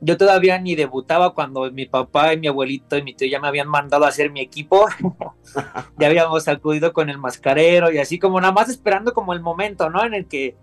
Yo 0.00 0.16
todavía 0.16 0.58
ni 0.58 0.76
debutaba 0.76 1.34
cuando 1.34 1.70
mi 1.72 1.86
papá 1.86 2.32
y 2.32 2.38
mi 2.38 2.46
abuelito 2.46 2.96
y 2.96 3.02
mi 3.02 3.14
tío 3.14 3.28
ya 3.28 3.40
me 3.40 3.48
habían 3.48 3.68
mandado 3.68 4.04
a 4.04 4.08
hacer 4.08 4.30
mi 4.30 4.40
equipo. 4.40 4.86
ya 5.98 6.06
habíamos 6.06 6.46
acudido 6.46 6.92
con 6.92 7.10
el 7.10 7.18
mascarero 7.18 7.90
y 7.90 7.98
así 7.98 8.18
como 8.18 8.40
nada 8.40 8.52
más 8.52 8.68
esperando 8.68 9.12
como 9.12 9.32
el 9.32 9.40
momento, 9.40 9.90
¿no? 9.90 10.04
En 10.04 10.14
el 10.14 10.26
que, 10.28 10.56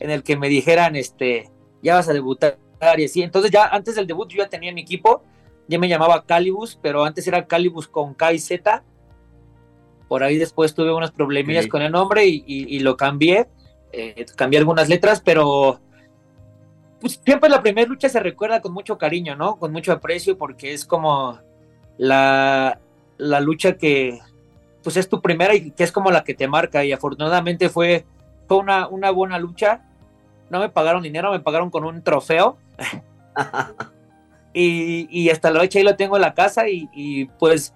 en 0.00 0.10
el 0.10 0.22
que 0.22 0.38
me 0.38 0.48
dijeran, 0.48 0.96
este, 0.96 1.50
ya 1.82 1.96
vas 1.96 2.08
a 2.08 2.14
debutar 2.14 2.58
y 2.96 3.04
así. 3.04 3.22
Entonces 3.22 3.50
ya 3.50 3.66
antes 3.66 3.94
del 3.94 4.06
debut 4.06 4.28
yo 4.30 4.38
ya 4.38 4.48
tenía 4.48 4.72
mi 4.72 4.80
equipo, 4.80 5.22
ya 5.68 5.78
me 5.78 5.88
llamaba 5.88 6.24
Calibus, 6.24 6.78
pero 6.80 7.04
antes 7.04 7.26
era 7.26 7.46
Calibus 7.46 7.88
con 7.88 8.14
K 8.14 8.32
y 8.32 8.38
Z. 8.38 8.84
Por 10.08 10.22
ahí 10.22 10.38
después 10.38 10.74
tuve 10.74 10.92
unos 10.94 11.10
problemillas 11.10 11.66
con 11.66 11.82
el 11.82 11.92
nombre 11.92 12.24
y, 12.26 12.78
lo 12.80 12.96
cambié. 12.96 13.48
Eh, 13.92 14.24
cambié 14.36 14.58
algunas 14.58 14.88
letras, 14.88 15.20
pero 15.22 15.80
pues, 17.00 17.20
siempre 17.24 17.48
la 17.48 17.62
primera 17.62 17.88
lucha 17.88 18.08
se 18.08 18.20
recuerda 18.20 18.60
con 18.60 18.72
mucho 18.72 18.98
cariño, 18.98 19.36
¿no? 19.36 19.56
Con 19.56 19.72
mucho 19.72 19.92
aprecio, 19.92 20.36
porque 20.36 20.72
es 20.72 20.84
como 20.84 21.38
la, 21.96 22.80
la 23.18 23.40
lucha 23.40 23.76
que 23.76 24.20
pues 24.82 24.96
es 24.96 25.08
tu 25.08 25.20
primera 25.20 25.54
y 25.54 25.70
que 25.72 25.84
es 25.84 25.92
como 25.92 26.10
la 26.10 26.24
que 26.24 26.34
te 26.34 26.48
marca. 26.48 26.84
Y 26.84 26.92
afortunadamente 26.92 27.68
fue, 27.68 28.06
fue 28.46 28.58
una, 28.58 28.88
una 28.88 29.10
buena 29.10 29.38
lucha. 29.38 29.82
No 30.50 30.60
me 30.60 30.68
pagaron 30.70 31.02
dinero, 31.02 31.30
me 31.30 31.40
pagaron 31.40 31.70
con 31.70 31.84
un 31.84 32.02
trofeo. 32.02 32.56
y, 34.54 35.28
hasta 35.30 35.50
la 35.50 35.60
fecha 35.60 35.78
ahí 35.78 35.84
lo 35.84 35.96
tengo 35.96 36.16
en 36.16 36.22
la 36.22 36.34
casa 36.34 36.64
y, 36.68 37.26
pues 37.38 37.74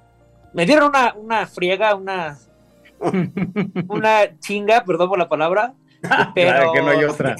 me 0.54 0.66
dieron 0.66 0.88
una, 0.88 1.14
una 1.14 1.46
friega, 1.46 1.94
una, 1.94 2.38
una 3.88 4.38
chinga, 4.38 4.85
perdón 4.85 5.08
por 5.08 5.18
la 5.18 5.28
palabra, 5.28 5.74
pero... 6.35 6.72
que 6.72 6.82
no 6.82 6.90
hay 6.90 7.04
otra. 7.04 7.37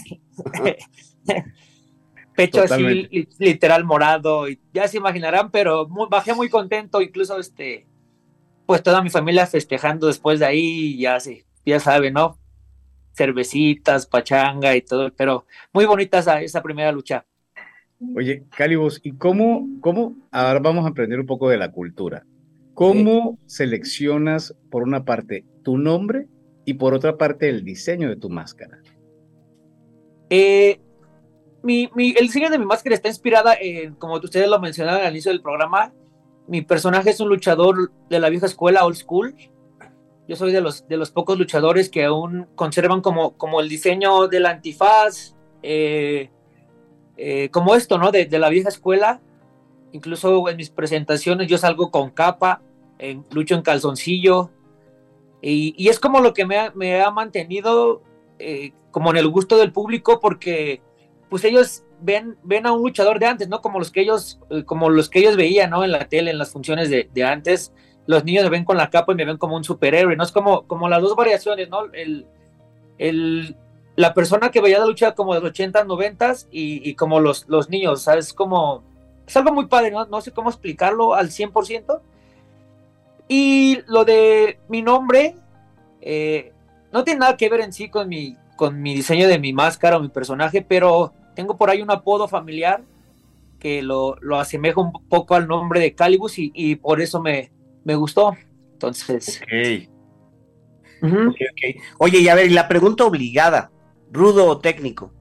Pecho 2.35 2.63
así 2.63 3.09
literal 3.39 3.85
morado, 3.85 4.49
y 4.49 4.59
ya 4.73 4.89
se 4.89 4.97
imaginarán, 4.97 5.51
pero 5.51 5.87
bajé 6.09 6.35
muy 6.35 6.49
contento, 6.49 7.03
incluso 7.03 7.39
este, 7.39 7.87
pues 8.67 8.83
toda 8.83 9.03
mi 9.03 9.11
familia 9.11 9.47
festejando 9.47 10.07
después 10.07 10.41
de 10.41 10.47
ahí, 10.47 10.99
ya 10.99 11.21
sí, 11.21 11.45
ya 11.67 11.79
sabe, 11.79 12.11
¿no? 12.11 12.39
Cervecitas, 13.15 14.07
pachanga 14.07 14.75
y 14.75 14.83
todo, 14.83 15.13
pero 15.15 15.47
muy 15.73 15.85
bonita 15.85 16.21
esa, 16.21 16.41
esa 16.41 16.63
primera 16.63 16.91
lucha. 16.91 17.27
Oye, 18.17 18.45
Calibos, 18.57 19.01
¿y 19.05 19.13
cómo, 19.13 19.69
cómo, 19.81 20.17
ahora 20.31 20.59
vamos 20.59 20.85
a 20.85 20.89
aprender 20.89 21.21
un 21.21 21.27
poco 21.27 21.49
de 21.49 21.57
la 21.57 21.71
cultura? 21.71 22.25
¿Cómo 22.75 23.39
seleccionas, 23.47 24.57
por 24.71 24.83
una 24.83 25.05
parte, 25.05 25.45
tu 25.63 25.77
nombre 25.77 26.27
y 26.65 26.75
por 26.75 26.95
otra 26.95 27.17
parte, 27.19 27.49
el 27.49 27.65
diseño 27.65 28.09
de 28.09 28.17
tu 28.17 28.31
máscara? 28.31 28.81
Eh, 30.31 30.81
mi, 31.63 31.91
el 31.97 32.27
diseño 32.27 32.51
de 32.51 32.59
mi 32.59 32.67
máscara 32.67 32.95
está 32.95 33.09
inspirada 33.09 33.55
en, 33.61 33.95
como 33.95 34.15
ustedes 34.15 34.49
lo 34.49 34.59
mencionaron 34.61 35.03
al 35.03 35.13
inicio 35.13 35.31
del 35.31 35.43
programa, 35.43 35.93
mi 36.47 36.63
personaje 36.63 37.11
es 37.11 37.21
un 37.21 37.29
luchador 37.29 37.93
de 38.09 38.21
la 38.21 38.29
vieja 38.29 38.47
escuela, 38.47 38.85
old 38.85 38.97
school. 38.97 39.35
Yo 40.29 40.37
soy 40.37 40.53
de 40.53 40.61
los, 40.61 40.87
de 40.89 40.97
los 40.97 41.11
pocos 41.11 41.39
luchadores 41.39 41.89
que 41.89 42.05
aún 42.05 42.47
conservan 42.55 43.01
como, 43.01 43.37
como 43.37 43.61
el 43.61 43.69
diseño 43.69 44.29
del 44.29 44.47
antifaz, 44.47 45.37
eh, 45.63 46.31
eh, 47.17 47.49
como 47.51 47.75
esto, 47.75 47.99
¿no? 47.99 48.11
De, 48.11 48.27
la 48.39 48.49
vieja 48.49 48.69
escuela. 48.69 49.21
Incluso 49.93 50.49
en 50.49 50.57
mis 50.57 50.71
presentaciones 50.71 51.49
yo 51.49 51.59
salgo 51.59 51.91
con 51.91 52.11
capa, 52.11 52.63
en, 52.99 53.25
lucho 53.31 53.55
en 53.55 53.63
calzoncillo. 53.63 54.51
Y, 55.41 55.89
es 55.89 55.99
como 55.99 56.21
lo 56.21 56.35
que 56.35 56.47
me 56.47 57.01
ha, 57.01 57.11
mantenido 57.11 58.03
eh, 58.39 58.73
como 58.91 59.11
en 59.11 59.17
el 59.17 59.29
gusto 59.29 59.57
del 59.57 59.73
público 59.73 60.21
porque 60.21 60.83
pues 61.33 61.45
ellos 61.45 61.83
ven, 62.03 62.37
ven 62.43 62.67
a 62.67 62.73
un 62.73 62.83
luchador 62.83 63.19
de 63.19 63.25
antes, 63.25 63.49
¿no? 63.49 63.63
Como 63.63 63.79
los 63.79 63.91
que 63.91 64.03
ellos, 64.03 64.39
eh, 64.51 64.65
como 64.65 64.91
los 64.91 65.09
que 65.09 65.21
ellos 65.21 65.35
veían, 65.35 65.71
¿no? 65.71 65.83
En 65.83 65.91
la 65.91 66.07
tele, 66.07 66.31
en 66.31 66.37
las 66.37 66.51
funciones 66.51 66.91
de, 66.91 67.25
antes. 67.25 67.73
Los 68.05 68.23
niños 68.23 68.45
me 68.45 68.51
ven 68.51 68.67
con 68.67 68.77
la 68.77 68.91
capa 68.91 69.15
y 69.15 69.17
me 69.17 69.25
ven 69.25 69.39
como 69.39 69.57
un 69.57 69.65
superhéroe, 69.65 70.15
¿no? 70.15 70.25
Es 70.25 70.31
como, 70.31 70.67
como 70.67 70.91
las 70.91 71.01
dos 71.01 71.17
variaciones, 71.17 71.71
¿no? 71.71 71.87
El, 71.95 72.27
el, 72.99 73.57
la 73.97 74.13
persona 74.13 74.51
que 74.51 74.61
veía 74.61 74.79
la 74.79 74.85
lucha 74.85 75.15
como 75.15 75.33
de 75.33 75.41
los 75.41 75.49
80, 75.53 75.85
90 75.85 76.35
y, 76.51 76.87
y 76.87 76.95
como 76.97 77.19
los, 77.19 77.49
los 77.49 77.71
niños, 77.71 78.03
¿sabes? 78.03 78.35
Como, 78.35 78.85
es 79.27 79.35
algo 79.35 79.55
muy 79.55 79.69
padre, 79.69 79.91
¿no? 79.91 80.05
No 80.05 80.21
sé 80.21 80.33
cómo 80.33 80.51
explicarlo 80.51 81.15
al 81.15 81.31
100%. 81.31 81.99
Y 83.29 83.79
lo 83.87 84.05
de 84.05 84.59
mi 84.69 84.83
nombre, 84.83 85.35
eh, 86.03 86.53
no 86.93 87.05
tiene 87.05 87.21
nada 87.21 87.39
que 87.39 87.49
ver 87.49 87.63
en 87.63 87.73
sí 87.73 87.89
con 87.89 88.07
mi, 88.11 88.37
con 88.55 88.83
mi 88.83 88.93
diseño 88.93 89.29
de 89.29 89.39
mi 89.39 89.55
máscara 89.55 89.97
o 89.97 90.01
mi 90.01 90.11
personaje, 90.11 90.61
pero 90.61 91.15
tengo 91.35 91.57
por 91.57 91.71
ahí 91.71 91.83
un 91.83 91.91
apodo 91.91 92.29
familiar 92.29 92.83
que 93.59 93.83
lo, 93.83 94.17
lo 94.21 94.39
asemeja 94.39 94.81
un 94.81 94.93
poco 95.09 95.35
al 95.35 95.47
nombre 95.47 95.81
de 95.81 95.95
Calibus 95.95 96.35
y, 96.37 96.77
por 96.77 97.01
eso 97.01 97.21
me, 97.21 97.53
me 97.85 97.95
gustó. 97.95 98.37
Entonces. 98.73 99.41
Oye, 101.99 102.19
y 102.19 102.29
a 102.29 102.35
ver, 102.35 102.51
la 102.51 102.69
pregunta 102.69 103.05
obligada 103.05 103.71
rudo 104.13 104.47
o 104.47 104.59
técnico? 104.59 105.13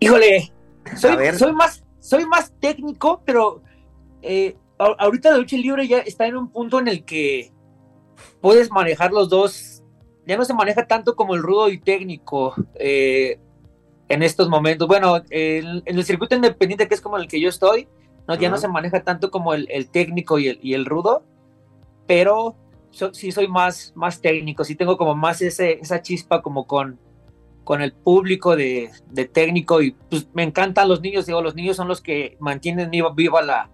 Híjole, 0.00 0.52
soy, 0.96 1.52
más, 1.52 1.84
soy 2.00 2.26
más 2.26 2.52
técnico, 2.58 3.22
pero 3.24 3.62
eh, 4.22 4.56
ahorita 4.78 5.30
la 5.30 5.38
lucha 5.38 5.56
libre 5.56 5.86
ya 5.86 5.98
está 5.98 6.26
en 6.26 6.36
un 6.36 6.50
punto 6.50 6.78
en 6.78 6.88
el 6.88 7.04
que 7.04 7.52
puedes 8.40 8.70
manejar 8.70 9.12
los 9.12 9.28
dos. 9.28 9.82
Ya 10.26 10.36
no 10.36 10.44
se 10.44 10.54
maneja 10.54 10.86
tanto 10.86 11.14
como 11.14 11.34
el 11.34 11.42
rudo 11.42 11.68
y 11.68 11.78
técnico 11.78 12.54
eh, 12.74 13.38
en 14.14 14.22
estos 14.22 14.48
momentos. 14.48 14.88
Bueno, 14.88 15.22
en, 15.30 15.82
el 15.84 16.04
circuito 16.04 16.34
independiente, 16.34 16.88
que 16.88 16.94
es 16.94 17.00
como 17.00 17.18
el 17.18 17.28
que 17.28 17.40
yo 17.40 17.48
estoy, 17.48 17.88
no, 18.26 18.36
ya 18.36 18.48
no 18.48 18.56
se 18.56 18.68
maneja 18.68 19.02
tanto 19.02 19.30
como 19.30 19.52
el, 19.54 19.88
técnico 19.90 20.38
y 20.38 20.48
el, 20.48 20.58
y 20.62 20.74
el, 20.74 20.86
rudo, 20.86 21.24
pero 22.06 22.56
sí 22.90 23.32
soy 23.32 23.48
más, 23.48 23.92
más 23.94 24.20
técnico, 24.20 24.64
sí 24.64 24.76
tengo 24.76 24.96
como 24.96 25.14
más 25.14 25.42
ese, 25.42 25.80
esa 25.80 26.00
chispa 26.00 26.40
como 26.40 26.66
con, 26.66 26.98
con 27.64 27.82
el 27.82 27.92
público 27.92 28.56
de, 28.56 28.90
técnico 29.32 29.82
y 29.82 29.92
pues 30.08 30.28
me 30.32 30.42
encantan 30.42 30.88
los 30.88 31.00
niños, 31.02 31.26
digo, 31.26 31.42
los 31.42 31.54
niños 31.54 31.76
son 31.76 31.88
los 31.88 32.00
que 32.00 32.36
mantienen 32.40 32.90
viva, 32.90 33.42
la, 33.42 33.70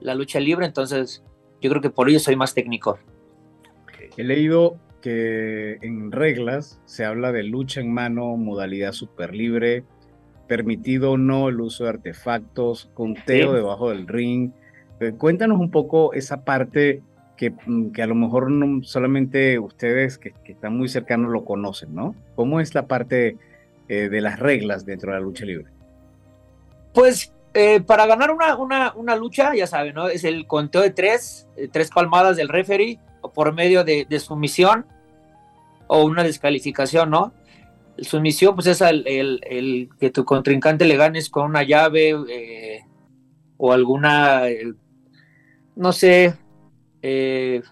la, 0.00 0.14
lucha 0.14 0.40
libre, 0.40 0.66
entonces 0.66 1.22
yo 1.62 1.70
creo 1.70 1.80
que 1.80 1.90
por 1.90 2.10
ello 2.10 2.18
soy 2.18 2.36
más 2.36 2.52
técnico. 2.52 2.98
He 4.16 4.22
leído 4.22 4.76
que 5.04 5.78
en 5.82 6.10
reglas 6.10 6.80
se 6.86 7.04
habla 7.04 7.30
de 7.30 7.42
lucha 7.42 7.80
en 7.80 7.92
mano, 7.92 8.36
modalidad 8.36 8.92
super 8.92 9.34
libre, 9.34 9.84
permitido 10.48 11.12
o 11.12 11.18
no 11.18 11.50
el 11.50 11.60
uso 11.60 11.84
de 11.84 11.90
artefactos, 11.90 12.90
conteo 12.94 13.52
debajo 13.52 13.90
del 13.90 14.06
ring. 14.08 14.52
Eh, 15.00 15.12
cuéntanos 15.12 15.60
un 15.60 15.70
poco 15.70 16.14
esa 16.14 16.44
parte 16.44 17.02
Mm, 17.66 17.90
que, 17.90 18.02
a 18.02 18.06
lo 18.06 18.14
mejor 18.14 18.50
no 18.50 18.82
solamente 18.82 19.58
ustedes 19.58 20.18
que, 20.18 20.34
están 20.44 20.76
muy 20.76 20.88
cercanos 20.88 21.30
lo 21.30 21.44
conocen, 21.44 21.94
¿no? 21.94 22.14
¿Cómo 22.36 22.60
es 22.60 22.74
la 22.74 22.86
parte 22.86 23.36
eh, 23.88 24.08
de 24.08 24.20
las 24.20 24.38
reglas 24.38 24.86
dentro 24.86 25.12
de 25.12 25.18
la 25.18 25.24
lucha 25.24 25.44
libre? 25.44 25.66
Pues 26.92 27.32
eh, 27.54 27.80
para 27.80 28.06
ganar 28.06 28.30
una, 28.30 28.56
una, 28.56 28.92
una, 28.94 29.16
lucha, 29.16 29.54
ya 29.54 29.66
saben, 29.66 29.94
¿no? 29.94 30.08
Es 30.08 30.24
el 30.24 30.46
conteo 30.46 30.80
de 30.80 30.90
tres, 30.90 31.48
eh, 31.56 31.68
tres 31.70 31.90
palmadas 31.90 32.36
del 32.36 32.48
referee, 32.48 32.98
por 33.34 33.52
medio 33.52 33.84
de, 33.84 34.06
sumisión, 34.20 34.86
o 35.94 36.04
una 36.04 36.22
descalificación, 36.22 37.10
¿no? 37.10 37.32
Sumisión, 37.98 38.54
pues 38.54 38.66
es 38.66 38.80
el, 38.80 39.04
el, 39.06 39.88
que 39.98 40.10
tu 40.10 40.24
contrincante 40.24 40.84
le 40.84 40.96
ganes 40.96 41.30
con 41.30 41.46
una 41.46 41.62
llave 41.62 42.14
o 43.56 43.72
alguna, 43.72 44.42
no 45.76 45.92
sé, 45.92 46.34
eh, 47.02 47.62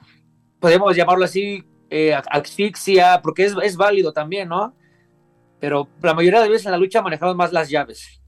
podemos 0.60 0.94
llamarlo 0.94 1.24
así, 1.24 1.64
eh, 1.90 2.14
asfixia, 2.14 3.20
porque 3.22 3.44
es, 3.44 3.76
válido 3.76 4.12
también, 4.12 4.48
¿no? 4.48 4.76
Pero 5.58 5.88
la 6.02 6.14
mayoría 6.14 6.40
de 6.40 6.48
veces 6.48 6.66
en 6.66 6.72
la 6.72 6.78
lucha 6.78 7.02
manejamos 7.02 7.36
más 7.36 7.52
las 7.52 7.68
llaves. 7.68 8.20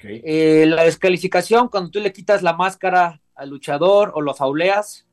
Eh, 0.00 0.66
la 0.68 0.84
descalificación, 0.84 1.68
cuando 1.68 1.90
tú 1.90 1.98
le 1.98 2.12
quitas 2.12 2.42
la 2.42 2.52
máscara 2.52 3.22
al 3.34 3.50
luchador 3.50 4.12
o 4.14 4.20
lo 4.20 4.34
fauleas, 4.34 5.06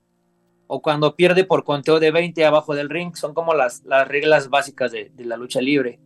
o 0.73 0.81
cuando 0.81 1.17
pierde 1.17 1.43
por 1.43 1.65
conteo 1.65 1.99
de 1.99 2.11
20 2.11 2.45
abajo 2.45 2.73
del 2.75 2.89
ring, 2.89 3.13
son 3.13 3.33
como 3.33 3.53
las, 3.53 3.83
las 3.83 4.07
reglas 4.07 4.49
básicas 4.49 4.93
de, 4.93 5.11
de 5.13 5.25
la 5.25 5.35
lucha 5.35 5.59
libre. 5.59 5.99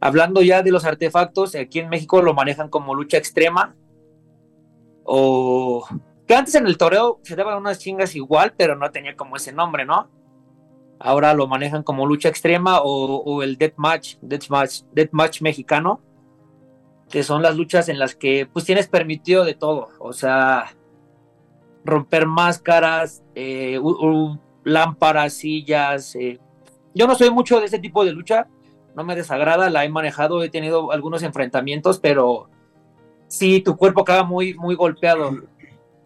Hablando 0.00 0.40
ya 0.40 0.62
de 0.62 0.70
los 0.70 0.84
artefactos, 0.84 1.56
aquí 1.56 1.80
en 1.80 1.88
México 1.88 2.22
lo 2.22 2.32
manejan 2.32 2.68
como 2.68 2.94
lucha 2.94 3.16
extrema 3.16 3.74
o 5.02 5.84
que 6.28 6.36
antes 6.36 6.54
en 6.54 6.68
el 6.68 6.78
toreo 6.78 7.18
se 7.24 7.34
daban 7.34 7.58
unas 7.58 7.80
chingas 7.80 8.14
igual, 8.14 8.54
pero 8.56 8.76
no 8.76 8.88
tenía 8.92 9.16
como 9.16 9.34
ese 9.34 9.52
nombre, 9.52 9.84
¿no? 9.84 10.08
Ahora 11.00 11.34
lo 11.34 11.48
manejan 11.48 11.82
como 11.82 12.06
lucha 12.06 12.28
extrema 12.28 12.78
o, 12.80 13.42
el 13.42 13.58
death 13.58 13.74
match, 13.78 14.14
death 14.20 14.48
match, 14.48 14.82
match 15.10 15.42
mexicano, 15.42 16.00
que 17.10 17.24
son 17.24 17.42
las 17.42 17.56
luchas 17.56 17.88
en 17.88 17.98
las 17.98 18.14
que 18.14 18.46
pues 18.46 18.64
tienes 18.64 18.86
permitido 18.86 19.44
de 19.44 19.54
todo, 19.54 19.88
o 19.98 20.12
sea, 20.12 20.66
romper 21.84 22.26
máscaras, 22.26 23.24
eh, 23.40 23.80
lámparas, 24.64 25.34
sillas. 25.34 26.16
Eh. 26.16 26.40
Yo 26.92 27.06
no 27.06 27.14
soy 27.14 27.30
mucho 27.30 27.60
de 27.60 27.66
ese 27.66 27.78
tipo 27.78 28.04
de 28.04 28.12
lucha, 28.12 28.48
no 28.96 29.04
me 29.04 29.14
desagrada, 29.14 29.70
la 29.70 29.84
he 29.84 29.88
manejado, 29.88 30.42
he 30.42 30.50
tenido 30.50 30.90
algunos 30.90 31.22
enfrentamientos, 31.22 32.00
pero 32.00 32.48
sí, 33.28 33.60
tu 33.60 33.76
cuerpo 33.76 34.00
acaba 34.00 34.24
muy, 34.24 34.54
muy 34.54 34.74
golpeado. 34.74 35.36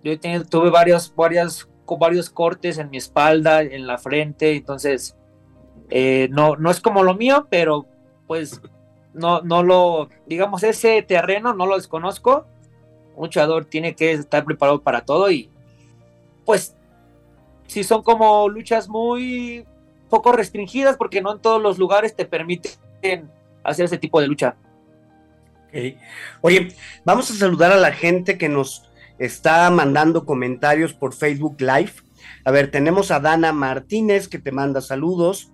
Yo 0.05 0.19
tuve 0.47 0.69
varios, 0.69 1.15
varias, 1.15 1.69
varios 1.99 2.29
cortes 2.29 2.77
en 2.77 2.91
mi 2.91 2.99
espalda, 2.99 3.63
en 3.63 3.87
la 3.87 3.97
frente, 3.97 4.55
entonces 4.57 5.17
eh, 5.89 6.29
no, 6.31 6.57
no 6.57 6.71
es 6.71 6.81
como 6.81 7.03
lo 7.03 7.15
mío, 7.15 7.47
pero 7.49 7.87
pues 8.27 8.61
no, 9.15 9.41
no 9.41 9.63
lo, 9.63 10.11
digamos, 10.27 10.63
ese 10.65 11.01
terreno 11.01 11.55
no 11.55 11.65
lo 11.65 11.77
desconozco. 11.77 12.47
Un 13.15 13.25
luchador 13.25 13.65
tiene 13.65 13.95
que 13.95 14.13
estar 14.13 14.45
preparado 14.45 14.83
para 14.83 15.03
todo 15.03 15.31
y 15.31 15.51
pues 16.45 16.77
si 17.67 17.85
son 17.85 18.03
como 18.03 18.49
luchas 18.49 18.89
muy 18.89 19.67
poco 20.09 20.33
restringidas 20.33 20.97
porque 20.97 21.23
no 21.23 21.33
en 21.33 21.41
todos 21.41 21.63
los 21.63 21.79
lugares 21.79 22.15
te 22.15 22.27
permiten 22.27 23.31
hacer 23.65 23.87
ese 23.87 23.99
tipo 23.99 24.21
de 24.21 24.27
lucha. 24.27 24.57
Oye, 26.43 26.75
vamos 27.05 27.31
a 27.31 27.35
saludar 27.35 27.73
a 27.73 27.79
la 27.79 27.93
gente 27.93 28.37
que 28.37 28.49
nos 28.49 28.91
está 29.19 29.71
mandando 29.71 30.27
comentarios 30.27 30.93
por 30.93 31.15
Facebook 31.15 31.57
Live. 31.61 31.93
A 32.45 32.51
ver, 32.51 32.71
tenemos 32.71 33.11
a 33.11 33.21
Dana 33.21 33.53
Martínez 33.53 34.29
que 34.29 34.39
te 34.39 34.53
manda 34.53 34.81
saludos. 34.81 35.51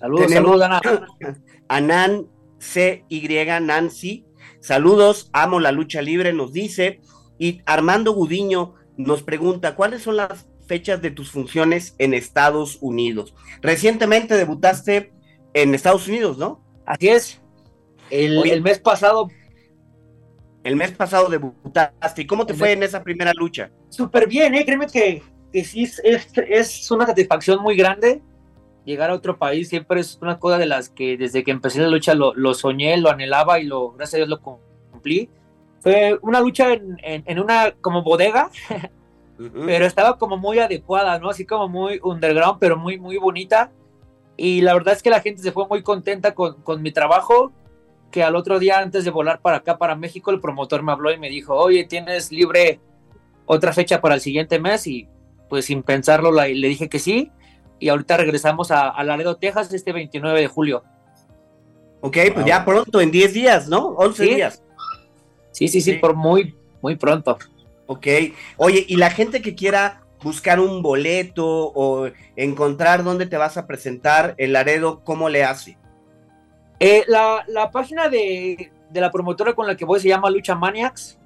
Saludos, 0.00 0.30
saludos 0.30 0.60
Dana. 0.60 0.80
A 1.68 1.80
Nan 1.80 2.26
CY 2.58 3.46
Nancy. 3.62 4.26
Saludos, 4.60 5.30
amo 5.32 5.60
la 5.60 5.72
lucha 5.72 6.02
libre, 6.02 6.32
nos 6.32 6.52
dice. 6.52 7.00
Y 7.38 7.62
Armando 7.64 8.12
Gudiño 8.12 8.74
nos 8.96 9.22
pregunta, 9.22 9.74
¿cuáles 9.74 10.02
son 10.02 10.16
las 10.16 10.46
fechas 10.66 11.02
de 11.02 11.10
tus 11.10 11.30
funciones 11.30 11.94
en 11.98 12.14
Estados 12.14 12.78
Unidos? 12.80 13.34
Recientemente 13.60 14.36
debutaste 14.36 15.12
en 15.54 15.74
Estados 15.74 16.08
Unidos, 16.08 16.38
¿no? 16.38 16.62
Así 16.86 17.08
es. 17.08 17.40
El, 18.10 18.62
mes 18.62 18.78
pasado. 18.78 19.28
El 20.62 20.76
mes 20.76 20.92
pasado 20.92 21.28
debutaste. 21.28 22.22
¿Y 22.22 22.26
cómo 22.26 22.46
te 22.46 22.54
fue 22.54 22.72
en 22.72 22.82
esa 22.82 23.02
primera 23.02 23.32
lucha? 23.34 23.70
Súper 23.88 24.28
bien, 24.28 24.54
¿eh? 24.54 24.64
Créeme 24.64 24.86
que, 24.86 25.22
sí 25.64 25.84
es, 25.84 26.00
es, 26.04 26.90
una 26.90 27.06
satisfacción 27.06 27.62
muy 27.62 27.76
grande. 27.76 28.22
Llegar 28.84 29.10
a 29.10 29.14
otro 29.14 29.38
país 29.38 29.68
siempre 29.68 30.00
es 30.00 30.18
una 30.20 30.38
cosa 30.38 30.58
de 30.58 30.66
las 30.66 30.90
que 30.90 31.16
desde 31.16 31.42
que 31.42 31.50
empecé 31.50 31.80
la 31.80 31.88
lucha 31.88 32.14
lo, 32.14 32.54
soñé, 32.54 32.98
lo 32.98 33.10
anhelaba 33.10 33.58
y 33.58 33.64
lo, 33.64 33.92
gracias 33.92 34.14
a 34.14 34.16
Dios 34.18 34.28
lo 34.28 34.40
cumplí. 34.40 35.30
Fue 35.80 36.18
una 36.22 36.40
lucha 36.40 36.72
en, 36.72 36.96
en, 37.02 37.38
una 37.38 37.72
como 37.80 38.02
bodega, 38.02 38.50
pero 39.36 39.84
estaba 39.84 40.16
como 40.16 40.36
muy 40.36 40.58
adecuada, 40.58 41.18
¿no? 41.18 41.30
Así 41.30 41.44
como 41.44 41.68
muy 41.68 42.00
underground, 42.02 42.58
pero 42.60 42.76
muy, 42.76 42.98
muy 42.98 43.16
bonita 43.18 43.72
y 44.36 44.60
la 44.62 44.74
verdad 44.74 44.94
es 44.94 45.02
que 45.02 45.10
la 45.10 45.20
gente 45.20 45.42
se 45.42 45.52
fue 45.52 45.66
muy 45.68 45.82
contenta 45.82 46.34
con, 46.34 46.60
con, 46.62 46.82
mi 46.82 46.92
trabajo, 46.92 47.52
que 48.10 48.22
al 48.22 48.36
otro 48.36 48.58
día 48.58 48.78
antes 48.78 49.04
de 49.04 49.10
volar 49.10 49.40
para 49.40 49.58
acá, 49.58 49.78
para 49.78 49.94
México, 49.94 50.30
el 50.30 50.40
promotor 50.40 50.82
me 50.82 50.92
habló 50.92 51.12
y 51.12 51.18
me 51.18 51.28
dijo, 51.28 51.54
oye, 51.54 51.84
¿tienes 51.84 52.32
libre 52.32 52.80
otra 53.46 53.72
fecha 53.72 54.00
para 54.00 54.16
el 54.16 54.20
siguiente 54.20 54.58
mes? 54.58 54.86
Y 54.86 55.08
pues 55.48 55.66
sin 55.66 55.82
pensarlo 55.82 56.32
le 56.32 56.68
dije 56.68 56.88
que 56.88 56.98
sí. 56.98 57.30
Y 57.78 57.88
ahorita 57.88 58.16
regresamos 58.16 58.70
a, 58.70 59.02
Laredo, 59.04 59.36
Texas, 59.36 59.72
este 59.72 59.92
29 59.92 60.40
de 60.40 60.48
julio. 60.48 60.84
Ok, 62.00 62.16
pues 62.34 62.46
ya 62.46 62.64
pronto, 62.64 63.00
en 63.00 63.10
10 63.10 63.32
días, 63.32 63.68
¿no? 63.68 63.88
11 63.88 64.24
días. 64.24 64.62
Sí, 65.52 65.68
sí, 65.68 65.80
sí, 65.80 65.94
por 65.94 66.14
muy, 66.14 66.54
muy 66.82 66.96
pronto. 66.96 67.38
Ok. 67.94 68.06
Oye, 68.56 68.84
y 68.88 68.96
la 68.96 69.10
gente 69.10 69.40
que 69.40 69.54
quiera 69.54 70.02
buscar 70.22 70.58
un 70.58 70.82
boleto 70.82 71.46
o 71.46 72.08
encontrar 72.34 73.04
dónde 73.04 73.26
te 73.26 73.36
vas 73.36 73.56
a 73.56 73.68
presentar 73.68 74.34
el 74.38 74.52
Laredo, 74.52 75.04
¿cómo 75.04 75.28
le 75.28 75.44
hace? 75.44 75.78
Eh, 76.80 77.04
la, 77.06 77.70
página 77.72 78.08
de, 78.08 78.72
la 78.92 79.12
promotora 79.12 79.54
con 79.54 79.68
la 79.68 79.76
que 79.76 79.84
voy 79.84 80.00
se 80.00 80.08
llama 80.08 80.28
Lucha 80.28 80.56
Maniacs. 80.56 81.18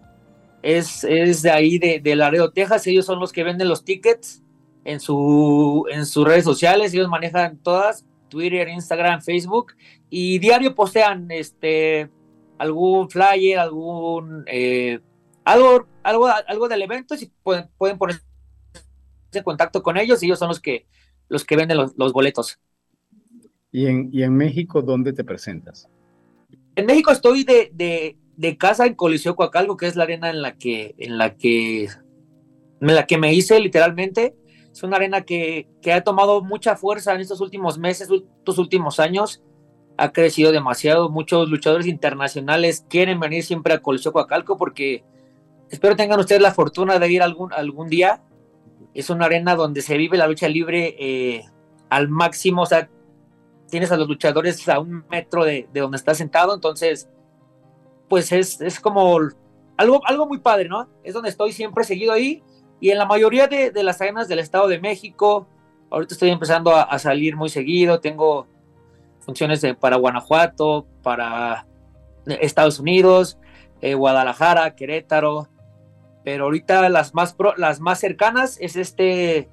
Es, 0.63 1.05
es 1.05 1.41
de 1.43 1.51
ahí, 1.51 1.79
de, 1.79 2.17
Laredo, 2.17 2.51
Texas. 2.51 2.87
Ellos 2.87 3.07
son 3.07 3.19
los 3.19 3.33
que 3.33 3.45
venden 3.45 3.69
los 3.69 3.83
tickets 3.85 4.43
en, 4.85 5.01
su, 5.01 5.87
en 5.91 6.05
sus 6.05 6.27
redes 6.27 6.45
sociales. 6.45 6.93
Ellos 6.93 7.09
manejan 7.09 7.57
todas, 7.63 8.05
Twitter, 8.29 8.69
Instagram, 8.69 9.23
Facebook. 9.23 9.73
Y 10.11 10.39
diario 10.39 10.75
postean 10.75 11.31
este, 11.31 12.11
algún 12.59 13.09
flyer, 13.09 13.59
algún... 13.59 14.45
Eh, 14.47 14.99
algo, 15.49 15.87
algo, 16.03 16.27
algo 16.27 16.69
del 16.69 16.83
evento 16.83 17.15
y 17.15 17.33
pueden, 17.43 17.71
pueden 17.79 17.97
poner 17.97 18.21
en 19.33 19.43
contacto 19.43 19.83
con 19.83 19.97
ellos 19.97 20.23
y 20.23 20.27
ellos 20.27 20.39
son 20.39 20.49
los 20.49 20.61
que, 20.61 20.87
los 21.29 21.45
que 21.45 21.57
venden 21.57 21.79
los, 21.79 22.13
boletos. 22.13 22.59
¿Y 23.73 23.87
en, 23.87 24.11
¿Y 24.13 24.23
en 24.25 24.35
México 24.37 24.83
dónde 24.83 25.13
te 25.15 25.25
presentas? 25.25 25.89
En 26.77 26.85
México 26.85 27.11
estoy 27.11 27.45
de, 27.45 27.71
de, 27.73 28.19
de, 28.37 28.59
casa 28.59 28.87
en 28.87 28.95
Coliseo 28.95 29.37
Coacalco, 29.37 29.77
que 29.77 29.87
es 29.87 29.97
la 29.97 30.05
arena 30.05 30.29
en 30.29 30.43
la 30.43 30.57
que, 30.57 30.95
en 30.99 31.17
la 31.17 31.35
que, 31.35 31.85
en 31.85 32.95
la 32.95 33.07
que 33.07 33.19
me 33.19 33.33
hice 33.33 33.59
literalmente. 33.59 34.37
Es 34.71 34.83
una 34.83 34.97
arena 34.97 35.23
que, 35.23 35.67
que 35.81 35.93
ha 35.93 36.05
tomado 36.05 36.43
mucha 36.43 36.77
fuerza 36.77 37.15
en 37.15 37.21
estos 37.21 37.41
últimos 37.41 37.79
meses, 37.79 38.11
estos 38.11 38.59
últimos 38.59 39.01
años. 39.01 39.43
Ha 39.97 40.13
crecido 40.13 40.53
demasiado. 40.53 41.09
Muchos 41.09 41.49
luchadores 41.49 41.87
internacionales 41.87 42.85
quieren 42.89 43.19
venir 43.19 43.45
siempre 43.45 43.73
a 43.73 43.81
Coliseo 43.81 44.13
Coacalco 44.13 44.57
porque 44.57 45.05
espero 45.71 45.97
tengan 45.97 46.21
ustedes 46.21 46.41
la 46.41 46.53
fortuna 46.53 46.99
de 46.99 47.13
ir 47.13 47.23
algún, 47.23 47.53
algún 47.53 47.89
día 47.89 48.23
es 48.95 49.11
una 49.11 49.27
arena 49.27 49.55
donde 49.55 49.83
se 49.83 49.97
vive 49.97 50.17
la 50.17 50.27
lucha 50.27 50.49
libre 50.49 50.97
eh, 50.99 51.45
al 51.89 52.09
máximo, 52.09 52.63
o 52.63 52.67
sea, 52.67 52.89
tienes 53.71 53.93
a 53.93 53.97
los 53.97 54.09
luchadores 54.09 54.69
a 54.69 54.81
un 54.81 55.05
metro 55.09 55.45
de, 55.45 55.69
donde 55.73 55.97
estás 55.97 56.19
sentado, 56.19 56.55
entonces, 56.55 57.09
pues 58.09 58.33
es, 58.33 58.61
es, 58.61 58.81
como 58.81 59.19
algo, 59.77 60.01
algo 60.07 60.27
muy 60.27 60.39
padre, 60.39 60.69
¿no? 60.69 60.89
Es 61.05 61.15
donde 61.15 61.29
estoy 61.29 61.53
siempre 61.53 61.85
seguido 61.85 62.13
ahí 62.13 62.43
y 62.81 62.91
en 62.91 62.99
la 62.99 63.07
mayoría 63.07 63.47
de, 63.47 63.73
las 63.83 64.01
arenas 64.01 64.29
del 64.29 64.39
Estado 64.39 64.69
de 64.69 64.81
México, 64.81 65.47
ahorita 65.91 66.15
estoy 66.15 66.31
empezando 66.31 66.75
a, 66.75 66.99
salir 66.99 67.37
muy 67.37 67.49
seguido, 67.49 68.01
tengo 68.01 68.47
funciones 69.21 69.65
para 69.81 69.97
Guanajuato, 69.97 70.87
para 71.03 71.67
Estados 72.27 72.79
Unidos, 72.79 73.39
eh, 73.81 73.95
Guadalajara, 73.95 74.75
Querétaro, 74.75 75.49
pero 76.25 76.45
ahorita 76.45 76.89
las 76.89 77.15
más, 77.15 77.37
las 77.57 77.81
más 77.81 78.01
cercanas 78.01 78.59
es 78.61 78.77
este 78.77 79.49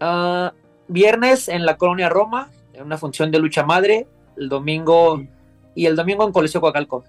ah, 0.00 0.52
viernes 0.88 1.48
en 1.48 1.64
la 1.64 1.76
colonia 1.76 2.08
Roma, 2.08 2.50
en 2.74 2.84
una 2.84 2.98
función 2.98 3.30
de 3.30 3.38
lucha 3.38 3.64
madre, 3.64 4.06
el 4.36 4.48
domingo 4.48 5.22
y 5.74 5.86
el 5.86 5.96
domingo 5.96 6.26
en 6.26 6.32
Coliseo 6.32 6.60
Coacalco. 6.60 7.04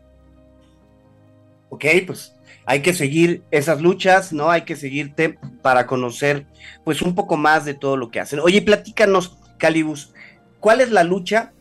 Ok, 1.70 1.86
pues 2.06 2.36
hay 2.66 2.82
que 2.82 2.94
seguir 2.94 3.44
esas 3.52 3.82
luchas, 3.82 4.32
¿no? 4.32 4.52
Hay 4.52 4.62
que 4.62 4.76
seguirte 4.76 5.40
para 5.62 5.88
conocer 5.88 6.46
pues 6.84 7.02
un 7.02 7.16
poco 7.16 7.38
más 7.38 7.66
de 7.66 7.74
todo 7.74 7.98
lo 7.98 8.12
que 8.12 8.20
hacen. 8.20 8.40
Oye, 8.40 8.62
platícanos, 8.62 9.38
Calibus, 9.58 10.14
¿cuál 10.60 10.82
es 10.82 10.92
la 10.92 11.04
lucha 11.04 11.52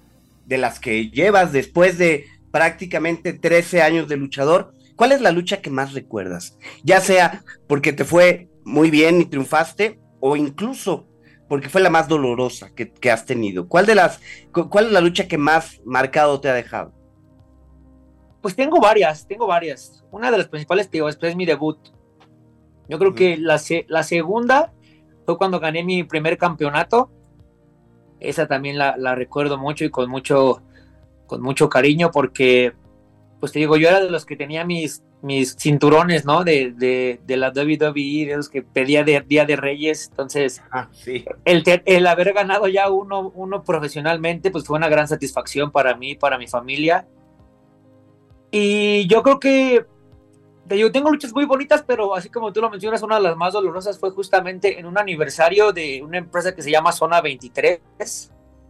de 0.46 0.58
las 0.58 0.78
que 0.78 1.10
llevas 1.10 1.52
después 1.52 1.98
de 1.98 2.26
prácticamente 2.50 3.32
13 3.32 3.82
años 3.82 4.08
de 4.08 4.16
luchador? 4.16 4.72
¿Cuál 4.98 5.12
es 5.12 5.20
la 5.20 5.30
lucha 5.30 5.62
que 5.62 5.70
más 5.70 5.94
recuerdas? 5.94 6.58
Ya 6.82 7.00
sea 7.00 7.44
porque 7.68 7.92
te 7.92 8.04
fue 8.04 8.48
muy 8.64 8.90
bien 8.90 9.20
y 9.20 9.26
triunfaste, 9.26 10.00
o 10.18 10.34
incluso 10.34 11.06
porque 11.48 11.68
fue 11.68 11.80
la 11.80 11.88
más 11.88 12.08
dolorosa 12.08 12.74
que, 12.74 13.10
has 13.12 13.24
tenido. 13.24 13.68
¿Cuál 13.68 13.86
de 13.86 13.94
las, 13.94 14.20
cuál 14.50 14.86
es 14.86 14.92
la 14.92 15.00
lucha 15.00 15.28
que 15.28 15.38
más 15.38 15.80
marcado 15.84 16.40
te 16.40 16.48
ha 16.48 16.52
dejado? 16.52 16.92
Pues 18.42 18.56
tengo 18.56 18.80
varias, 18.80 19.24
tengo 19.28 19.46
varias. 19.46 20.04
Una 20.10 20.32
de 20.32 20.38
las 20.38 20.48
principales, 20.48 20.90
digo, 20.90 21.08
es 21.08 21.36
mi 21.36 21.46
debut. 21.46 21.78
Yo 22.88 22.98
creo 22.98 23.14
que 23.14 23.36
la, 23.36 23.60
la, 23.86 24.02
segunda 24.02 24.72
fue 25.26 25.38
cuando 25.38 25.60
gané 25.60 25.84
mi 25.84 26.02
primer 26.02 26.38
campeonato. 26.38 27.12
Esa 28.18 28.48
también 28.48 28.76
la, 28.76 28.96
la, 28.96 29.14
recuerdo 29.14 29.58
mucho 29.58 29.84
y 29.84 29.90
con 29.90 30.10
mucho, 30.10 30.60
con 31.26 31.40
mucho 31.40 31.68
cariño 31.68 32.10
porque 32.10 32.74
pues 33.40 33.52
te 33.52 33.58
digo, 33.60 33.76
yo 33.76 33.88
era 33.88 34.00
de 34.00 34.10
los 34.10 34.26
que 34.26 34.36
tenía 34.36 34.64
mis, 34.64 35.02
mis 35.22 35.56
cinturones, 35.56 36.24
¿no? 36.24 36.44
De, 36.44 36.72
de, 36.72 37.20
de 37.24 37.36
la 37.36 37.50
WWE, 37.50 38.26
de 38.26 38.36
los 38.36 38.48
que 38.48 38.62
pedía 38.62 39.04
de 39.04 39.20
Día 39.20 39.44
de 39.44 39.56
Reyes. 39.56 40.08
Entonces, 40.10 40.62
ah, 40.72 40.88
sí. 40.92 41.24
el, 41.44 41.62
el 41.84 42.06
haber 42.06 42.32
ganado 42.32 42.66
ya 42.68 42.90
uno, 42.90 43.32
uno 43.34 43.62
profesionalmente, 43.62 44.50
pues 44.50 44.64
fue 44.64 44.76
una 44.76 44.88
gran 44.88 45.06
satisfacción 45.06 45.70
para 45.70 45.94
mí, 45.96 46.14
para 46.14 46.38
mi 46.38 46.48
familia. 46.48 47.06
Y 48.50 49.06
yo 49.06 49.22
creo 49.22 49.38
que 49.38 49.86
yo 50.76 50.92
tengo 50.92 51.10
luchas 51.10 51.32
muy 51.32 51.44
bonitas, 51.44 51.84
pero 51.86 52.14
así 52.14 52.28
como 52.28 52.52
tú 52.52 52.60
lo 52.60 52.70
mencionas, 52.70 53.02
una 53.02 53.16
de 53.16 53.22
las 53.22 53.36
más 53.36 53.52
dolorosas 53.52 53.98
fue 53.98 54.10
justamente 54.10 54.78
en 54.78 54.86
un 54.86 54.98
aniversario 54.98 55.72
de 55.72 56.02
una 56.02 56.18
empresa 56.18 56.54
que 56.54 56.62
se 56.62 56.70
llama 56.70 56.92
Zona 56.92 57.20
23. 57.20 57.80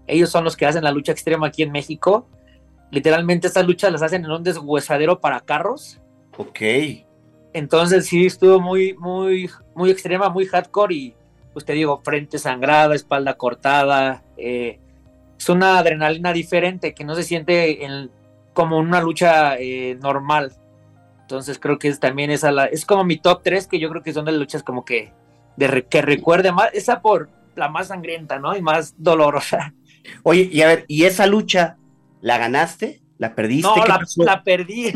Ellos 0.07 0.31
son 0.31 0.45
los 0.45 0.57
que 0.57 0.67
hacen 0.67 0.85
la 0.85 0.93
lucha 0.93 1.13
extrema 1.13 1.49
aquí 1.49 1.63
en 1.63 1.73
México. 1.73 2.29
Literalmente 2.91 3.47
estas 3.47 3.67
luchas 3.67 3.93
las 3.93 4.03
hacen 4.03 4.25
en 4.25 4.31
un 4.31 4.43
deshuesadero 4.43 5.21
para 5.21 5.41
carros. 5.41 6.01
Ok. 6.37 6.61
Entonces 7.53 8.07
sí 8.07 8.27
estuvo 8.27 8.61
muy, 8.61 8.95
muy, 8.95 9.51
muy 9.75 9.91
extrema, 9.91 10.29
muy 10.29 10.47
hardcore 10.47 10.95
y 10.95 11.15
pues 11.53 11.65
te 11.65 11.73
digo, 11.73 12.01
frente 12.05 12.39
sangrada, 12.39 12.95
espalda 12.95 13.35
cortada. 13.35 14.23
Eh, 14.37 14.79
es 15.39 15.49
una 15.49 15.79
adrenalina 15.79 16.33
diferente 16.33 16.95
que 16.95 17.05
no 17.05 17.15
se 17.15 17.23
siente 17.23 17.85
en, 17.85 18.11
como 18.53 18.79
una 18.79 19.01
lucha 19.01 19.57
eh, 19.59 19.99
normal. 20.01 20.53
Entonces 21.23 21.59
creo 21.59 21.79
que 21.79 21.89
es 21.89 22.01
también 22.01 22.31
esa 22.31 22.53
la, 22.53 22.67
es 22.67 22.87
como 22.87 23.05
mi 23.05 23.19
top 23.19 23.43
3 23.43 23.67
que 23.67 23.79
yo 23.79 23.91
creo 23.91 24.03
que 24.03 24.13
son 24.13 24.25
de 24.25 24.33
las 24.33 24.41
luchas 24.41 24.63
como 24.63 24.85
que 24.85 25.13
de 25.57 25.85
que 25.87 26.03
recuerde 26.03 26.53
más, 26.53 26.71
esa 26.73 27.03
por 27.03 27.29
la 27.57 27.69
más 27.69 27.89
sangrienta, 27.89 28.39
¿no? 28.39 28.57
Y 28.57 28.63
más 28.63 28.95
dolorosa. 28.97 29.75
Oye, 30.23 30.49
y 30.51 30.63
a 30.63 30.69
ver, 30.69 30.85
¿y 30.87 31.05
esa 31.05 31.27
lucha 31.27 31.77
la 32.21 32.39
ganaste? 32.39 33.03
¿La 33.19 33.35
perdiste? 33.35 33.69
No, 33.69 33.85
la, 33.85 34.01
la, 34.17 34.45
perdí. 34.45 34.93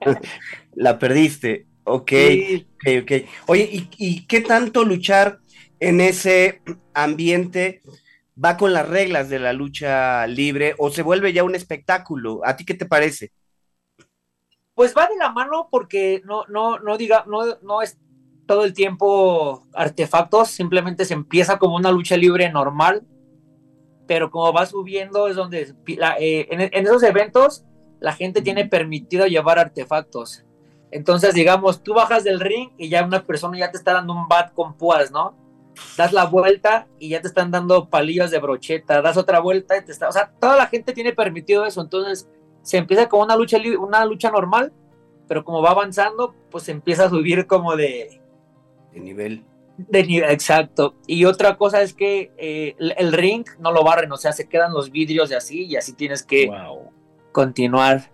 la 0.74 0.98
perdiste. 0.98 1.66
Ok, 1.84 2.12
ok, 2.12 3.02
ok. 3.02 3.12
Oye, 3.46 3.68
¿y, 3.72 3.88
¿y, 3.96 4.26
qué 4.26 4.40
tanto 4.40 4.84
luchar 4.84 5.38
en 5.80 6.00
ese 6.00 6.60
ambiente 6.92 7.82
va 8.42 8.56
con 8.56 8.72
las 8.72 8.88
reglas 8.88 9.30
de 9.30 9.38
la 9.38 9.52
lucha 9.52 10.26
libre 10.26 10.74
o 10.78 10.90
se 10.90 11.02
vuelve 11.02 11.32
ya 11.32 11.44
un 11.44 11.54
espectáculo? 11.54 12.40
¿A 12.44 12.56
ti 12.56 12.64
qué 12.64 12.74
te 12.74 12.86
parece? 12.86 13.32
Pues 14.74 14.94
va 14.94 15.06
de 15.06 15.16
la 15.16 15.30
mano 15.30 15.68
porque 15.70 16.20
no, 16.26 16.44
no, 16.48 16.78
no 16.78 16.98
diga, 16.98 17.24
no, 17.26 17.56
no 17.62 17.80
es 17.80 17.98
todo 18.46 18.64
el 18.64 18.74
tiempo 18.74 19.66
artefactos, 19.72 20.50
simplemente 20.50 21.04
se 21.04 21.14
empieza 21.14 21.58
como 21.58 21.76
una 21.76 21.90
lucha 21.90 22.16
libre 22.16 22.50
normal, 22.50 23.02
pero 24.06 24.30
como 24.30 24.52
va 24.52 24.66
subiendo 24.66 25.28
es 25.28 25.36
donde 25.36 25.74
eh, 26.20 26.46
en, 26.50 26.86
esos 26.86 27.02
eventos 27.02 27.64
la 28.00 28.12
gente 28.12 28.42
tiene 28.42 28.66
permitido 28.66 29.26
llevar 29.26 29.58
artefactos. 29.58 30.44
Entonces, 30.90 31.34
digamos, 31.34 31.82
tú 31.82 31.94
bajas 31.94 32.24
del 32.24 32.40
ring 32.40 32.70
y 32.78 32.88
ya 32.88 33.04
una 33.04 33.24
persona 33.24 33.58
ya 33.58 33.70
te 33.70 33.78
está 33.78 33.92
dando 33.94 34.12
un 34.12 34.28
bat 34.28 34.52
con 34.54 34.76
púas, 34.76 35.10
¿no? 35.10 35.34
Das 35.96 36.12
la 36.12 36.24
vuelta 36.24 36.86
y 36.98 37.10
ya 37.10 37.20
te 37.20 37.28
están 37.28 37.50
dando 37.50 37.88
palillos 37.88 38.30
de 38.30 38.38
brocheta, 38.38 39.02
das 39.02 39.16
otra 39.16 39.40
vuelta 39.40 39.76
y 39.76 39.84
te 39.84 39.92
está, 39.92 40.08
o 40.08 40.12
sea, 40.12 40.30
toda 40.40 40.56
la 40.56 40.68
gente 40.68 40.92
tiene 40.94 41.12
permitido 41.12 41.66
eso, 41.66 41.82
entonces 41.82 42.28
se 42.62 42.78
empieza 42.78 43.08
como 43.08 43.24
una 43.24 43.36
lucha 43.36 43.58
una 43.78 44.04
lucha 44.06 44.30
normal, 44.30 44.72
pero 45.28 45.44
como 45.44 45.60
va 45.60 45.70
avanzando, 45.70 46.34
pues 46.50 46.68
empieza 46.68 47.06
a 47.06 47.10
subir 47.10 47.46
como 47.46 47.76
de 47.76 48.22
de 48.92 49.00
nivel. 49.00 49.44
De 49.76 50.04
nivel, 50.04 50.30
exacto. 50.30 50.94
Y 51.06 51.24
otra 51.26 51.56
cosa 51.56 51.82
es 51.82 51.92
que 51.92 52.30
eh, 52.38 52.74
el 52.78 53.12
ring 53.12 53.44
no 53.58 53.72
lo 53.72 53.84
barren, 53.84 54.10
o 54.10 54.16
sea, 54.16 54.32
se 54.32 54.48
quedan 54.48 54.72
los 54.72 54.90
vidrios 54.90 55.28
de 55.28 55.36
así 55.36 55.64
y 55.64 55.76
así 55.76 55.92
tienes 55.92 56.22
que 56.22 56.50
continuar. 57.32 58.10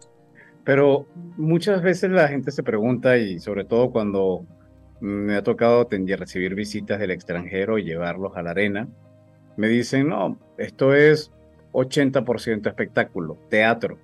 Pero 0.65 1.07
muchas 1.37 1.83
veces 1.83 2.11
la 2.11 2.29
gente 2.29 2.51
se 2.51 2.63
pregunta, 2.63 3.17
y 3.17 3.39
sobre 3.39 3.65
todo 3.65 3.91
cuando 3.91 4.45
me 5.01 5.37
ha 5.37 5.43
tocado 5.43 5.89
recibir 5.91 6.55
visitas 6.55 7.01
del 7.01 7.11
extranjero 7.11 7.79
y 7.79 7.85
llevarlos 7.85 8.37
a 8.37 8.43
la 8.43 8.51
arena, 8.51 8.89
me 9.57 9.69
dicen, 9.69 10.09
no, 10.09 10.39
esto 10.59 10.95
es 10.95 11.33
80% 11.73 12.67
espectáculo, 12.69 13.37
teatro. 13.49 13.99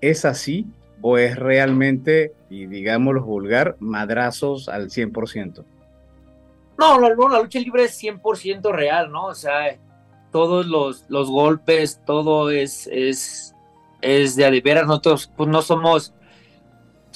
¿Es 0.00 0.24
así 0.24 0.66
o 1.00 1.18
es 1.18 1.36
realmente, 1.36 2.32
y 2.50 2.66
digámoslo 2.66 3.24
vulgar, 3.24 3.76
madrazos 3.80 4.68
al 4.68 4.90
100%? 4.90 5.64
No, 6.82 6.98
la, 6.98 7.10
la 7.10 7.40
lucha 7.40 7.60
libre 7.60 7.84
es 7.84 8.02
100% 8.02 8.72
real, 8.72 9.12
¿no? 9.12 9.26
O 9.26 9.34
sea, 9.36 9.78
todos 10.32 10.66
los, 10.66 11.04
los 11.08 11.30
golpes, 11.30 12.02
todo 12.04 12.50
es, 12.50 12.88
es, 12.88 13.54
es 14.00 14.34
de 14.34 14.60
veras, 14.60 14.88
nosotros 14.88 15.30
pues 15.36 15.48
no 15.48 15.62
somos, 15.62 16.12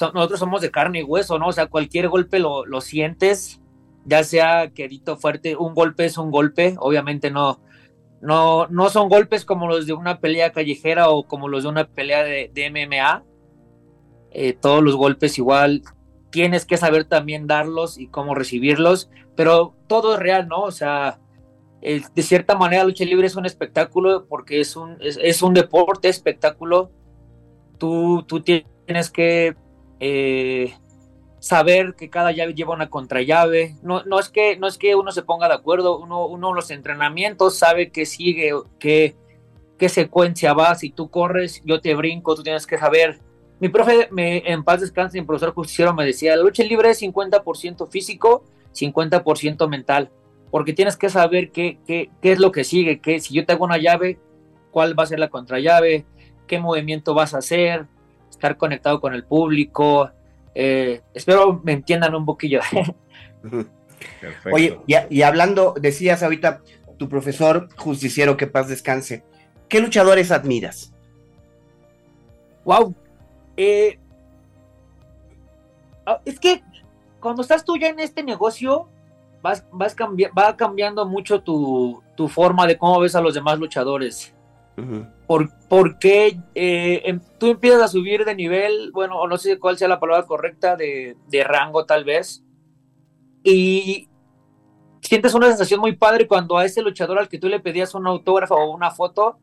nosotros 0.00 0.38
somos 0.38 0.60
de 0.60 0.70
carne 0.70 1.00
y 1.00 1.02
hueso, 1.02 1.40
¿no? 1.40 1.48
O 1.48 1.52
sea, 1.52 1.66
cualquier 1.66 2.08
golpe 2.08 2.38
lo, 2.38 2.64
lo 2.64 2.80
sientes, 2.80 3.60
ya 4.04 4.22
sea 4.22 4.70
quedito 4.70 5.16
fuerte, 5.16 5.56
un 5.56 5.74
golpe 5.74 6.04
es 6.04 6.16
un 6.16 6.30
golpe, 6.30 6.76
obviamente 6.78 7.32
no, 7.32 7.60
no, 8.20 8.68
no 8.68 8.88
son 8.88 9.08
golpes 9.08 9.44
como 9.44 9.66
los 9.66 9.86
de 9.86 9.94
una 9.94 10.20
pelea 10.20 10.52
callejera 10.52 11.10
o 11.10 11.24
como 11.24 11.48
los 11.48 11.64
de 11.64 11.70
una 11.70 11.88
pelea 11.88 12.22
de, 12.22 12.52
de 12.54 12.70
MMA. 12.70 13.24
Eh, 14.30 14.52
todos 14.52 14.80
los 14.80 14.94
golpes 14.94 15.38
igual 15.38 15.82
tienes 16.30 16.66
que 16.66 16.76
saber 16.76 17.04
también 17.04 17.46
darlos 17.46 17.98
y 17.98 18.08
cómo 18.08 18.34
recibirlos, 18.34 19.10
pero 19.34 19.74
todo 19.86 20.14
es 20.14 20.20
real, 20.20 20.48
¿no? 20.48 20.62
O 20.62 20.70
sea, 20.70 21.18
de 21.80 22.22
cierta 22.22 22.56
manera 22.56 22.84
lucha 22.84 23.04
libre 23.04 23.26
es 23.26 23.36
un 23.36 23.46
espectáculo 23.46 24.26
porque 24.28 24.60
es 24.60 24.76
un, 24.76 24.96
es, 25.00 25.42
un 25.42 25.54
deporte, 25.54 26.08
espectáculo. 26.08 26.90
Tú, 27.78 28.24
tú 28.26 28.40
tienes 28.40 29.10
que 29.10 29.54
eh, 30.00 30.74
saber 31.38 31.94
que 31.94 32.10
cada 32.10 32.32
llave 32.32 32.54
lleva 32.54 32.74
una 32.74 32.90
contrallave. 32.90 33.76
No, 33.82 34.02
no, 34.04 34.18
es 34.18 34.30
que, 34.30 34.56
no 34.56 34.66
es 34.66 34.78
que 34.78 34.96
uno 34.96 35.12
se 35.12 35.22
ponga 35.22 35.48
de 35.48 35.54
acuerdo, 35.54 35.98
uno, 35.98 36.26
uno 36.26 36.52
los 36.52 36.70
entrenamientos 36.70 37.58
sabe 37.58 37.92
que 37.92 38.04
sigue, 38.04 38.52
que, 38.80 39.14
qué 39.78 39.88
secuencia 39.88 40.54
va. 40.54 40.74
Si 40.74 40.90
tú 40.90 41.08
corres, 41.08 41.62
yo 41.64 41.80
te 41.80 41.94
brinco, 41.94 42.34
tú 42.34 42.42
tienes 42.42 42.66
que 42.66 42.78
saber 42.78 43.20
mi 43.58 43.68
profe, 43.68 44.08
me, 44.10 44.38
en 44.50 44.64
paz 44.64 44.80
descanse, 44.80 45.18
mi 45.18 45.26
profesor 45.26 45.54
justiciero 45.54 45.94
me 45.94 46.04
decía, 46.04 46.36
la 46.36 46.42
lucha 46.42 46.62
libre 46.62 46.90
es 46.90 47.00
50% 47.00 47.88
físico, 47.88 48.44
50% 48.74 49.68
mental, 49.68 50.10
porque 50.50 50.72
tienes 50.72 50.96
que 50.96 51.08
saber 51.08 51.50
qué, 51.50 51.78
qué, 51.86 52.10
qué 52.20 52.32
es 52.32 52.38
lo 52.38 52.52
que 52.52 52.64
sigue, 52.64 53.00
que 53.00 53.20
si 53.20 53.34
yo 53.34 53.46
te 53.46 53.52
hago 53.52 53.64
una 53.64 53.78
llave, 53.78 54.18
cuál 54.70 54.98
va 54.98 55.04
a 55.04 55.06
ser 55.06 55.18
la 55.18 55.28
contrallave, 55.28 56.04
qué 56.46 56.58
movimiento 56.58 57.14
vas 57.14 57.34
a 57.34 57.38
hacer, 57.38 57.86
estar 58.30 58.56
conectado 58.56 59.00
con 59.00 59.14
el 59.14 59.24
público. 59.24 60.10
Eh, 60.54 61.00
espero 61.14 61.60
me 61.64 61.72
entiendan 61.72 62.14
un 62.14 62.26
poquillo. 62.26 62.60
Oye, 64.52 64.78
y, 64.86 64.94
y, 65.08 65.22
hablando, 65.22 65.74
decías 65.80 66.22
ahorita 66.22 66.60
tu 66.98 67.08
profesor 67.08 67.68
justiciero, 67.76 68.36
que 68.36 68.46
paz 68.46 68.68
descanse, 68.68 69.24
¿qué 69.68 69.80
luchadores 69.80 70.30
admiras? 70.30 70.92
Wow, 72.64 72.94
eh, 73.56 73.98
ah, 76.04 76.20
es 76.24 76.38
que 76.38 76.62
cuando 77.20 77.42
estás 77.42 77.64
tú 77.64 77.76
ya 77.76 77.88
en 77.88 78.00
este 78.00 78.22
negocio, 78.22 78.88
vas, 79.42 79.66
vas 79.72 79.96
va 79.96 80.56
cambiando 80.56 81.06
mucho 81.06 81.40
tu, 81.42 82.02
forma 82.28 82.66
de 82.66 82.78
cómo 82.78 83.00
ves 83.00 83.14
a 83.14 83.20
los 83.20 83.34
demás 83.34 83.58
luchadores. 83.58 84.32
por, 85.26 85.50
porque 85.68 86.38
eh, 86.54 87.02
em, 87.04 87.20
tú 87.38 87.46
empiezas 87.46 87.82
a 87.82 87.88
subir 87.88 88.24
de 88.24 88.34
nivel, 88.34 88.90
bueno, 88.92 89.18
o 89.18 89.26
no 89.26 89.38
sé 89.38 89.58
cuál 89.58 89.78
sea 89.78 89.88
la 89.88 90.00
palabra 90.00 90.26
correcta, 90.26 90.76
de, 90.76 91.16
de 91.28 91.44
rango 91.44 91.86
tal 91.86 92.04
vez, 92.04 92.44
y 93.42 94.08
sientes 95.00 95.34
una 95.34 95.48
sensación 95.48 95.80
muy 95.80 95.94
padre 95.94 96.26
cuando 96.26 96.58
a 96.58 96.64
ese 96.64 96.82
luchador 96.82 97.18
al 97.18 97.28
que 97.28 97.38
tú 97.38 97.48
le 97.48 97.60
pedías 97.60 97.94
un 97.94 98.06
autógrafo 98.06 98.56
o 98.56 98.74
una 98.74 98.90
foto, 98.90 99.38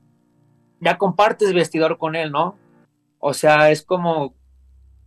ya 0.82 0.98
compartes 0.98 1.54
vestidor 1.54 1.98
con 1.98 2.16
él, 2.16 2.32
¿no? 2.32 2.58
O 3.26 3.34
sea, 3.34 3.72
es 3.72 3.86
como, 3.86 4.36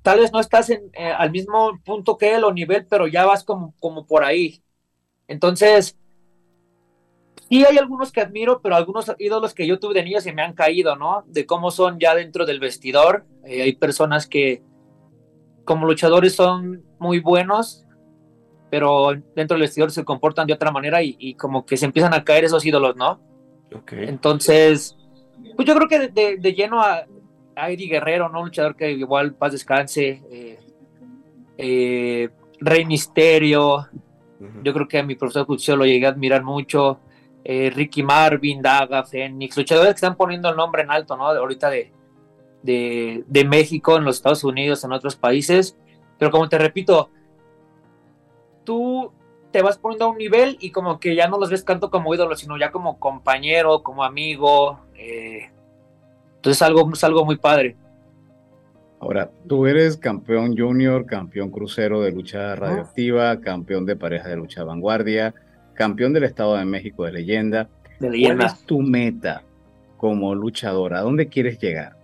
tal 0.00 0.20
vez 0.20 0.32
no 0.32 0.40
estás 0.40 0.70
en, 0.70 0.90
eh, 0.94 1.12
al 1.14 1.30
mismo 1.30 1.78
punto 1.84 2.16
que 2.16 2.34
él 2.34 2.44
o 2.44 2.52
nivel, 2.52 2.86
pero 2.86 3.06
ya 3.06 3.26
vas 3.26 3.44
como, 3.44 3.74
como 3.78 4.06
por 4.06 4.24
ahí. 4.24 4.62
Entonces, 5.28 5.98
sí 7.50 7.62
hay 7.62 7.76
algunos 7.76 8.12
que 8.12 8.22
admiro, 8.22 8.62
pero 8.62 8.74
algunos 8.74 9.12
ídolos 9.18 9.52
que 9.52 9.66
yo 9.66 9.78
tuve 9.78 9.92
de 9.92 10.04
niño 10.04 10.22
se 10.22 10.32
me 10.32 10.40
han 10.40 10.54
caído, 10.54 10.96
¿no? 10.96 11.24
De 11.26 11.44
cómo 11.44 11.70
son 11.70 11.98
ya 12.00 12.14
dentro 12.14 12.46
del 12.46 12.58
vestidor. 12.58 13.26
Eh, 13.44 13.60
hay 13.60 13.74
personas 13.74 14.26
que 14.26 14.62
como 15.66 15.86
luchadores 15.86 16.34
son 16.34 16.86
muy 16.98 17.20
buenos, 17.20 17.84
pero 18.70 19.10
dentro 19.34 19.56
del 19.56 19.66
vestidor 19.66 19.90
se 19.90 20.06
comportan 20.06 20.46
de 20.46 20.54
otra 20.54 20.70
manera 20.70 21.02
y, 21.02 21.34
como 21.34 21.66
que 21.66 21.76
se 21.76 21.84
empiezan 21.84 22.14
a 22.14 22.24
caer 22.24 22.44
esos 22.44 22.64
ídolos, 22.64 22.96
¿no? 22.96 23.20
Okay. 23.74 24.08
Entonces, 24.08 24.96
pues 25.54 25.68
yo 25.68 25.74
creo 25.74 25.86
que 25.86 26.08
de, 26.08 26.38
de 26.38 26.54
lleno 26.54 26.80
a, 26.80 27.04
Eddie 27.56 27.88
Guerrero, 27.88 28.28
¿no? 28.28 28.40
Un 28.40 28.46
luchador 28.46 28.76
que 28.76 28.90
igual 28.92 29.34
paz 29.34 29.52
descanse. 29.52 30.22
Eh, 30.30 30.58
eh, 31.58 32.28
Rey 32.60 32.84
Misterio. 32.84 33.88
Yo 34.62 34.72
creo 34.74 34.86
que 34.86 34.98
a 34.98 35.02
mi 35.02 35.14
profesor 35.14 35.46
Cuchillo 35.46 35.76
lo 35.76 35.86
llegué 35.86 36.06
a 36.06 36.10
admirar 36.10 36.42
mucho. 36.42 37.00
Eh, 37.42 37.70
Ricky 37.70 38.02
Marvin, 38.02 38.60
Daga, 38.60 39.04
Fénix, 39.04 39.56
luchadores 39.56 39.92
que 39.92 39.96
están 39.96 40.16
poniendo 40.16 40.48
el 40.48 40.56
nombre 40.56 40.82
en 40.82 40.90
alto, 40.90 41.16
¿no? 41.16 41.28
ahorita 41.28 41.70
de, 41.70 41.92
de, 42.62 43.44
México, 43.44 43.96
en 43.96 44.04
los 44.04 44.16
Estados 44.16 44.42
Unidos, 44.42 44.82
en 44.84 44.92
otros 44.92 45.16
países. 45.16 45.78
Pero 46.18 46.30
como 46.32 46.48
te 46.48 46.58
repito, 46.58 47.10
tú 48.64 49.12
te 49.52 49.62
vas 49.62 49.78
poniendo 49.78 50.06
a 50.06 50.08
un 50.08 50.18
nivel 50.18 50.58
y 50.60 50.70
como 50.70 50.98
que 50.98 51.14
ya 51.14 51.28
no 51.28 51.38
los 51.38 51.50
ves 51.50 51.64
tanto 51.64 51.88
como 51.88 52.12
ídolo, 52.14 52.34
sino 52.34 52.58
ya 52.58 52.72
como 52.72 52.98
compañero, 52.98 53.82
como 53.82 54.02
amigo, 54.02 54.80
eh, 54.96 55.50
entonces 56.46 56.62
algo, 56.62 56.88
es 56.92 57.02
algo 57.02 57.24
muy 57.24 57.36
padre. 57.38 57.74
Ahora, 59.00 59.28
tú 59.48 59.66
eres 59.66 59.96
campeón 59.96 60.56
junior, 60.56 61.04
campeón 61.04 61.50
crucero 61.50 62.00
de 62.02 62.12
lucha 62.12 62.54
radioactiva, 62.54 63.40
campeón 63.40 63.84
de 63.84 63.96
pareja 63.96 64.28
de 64.28 64.36
lucha 64.36 64.62
vanguardia, 64.62 65.34
campeón 65.74 66.12
del 66.12 66.22
Estado 66.22 66.54
de 66.54 66.64
México 66.64 67.04
de 67.04 67.12
leyenda. 67.12 67.68
De 67.98 68.10
leyenda. 68.10 68.44
¿Cuál 68.44 68.46
es 68.46 68.64
tu 68.64 68.80
meta 68.80 69.42
como 69.96 70.36
luchadora? 70.36 71.00
¿A 71.00 71.02
dónde 71.02 71.26
quieres 71.26 71.58
llegar? 71.58 71.96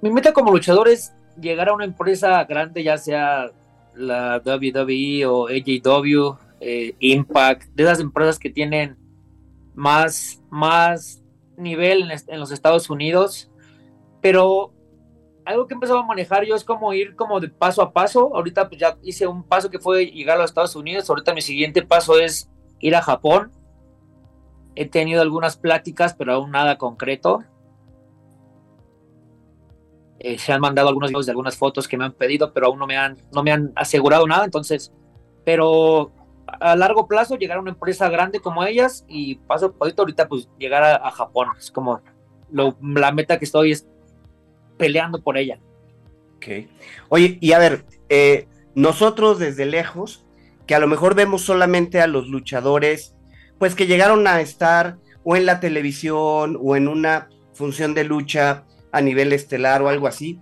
Mi 0.00 0.10
meta 0.10 0.32
como 0.32 0.52
luchador 0.52 0.86
es 0.86 1.12
llegar 1.40 1.70
a 1.70 1.74
una 1.74 1.86
empresa 1.86 2.44
grande, 2.44 2.84
ya 2.84 2.98
sea 2.98 3.50
la 3.96 4.40
WWE 4.46 5.26
o 5.26 5.48
AJW, 5.48 6.36
eh, 6.60 6.94
Impact, 7.00 7.64
de 7.74 7.82
esas 7.82 7.98
empresas 7.98 8.38
que 8.38 8.50
tienen 8.50 8.96
más, 9.74 10.40
más 10.50 11.20
nivel 11.56 12.10
en, 12.10 12.40
los 12.40 12.50
Estados 12.50 12.90
Unidos, 12.90 13.50
pero 14.20 14.72
algo 15.44 15.66
que 15.66 15.74
he 15.74 15.76
empezado 15.76 16.00
a 16.00 16.06
manejar 16.06 16.44
yo 16.44 16.54
es 16.54 16.64
como 16.64 16.92
ir 16.92 17.14
como 17.14 17.40
de 17.40 17.48
paso 17.48 17.82
a 17.82 17.92
paso. 17.92 18.34
Ahorita 18.34 18.68
pues 18.68 18.80
ya 18.80 18.96
hice 19.02 19.26
un 19.26 19.44
paso 19.44 19.70
que 19.70 19.78
fue 19.78 20.06
llegar 20.06 20.36
a 20.36 20.42
los 20.42 20.50
Estados 20.50 20.76
Unidos, 20.76 21.08
ahorita 21.08 21.34
mi 21.34 21.42
siguiente 21.42 21.82
paso 21.82 22.18
es 22.18 22.50
ir 22.80 22.94
a 22.96 23.02
Japón. 23.02 23.52
He 24.74 24.86
tenido 24.88 25.22
algunas 25.22 25.56
pláticas, 25.56 26.14
pero 26.14 26.34
aún 26.34 26.50
nada 26.50 26.76
concreto. 26.76 27.44
Eh, 30.18 30.38
se 30.38 30.52
han 30.52 30.60
mandado 30.60 30.88
algunos 30.88 31.10
videos 31.10 31.26
de 31.26 31.32
algunas 31.32 31.56
fotos 31.56 31.86
que 31.88 31.96
me 31.96 32.04
han 32.04 32.12
pedido, 32.12 32.52
pero 32.52 32.66
aún 32.66 32.78
no 32.78 32.86
me 32.86 32.96
han, 32.96 33.16
no 33.32 33.42
me 33.42 33.52
han 33.52 33.72
asegurado 33.76 34.26
nada. 34.26 34.44
Entonces, 34.44 34.92
pero 35.44 36.12
a 36.46 36.76
largo 36.76 37.06
plazo 37.06 37.36
llegar 37.36 37.58
a 37.58 37.60
una 37.60 37.72
empresa 37.72 38.08
grande 38.08 38.40
como 38.40 38.64
ellas 38.64 39.04
y 39.08 39.36
paso 39.36 39.72
por 39.72 39.92
ahorita 39.96 40.28
pues 40.28 40.48
llegar 40.58 40.82
a, 40.84 41.10
Japón. 41.10 41.48
Es 41.58 41.70
como 41.70 42.00
la 42.50 43.12
meta 43.12 43.38
que 43.38 43.44
estoy 43.44 43.72
es 43.72 43.86
peleando 44.76 45.20
por 45.22 45.36
ella. 45.36 45.58
Oye, 47.08 47.38
y 47.40 47.52
a 47.52 47.58
ver, 47.58 47.84
eh, 48.08 48.46
nosotros 48.74 49.38
desde 49.38 49.66
lejos, 49.66 50.24
que 50.66 50.74
a 50.74 50.78
lo 50.78 50.86
mejor 50.86 51.14
vemos 51.14 51.42
solamente 51.42 52.00
a 52.00 52.06
los 52.06 52.28
luchadores, 52.28 53.16
pues 53.58 53.74
que 53.74 53.86
llegaron 53.86 54.26
a 54.26 54.40
estar 54.40 54.98
o 55.24 55.34
en 55.36 55.46
la 55.46 55.60
televisión 55.60 56.58
o 56.62 56.76
en 56.76 56.86
una 56.86 57.28
función 57.52 57.94
de 57.94 58.04
lucha 58.04 58.64
a 58.92 59.00
nivel 59.00 59.32
estelar 59.32 59.82
o 59.82 59.88
algo 59.88 60.06
así, 60.06 60.38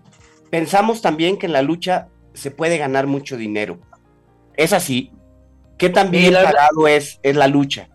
pensamos 0.51 1.01
también 1.01 1.39
que 1.39 1.47
en 1.47 1.53
la 1.53 1.63
lucha 1.63 2.09
se 2.35 2.51
puede 2.51 2.77
ganar 2.77 3.07
mucho 3.07 3.37
dinero. 3.37 3.79
¿Es 4.57 4.73
así? 4.73 5.11
¿Qué 5.79 5.91
tan 5.91 6.11
bien 6.11 6.35
pagado 6.35 6.87
es, 6.89 7.19
es 7.23 7.37
la 7.37 7.49
lucha? 7.49 7.89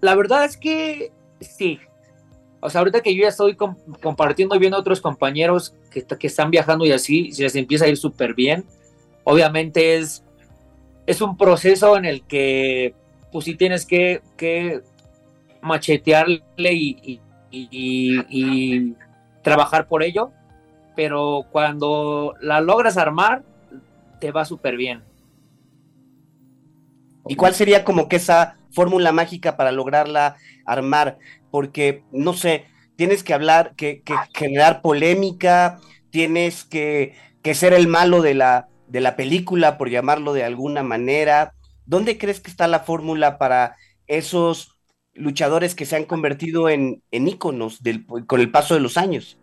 La 0.00 0.14
verdad 0.14 0.44
es 0.44 0.56
que 0.56 1.12
sí. 1.40 1.78
O 2.60 2.70
sea, 2.70 2.80
ahorita 2.80 3.00
que 3.00 3.14
yo 3.14 3.22
ya 3.22 3.28
estoy 3.28 3.56
compartiendo 3.56 4.58
viendo 4.58 4.78
otros 4.78 5.00
compañeros 5.00 5.74
que, 5.90 6.02
que, 6.02 6.26
están 6.26 6.50
viajando 6.50 6.84
y 6.84 6.92
así, 6.92 7.32
se 7.32 7.42
les 7.42 7.54
empieza 7.54 7.84
a 7.84 7.88
ir 7.88 7.96
súper 7.96 8.34
bien. 8.34 8.64
Obviamente 9.24 9.96
es, 9.96 10.24
es 11.06 11.20
un 11.20 11.36
proceso 11.36 11.96
en 11.96 12.04
el 12.04 12.22
que 12.22 12.94
pues 13.30 13.44
sí 13.44 13.54
tienes 13.54 13.86
que, 13.86 14.22
que 14.36 14.82
machetearle 15.60 16.72
y, 16.72 17.20
y, 17.50 18.94
trabajar 19.42 19.86
por 19.86 20.02
ello, 20.02 20.32
pero 20.96 21.46
cuando 21.52 22.34
la 22.40 22.60
logras 22.60 22.96
armar, 22.96 23.42
te 24.20 24.32
va 24.32 24.44
súper 24.44 24.76
bien. 24.76 25.02
¿Y 27.28 27.36
cuál 27.36 27.54
sería 27.54 27.84
como 27.84 28.08
que 28.08 28.16
esa 28.16 28.56
fórmula 28.70 29.12
mágica 29.12 29.56
para 29.56 29.72
lograrla 29.72 30.36
armar? 30.64 31.18
Porque, 31.50 32.02
no 32.12 32.34
sé, 32.34 32.64
tienes 32.96 33.22
que 33.22 33.34
hablar, 33.34 33.74
que, 33.76 34.02
generar 34.34 34.82
polémica, 34.82 35.80
tienes 36.10 36.64
que, 36.64 37.14
ser 37.54 37.72
el 37.72 37.86
malo 37.86 38.22
de 38.22 38.34
la, 38.34 38.68
de 38.88 39.00
la 39.00 39.16
película, 39.16 39.78
por 39.78 39.88
llamarlo 39.88 40.32
de 40.32 40.44
alguna 40.44 40.82
manera. 40.82 41.54
¿Dónde 41.84 42.18
crees 42.18 42.40
que 42.40 42.50
está 42.50 42.66
la 42.66 42.80
fórmula 42.80 43.38
para 43.38 43.76
esos 44.06 44.76
luchadores 45.14 45.74
que 45.74 45.86
se 45.86 45.96
han 45.96 46.04
convertido 46.04 46.68
en, 46.68 47.02
en 47.10 47.28
íconos 47.28 47.80
con 48.26 48.40
el 48.40 48.50
paso 48.50 48.74
de 48.74 48.80
los 48.80 48.96
años? 48.96 49.38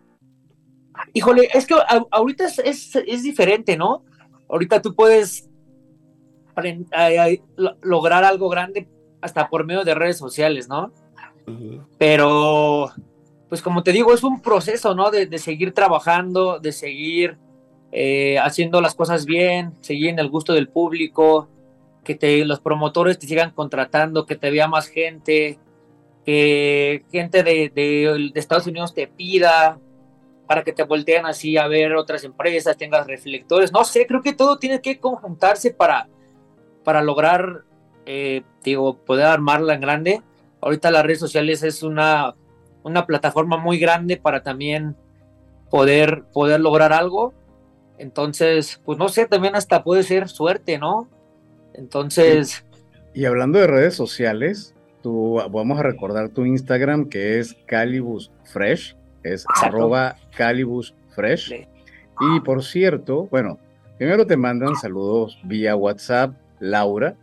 Híjole, 1.12 1.48
es 1.52 1.66
que 1.66 1.74
ahorita 2.10 2.44
es, 2.44 2.94
es 2.94 3.22
diferente, 3.22 3.76
¿no? 3.76 4.04
Ahorita 4.48 4.80
tú 4.80 4.94
puedes 4.94 5.48
lograr 7.82 8.24
algo 8.24 8.48
grande 8.48 8.88
hasta 9.20 9.48
por 9.48 9.64
medio 9.64 9.84
de 9.84 9.94
redes 9.94 10.18
sociales, 10.18 10.68
¿no? 10.68 10.92
Pero, 11.98 12.90
pues 13.48 13.62
como 13.62 13.82
te 13.82 13.92
digo, 13.92 14.12
es 14.14 14.22
un 14.22 14.40
proceso, 14.40 14.94
¿no? 14.94 15.10
De, 15.10 15.38
seguir 15.38 15.72
trabajando, 15.72 16.58
de 16.58 16.72
seguir 16.72 17.38
eh, 17.92 18.38
haciendo 18.38 18.80
las 18.80 18.94
cosas 18.94 19.24
bien, 19.24 19.74
seguir 19.80 20.08
en 20.08 20.18
el 20.18 20.28
gusto 20.28 20.52
del 20.52 20.68
público, 20.68 21.48
que 22.02 22.14
te, 22.14 22.44
los 22.44 22.60
promotores 22.60 23.18
te 23.18 23.26
sigan 23.26 23.50
contratando, 23.50 24.26
que 24.26 24.36
te 24.36 24.50
vea 24.50 24.68
más 24.68 24.88
gente, 24.88 25.58
que 26.24 27.04
gente 27.10 27.42
de, 27.42 27.70
de, 27.74 28.30
Estados 28.34 28.66
Unidos 28.66 28.94
te 28.94 29.06
pida 29.06 29.78
para 30.46 30.62
que 30.62 30.72
te 30.72 30.82
volteen 30.82 31.24
así 31.26 31.56
a 31.56 31.66
ver 31.66 31.94
otras 31.94 32.24
empresas, 32.24 32.76
tengas 32.76 33.06
reflectores, 33.06 33.72
no 33.72 33.84
sé, 33.84 34.06
creo 34.06 34.22
que 34.22 34.34
todo 34.34 34.58
tiene 34.58 34.80
que 34.80 34.98
conjuntarse 34.98 35.70
para, 35.72 36.08
para 36.84 37.02
lograr, 37.02 37.62
eh, 38.06 38.42
digo, 38.62 38.98
poder 38.98 39.26
armarla 39.26 39.74
en 39.74 39.80
grande. 39.80 40.22
Ahorita 40.60 40.90
las 40.90 41.04
redes 41.04 41.18
sociales 41.18 41.62
es 41.62 41.82
una, 41.82 42.34
una 42.82 43.06
plataforma 43.06 43.56
muy 43.56 43.78
grande 43.78 44.16
para 44.16 44.42
también 44.42 44.96
poder, 45.70 46.24
poder 46.32 46.60
lograr 46.60 46.92
algo. 46.92 47.32
Entonces, 47.98 48.80
pues 48.84 48.98
no 48.98 49.08
sé, 49.08 49.26
también 49.26 49.56
hasta 49.56 49.82
puede 49.82 50.02
ser 50.02 50.28
suerte, 50.28 50.78
¿no? 50.78 51.08
Entonces... 51.74 52.64
Y, 53.12 53.24
hablando 53.26 53.58
de 53.58 53.66
redes 53.66 53.94
sociales, 53.94 54.74
tú, 55.02 55.40
vamos 55.50 55.78
a 55.78 55.82
recordar 55.82 56.28
tu 56.28 56.44
Instagram 56.44 57.08
que 57.08 57.38
es 57.38 57.56
Calibus 57.66 58.32
Fresh, 58.44 58.96
es 59.22 59.44
arroba 59.62 60.16
Calibus 60.36 60.94
Fresh. 61.14 61.66
Y 62.20 62.40
por 62.40 62.64
cierto, 62.64 63.28
bueno, 63.30 63.58
primero 63.98 64.26
te 64.26 64.36
mandan 64.36 64.74
saludos 64.76 65.38
vía 65.44 65.76
WhatsApp 65.76 66.34
Laura. 66.60 67.16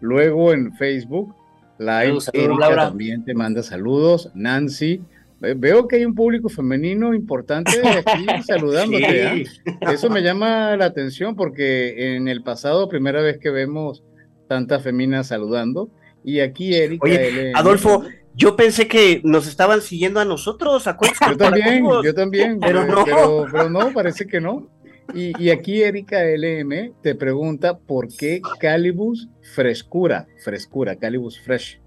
Luego 0.00 0.52
en 0.52 0.74
Facebook, 0.74 1.34
la 1.78 2.04
Erika 2.04 2.74
también 2.74 3.24
te 3.24 3.34
manda 3.34 3.62
saludos. 3.62 4.30
Nancy. 4.34 5.02
Veo 5.38 5.86
que 5.86 5.96
hay 5.96 6.04
un 6.06 6.14
público 6.14 6.48
femenino 6.48 7.12
importante 7.12 7.72
aquí 7.86 8.24
saludándote. 8.46 9.46
¿ah? 9.82 9.92
Eso 9.92 10.08
me 10.08 10.22
llama 10.22 10.76
la 10.76 10.86
atención 10.86 11.36
porque 11.36 12.16
en 12.16 12.26
el 12.26 12.42
pasado, 12.42 12.88
primera 12.88 13.20
vez 13.20 13.38
que 13.38 13.50
vemos 13.50 14.02
tantas 14.48 14.82
feminas 14.82 15.26
saludando. 15.26 15.90
Y 16.24 16.40
aquí 16.40 16.74
Erika. 16.74 17.04
Oye, 17.04 17.52
Adolfo, 17.54 18.04
yo 18.36 18.54
pensé 18.54 18.86
que 18.86 19.22
nos 19.24 19.46
estaban 19.46 19.80
siguiendo 19.80 20.20
a 20.20 20.24
nosotros, 20.24 20.86
¿a 20.86 20.98
Yo 21.30 21.36
también, 21.38 21.84
yo 22.04 22.14
también, 22.14 22.60
pero, 22.60 22.84
no. 22.84 23.04
pero, 23.50 23.70
no, 23.70 23.92
parece 23.92 24.26
que 24.26 24.40
no. 24.40 24.68
Y, 25.14 25.50
aquí 25.50 25.82
Erika 25.82 26.18
LM 26.24 26.92
te 27.00 27.14
pregunta 27.14 27.78
por 27.78 28.08
qué 28.08 28.40
Calibus 28.58 29.28
frescura, 29.54 30.26
frescura, 30.44 30.96
Calibus 30.96 31.40
fresh. 31.40 31.80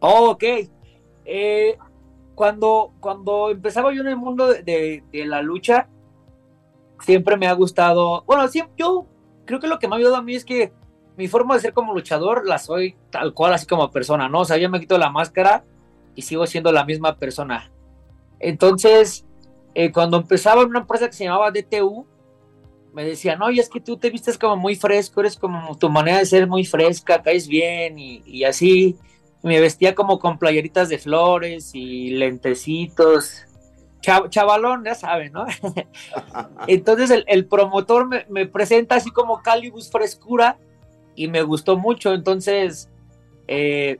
Oh, 0.00 0.30
ok. 0.30 0.44
Eh, 1.24 1.76
cuando, 2.34 2.92
cuando 3.00 3.50
empezaba 3.50 3.92
yo 3.92 4.02
en 4.02 4.08
el 4.08 4.16
mundo 4.16 4.48
de, 4.48 5.02
la 5.12 5.42
lucha, 5.42 5.88
siempre 7.00 7.36
me 7.36 7.46
ha 7.46 7.52
gustado, 7.52 8.22
bueno, 8.26 8.46
siempre, 8.48 8.74
yo 8.76 9.06
creo 9.44 9.60
que 9.60 9.66
lo 9.66 9.78
que 9.78 9.88
me 9.88 9.94
ha 9.94 9.98
ayudado 9.98 10.16
a 10.16 10.22
mí 10.22 10.34
es 10.34 10.44
que 10.44 10.72
mi 11.16 11.28
forma 11.28 11.54
de 11.54 11.60
ser 11.60 11.72
como 11.72 11.94
luchador 11.94 12.46
la 12.46 12.58
soy 12.58 12.96
tal 13.10 13.34
cual, 13.34 13.54
así 13.54 13.66
como 13.66 13.90
persona, 13.90 14.28
¿no? 14.28 14.40
O 14.40 14.44
sea, 14.44 14.56
yo 14.56 14.68
me 14.68 14.80
quito 14.80 14.98
la 14.98 15.10
máscara 15.10 15.64
y 16.14 16.22
sigo 16.22 16.46
siendo 16.46 16.72
la 16.72 16.84
misma 16.84 17.16
persona. 17.16 17.70
Entonces, 18.40 19.24
eh, 19.74 19.92
cuando 19.92 20.16
empezaba 20.16 20.62
en 20.62 20.68
una 20.68 20.80
empresa 20.80 21.06
que 21.06 21.12
se 21.12 21.24
llamaba 21.24 21.50
DTU, 21.50 22.06
me 22.94 23.04
decían, 23.04 23.40
y 23.52 23.58
es 23.58 23.68
que 23.68 23.80
tú 23.80 23.96
te 23.96 24.08
vistes 24.08 24.38
como 24.38 24.56
muy 24.56 24.76
fresco, 24.76 25.20
eres 25.20 25.36
como 25.36 25.76
tu 25.76 25.90
manera 25.90 26.18
de 26.18 26.26
ser 26.26 26.46
muy 26.46 26.64
fresca, 26.64 27.22
caes 27.22 27.48
bien 27.48 27.98
y, 27.98 28.44
así. 28.44 28.96
me 29.42 29.60
vestía 29.60 29.96
como 29.96 30.20
con 30.20 30.38
playeritas 30.38 30.88
de 30.88 30.98
flores 30.98 31.74
y 31.74 32.10
lentecitos. 32.10 33.46
chavalón, 34.00 34.84
ya 34.84 34.94
saben, 34.94 35.32
¿no? 35.32 35.44
Entonces 36.68 37.24
el, 37.26 37.46
promotor 37.46 38.08
me, 38.28 38.46
presenta 38.46 38.94
así 38.94 39.10
como 39.10 39.42
Calibus 39.42 39.90
Frescura 39.90 40.56
y 41.16 41.26
me 41.26 41.42
gustó 41.42 41.76
mucho. 41.76 42.14
Entonces, 42.14 42.88
eh, 43.48 43.98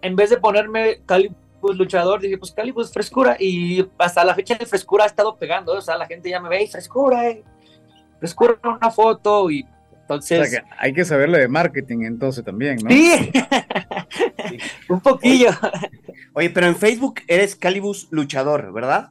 en 0.00 0.16
vez 0.16 0.30
de 0.30 0.38
ponerme 0.38 1.02
Calibus 1.04 1.36
luchador, 1.76 2.20
dije, 2.20 2.38
pues 2.38 2.52
Calibus 2.52 2.90
Frescura. 2.90 3.36
Y 3.38 3.86
hasta 3.98 4.24
la 4.24 4.34
fecha 4.34 4.54
de 4.54 4.64
frescura 4.64 5.04
ha 5.04 5.08
estado 5.08 5.36
pegando. 5.36 5.74
O 5.74 5.82
sea, 5.82 5.98
la 5.98 6.06
gente 6.06 6.30
ya 6.30 6.40
me 6.40 6.48
ve, 6.48 6.66
frescura, 6.68 7.28
eh 7.28 7.44
escurre 8.26 8.58
una 8.62 8.90
foto 8.90 9.50
y 9.50 9.66
entonces... 10.02 10.62
hay 10.78 10.92
que 10.92 11.04
saberle 11.04 11.38
de 11.38 11.48
marketing 11.48 12.04
entonces 12.04 12.44
también, 12.44 12.76
¿no? 12.76 12.90
Sí, 12.90 13.32
un 14.88 15.00
poquillo. 15.00 15.50
Oye, 16.32 16.50
pero 16.50 16.68
en 16.68 16.76
Facebook 16.76 17.20
eres 17.26 17.56
Calibus 17.56 18.06
Luchador, 18.10 18.72
¿verdad? 18.72 19.10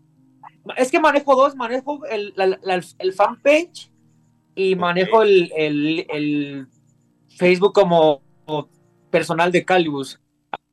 Es 0.78 0.92
que 0.92 1.00
manejo 1.00 1.36
dos, 1.36 1.56
manejo 1.56 2.06
el, 2.06 2.34
el 3.00 3.14
fanpage 3.14 3.92
y 4.56 4.76
manejo 4.76 5.22
el, 5.22 6.68
Facebook 7.38 7.74
como 7.74 8.22
personal 9.12 9.52
de 9.52 9.66
Calibus. 9.66 10.20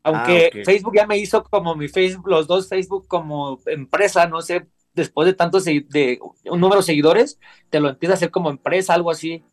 Aunque 0.04 0.50
ah, 0.52 0.58
Facebook 0.64 0.94
ya 0.94 1.06
me 1.06 1.18
hizo 1.18 1.42
como 1.44 1.74
mi 1.74 1.88
Facebook, 1.88 2.28
los 2.28 2.46
dos 2.46 2.68
Facebook 2.68 3.06
como 3.06 3.58
empresa, 3.66 4.26
no 4.26 4.40
sé 4.40 4.66
después 4.94 5.26
de 5.26 5.34
tantos 5.34 5.64
de 5.64 6.18
un 6.44 6.60
número 6.60 6.80
de 6.80 6.86
seguidores, 6.86 7.38
te 7.70 7.80
lo 7.80 7.88
empieza 7.88 8.14
a 8.14 8.16
hacer 8.16 8.30
como 8.30 8.50
empresa, 8.50 8.94
algo 8.94 9.10
así. 9.10 9.44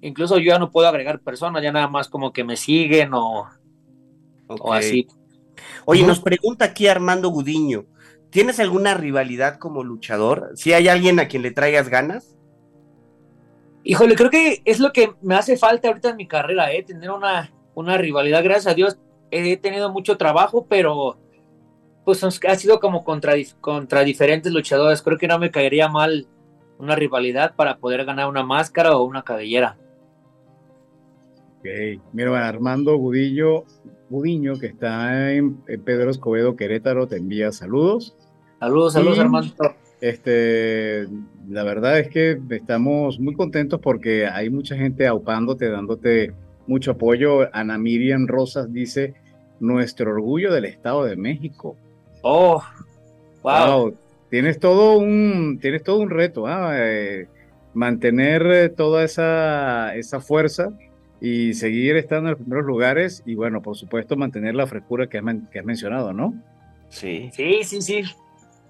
incluso 0.00 0.38
yo 0.38 0.52
ya 0.52 0.58
no 0.58 0.70
puedo 0.70 0.88
agregar 0.88 1.20
personas, 1.20 1.62
ya 1.62 1.72
nada 1.72 1.88
más 1.88 2.08
como 2.08 2.32
que 2.32 2.44
me 2.44 2.56
siguen 2.56 3.14
o, 3.14 3.48
o 4.48 4.72
así. 4.72 5.06
Oye, 5.84 6.02
nos 6.04 6.20
pregunta 6.20 6.64
aquí 6.64 6.86
Armando 6.86 7.28
Gudiño, 7.28 7.84
¿tienes 8.30 8.58
alguna 8.60 8.94
rivalidad 8.94 9.58
como 9.58 9.84
luchador? 9.84 10.52
¿Si 10.54 10.72
hay 10.72 10.88
alguien 10.88 11.20
a 11.20 11.28
quien 11.28 11.42
le 11.42 11.50
traigas 11.50 11.88
ganas? 11.88 12.36
Híjole, 13.84 14.14
creo 14.14 14.30
que 14.30 14.62
es 14.64 14.78
lo 14.78 14.92
que 14.92 15.12
me 15.22 15.34
hace 15.34 15.56
falta 15.56 15.88
ahorita 15.88 16.10
en 16.10 16.16
mi 16.16 16.28
carrera, 16.28 16.72
¿eh? 16.72 16.84
tener 16.84 17.10
una, 17.10 17.52
una 17.74 17.96
rivalidad. 17.98 18.44
Gracias 18.44 18.68
a 18.68 18.74
Dios 18.74 18.98
he 19.32 19.56
tenido 19.56 19.90
mucho 19.90 20.16
trabajo, 20.16 20.66
pero 20.68 21.18
pues 22.04 22.22
ha 22.24 22.56
sido 22.56 22.80
como 22.80 23.04
contra, 23.04 23.34
contra 23.60 24.02
diferentes 24.02 24.52
luchadores. 24.52 25.02
Creo 25.02 25.18
que 25.18 25.28
no 25.28 25.38
me 25.38 25.50
caería 25.50 25.88
mal 25.88 26.26
una 26.78 26.96
rivalidad 26.96 27.54
para 27.54 27.78
poder 27.78 28.04
ganar 28.04 28.28
una 28.28 28.42
máscara 28.42 28.96
o 28.96 29.04
una 29.04 29.22
cabellera. 29.22 29.76
Ok, 31.58 31.66
mira, 32.12 32.48
Armando 32.48 32.96
Gudillo, 32.96 33.64
Gudiño, 34.10 34.58
que 34.58 34.66
está 34.66 35.32
en, 35.32 35.58
Pedro 35.84 36.10
Escobedo, 36.10 36.56
Querétaro, 36.56 37.06
te 37.06 37.18
envía 37.18 37.52
saludos. 37.52 38.16
Saludos, 38.58 38.92
saludos, 38.94 39.18
Armando. 39.20 39.54
Este, 40.00 41.06
la 41.48 41.62
verdad 41.62 42.00
es 42.00 42.08
que 42.08 42.40
estamos 42.50 43.20
muy 43.20 43.34
contentos 43.36 43.78
porque 43.80 44.26
hay 44.26 44.50
mucha 44.50 44.76
gente 44.76 45.06
aupándote, 45.06 45.70
dándote 45.70 46.34
mucho 46.66 46.90
apoyo. 46.90 47.48
Ana 47.54 47.78
Miriam 47.78 48.26
Rosas 48.26 48.72
dice, 48.72 49.14
nuestro 49.60 50.10
orgullo 50.10 50.52
del 50.52 50.64
Estado 50.64 51.04
de 51.04 51.16
México. 51.16 51.76
Oh, 52.22 52.62
wow. 53.42 53.96
Tienes 54.30 54.58
todo 54.58 54.96
un, 54.96 55.58
tienes 55.60 55.82
todo 55.82 55.98
un 55.98 56.10
reto, 56.10 56.46
¿ah? 56.46 56.72
eh, 56.74 57.28
mantener 57.74 58.46
eh, 58.46 58.68
toda 58.70 59.04
esa, 59.04 59.94
esa 59.94 60.20
fuerza 60.20 60.70
y 61.20 61.52
seguir 61.54 61.96
estando 61.96 62.30
en 62.30 62.32
los 62.32 62.40
primeros 62.40 62.64
lugares 62.64 63.22
y 63.26 63.34
bueno, 63.34 63.60
por 63.60 63.76
supuesto, 63.76 64.16
mantener 64.16 64.54
la 64.54 64.66
frescura 64.66 65.06
que 65.08 65.18
has, 65.18 65.24
que 65.50 65.58
has 65.58 65.64
mencionado, 65.64 66.12
¿no? 66.12 66.34
Sí. 66.88 67.30
Sí, 67.34 67.62
sí, 67.64 67.82
sí 67.82 68.02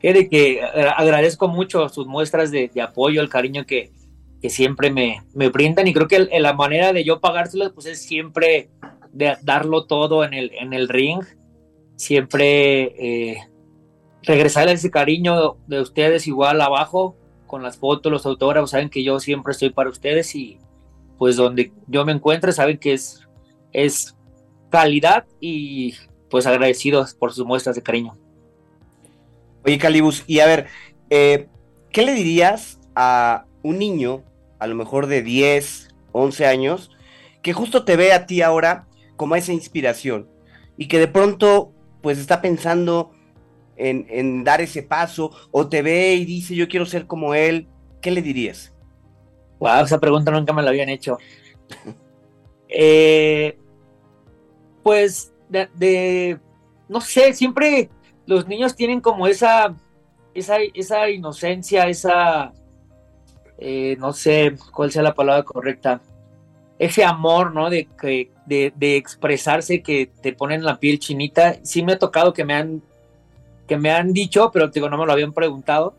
que 0.03 0.55
eh, 0.55 0.63
agradezco 0.97 1.49
mucho 1.49 1.89
sus 1.89 2.07
muestras 2.07 2.51
de, 2.51 2.71
apoyo, 2.83 3.21
el 3.21 3.29
cariño 3.29 3.65
que, 3.65 3.93
que 4.41 4.51
siempre 4.51 4.91
me, 4.91 5.23
me, 5.35 5.49
brindan 5.49 5.87
y 5.87 5.95
creo 5.95 6.09
que 6.09 6.29
la 6.41 6.53
manera 6.53 6.93
de 6.93 7.05
yo 7.05 7.21
pagárselos 7.21 7.73
pues 7.73 7.87
es 7.87 8.03
siempre 8.03 8.69
de 9.13 9.37
darlo 9.43 9.85
todo 9.85 10.25
en 10.25 10.35
el, 10.35 10.51
en 10.55 10.73
el 10.73 10.89
ring, 10.89 11.23
siempre 12.03 13.31
eh, 13.33 13.37
regresarle 14.25 14.73
ese 14.73 14.91
cariño 14.91 15.57
de 15.69 15.81
ustedes 15.81 16.27
igual 16.27 16.61
abajo 16.61 17.17
con 17.47 17.63
las 17.63 17.77
fotos, 17.77 18.11
los 18.11 18.27
autógrafos, 18.27 18.71
saben 18.71 18.91
que 18.91 19.05
yo 19.05 19.21
siempre 19.21 19.53
estoy 19.53 19.71
para 19.71 19.89
ustedes 19.89 20.35
y 20.35 20.59
pues 21.17 21.37
donde 21.37 21.73
yo 21.87 22.05
me 22.05 22.11
encuentre 22.11 22.51
saben 22.51 22.79
que 22.79 22.95
es, 22.95 23.29
es 23.73 24.17
calidad 24.69 25.27
y 25.41 25.95
pues 26.29 26.47
agradecidos 26.47 27.15
por 27.15 27.33
sus 27.33 27.47
muestras 27.47 27.77
de 27.77 27.83
cariño. 27.83 28.19
Oye, 29.65 29.79
Calibus, 29.79 30.25
y 30.27 30.41
a 30.41 30.47
ver, 30.47 30.67
eh, 31.09 31.47
¿qué 31.93 32.03
le 32.05 32.15
dirías 32.15 32.81
a 32.97 33.45
un 33.63 33.79
niño, 33.79 34.25
a 34.59 34.67
lo 34.67 34.75
mejor 34.75 35.07
de 35.07 35.23
10, 35.23 35.95
11 36.11 36.47
años, 36.47 36.91
que 37.43 37.53
justo 37.53 37.85
te 37.85 37.97
ve 37.97 38.13
a 38.13 38.27
ti 38.27 38.43
ahora 38.43 38.89
como 39.15 39.37
esa 39.37 39.53
inspiración 39.53 40.29
y 40.77 40.89
que 40.89 40.99
de 40.99 41.07
pronto 41.07 41.73
pues 42.03 42.19
está 42.19 42.43
pensando 42.43 43.13
en, 43.77 44.45
dar 44.45 44.61
ese 44.61 44.83
paso 44.83 45.31
o 45.51 45.69
te 45.69 45.83
ve 45.83 46.15
y 46.15 46.25
dice 46.25 46.55
yo 46.55 46.69
quiero 46.69 46.87
ser 46.87 47.07
como 47.07 47.35
él, 47.35 47.69
¿qué 48.01 48.11
le 48.11 48.23
dirías? 48.23 48.73
Wow, 49.59 49.85
esa 49.85 50.01
pregunta 50.01 50.31
nunca 50.31 50.53
me 50.53 50.63
la 50.63 50.71
habían 50.71 50.89
hecho. 50.89 51.19
Eh, 52.75 53.59
pues 54.83 55.35
de, 55.51 56.39
no 56.89 57.03
sé, 57.03 57.35
siempre 57.35 57.91
los 58.25 58.49
niños 58.49 58.75
tienen 58.75 59.03
como 59.03 59.27
esa, 59.27 59.75
esa, 60.33 60.57
esa 60.73 61.11
inocencia, 61.11 61.87
esa, 61.89 62.55
eh, 63.59 63.97
no 63.99 64.15
sé 64.15 64.57
cuál 64.73 64.91
sea 64.91 65.03
la 65.03 65.15
palabra 65.15 65.43
correcta, 65.43 66.01
ese 66.79 67.05
amor, 67.05 67.55
¿no? 67.55 67.69
De, 67.69 67.87
de, 68.47 68.73
de, 68.77 68.97
expresarse 68.97 69.83
que 69.83 70.11
te 70.21 70.33
ponen 70.33 70.65
la 70.65 70.79
piel 70.79 70.99
chinita. 70.99 71.57
Sí 71.63 71.83
me 71.83 71.93
ha 71.93 71.99
tocado 71.99 72.33
que 72.33 72.45
me 72.45 72.55
han, 72.55 72.83
que 73.67 73.77
me 73.77 73.91
han 73.91 74.13
dicho, 74.13 74.51
pero 74.53 74.69
digo, 74.69 74.89
no 74.89 74.99
me 74.99 75.07
lo 75.07 75.13
habían 75.13 75.33
preguntado. 75.33 75.95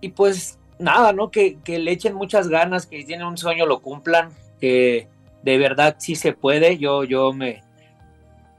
Y 0.00 0.10
pues 0.10 0.58
nada, 0.78 1.12
¿no? 1.12 1.30
Que, 1.30 1.58
que 1.64 1.78
le 1.78 1.92
echen 1.92 2.14
muchas 2.14 2.48
ganas, 2.48 2.86
que 2.86 3.04
tienen 3.04 3.26
un 3.26 3.38
sueño, 3.38 3.66
lo 3.66 3.80
cumplan, 3.80 4.30
que 4.60 5.08
de 5.42 5.58
verdad 5.58 5.96
sí 5.98 6.14
se 6.14 6.32
puede. 6.32 6.78
Yo, 6.78 7.04
yo 7.04 7.32
me, 7.32 7.62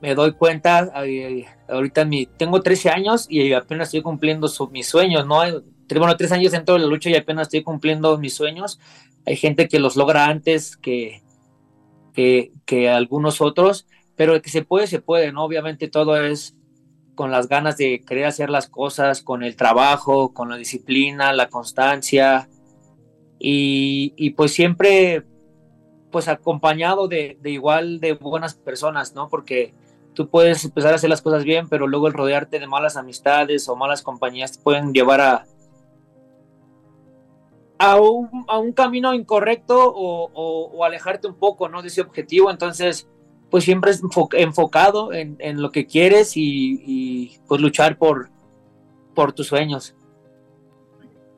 me 0.01 0.15
doy 0.15 0.33
cuenta, 0.33 0.91
ahorita 1.67 2.05
mi, 2.05 2.25
tengo 2.25 2.61
13 2.61 2.89
años 2.89 3.27
y 3.29 3.53
apenas 3.53 3.87
estoy 3.87 4.01
cumpliendo 4.01 4.47
mis 4.71 4.87
sueños, 4.87 5.25
¿no? 5.25 5.41
Bueno, 5.87 6.17
tres 6.17 6.31
años 6.31 6.51
dentro 6.51 6.75
de 6.75 6.81
la 6.81 6.87
lucha 6.87 7.09
y 7.09 7.15
apenas 7.15 7.47
estoy 7.47 7.63
cumpliendo 7.63 8.17
mis 8.17 8.33
sueños. 8.33 8.79
Hay 9.25 9.35
gente 9.35 9.67
que 9.67 9.79
los 9.79 9.95
logra 9.95 10.25
antes 10.25 10.77
que, 10.77 11.21
que, 12.15 12.89
algunos 12.89 13.41
otros, 13.41 13.85
pero 14.15 14.41
que 14.41 14.49
se 14.49 14.63
puede, 14.63 14.87
se 14.87 15.01
puede, 15.01 15.31
¿no? 15.31 15.43
Obviamente 15.43 15.87
todo 15.87 16.17
es 16.17 16.55
con 17.13 17.31
las 17.31 17.47
ganas 17.47 17.77
de 17.77 18.01
querer 18.01 18.25
hacer 18.25 18.49
las 18.49 18.67
cosas, 18.67 19.21
con 19.21 19.43
el 19.43 19.55
trabajo, 19.55 20.33
con 20.33 20.49
la 20.49 20.57
disciplina, 20.57 21.31
la 21.33 21.49
constancia 21.49 22.49
y, 23.39 24.13
y 24.17 24.31
pues 24.31 24.53
siempre 24.53 25.23
pues 26.11 26.27
acompañado 26.27 27.07
de, 27.07 27.37
de, 27.41 27.51
igual 27.51 27.99
de 27.99 28.13
buenas 28.13 28.55
personas, 28.55 29.13
¿no? 29.13 29.27
Porque 29.27 29.73
tú 30.13 30.29
puedes 30.29 30.63
empezar 30.63 30.93
a 30.93 30.95
hacer 30.95 31.09
las 31.09 31.21
cosas 31.21 31.43
bien, 31.43 31.67
pero 31.69 31.87
luego 31.87 32.07
el 32.07 32.13
rodearte 32.13 32.59
de 32.59 32.67
malas 32.67 32.95
amistades 32.97 33.67
o 33.67 33.75
malas 33.75 34.01
compañías 34.01 34.53
te 34.53 34.63
pueden 34.63 34.93
llevar 34.93 35.21
a, 35.21 35.45
a, 37.91 37.99
un, 37.99 38.71
camino 38.73 39.13
incorrecto 39.13 39.93
o, 39.95 40.83
alejarte 40.83 41.27
un 41.27 41.35
poco 41.35 41.69
¿no? 41.69 41.81
de 41.81 41.87
ese 41.89 42.01
objetivo. 42.01 42.51
Entonces, 42.51 43.09
pues 43.49 43.63
siempre 43.63 43.91
es 43.91 44.01
enfocado 44.33 45.13
en, 45.13 45.61
lo 45.61 45.71
que 45.71 45.85
quieres 45.85 46.33
y, 46.35 47.37
pues 47.47 47.61
luchar 47.61 47.97
por, 47.97 48.29
por 49.13 49.33
tus 49.33 49.47
sueños. 49.47 49.95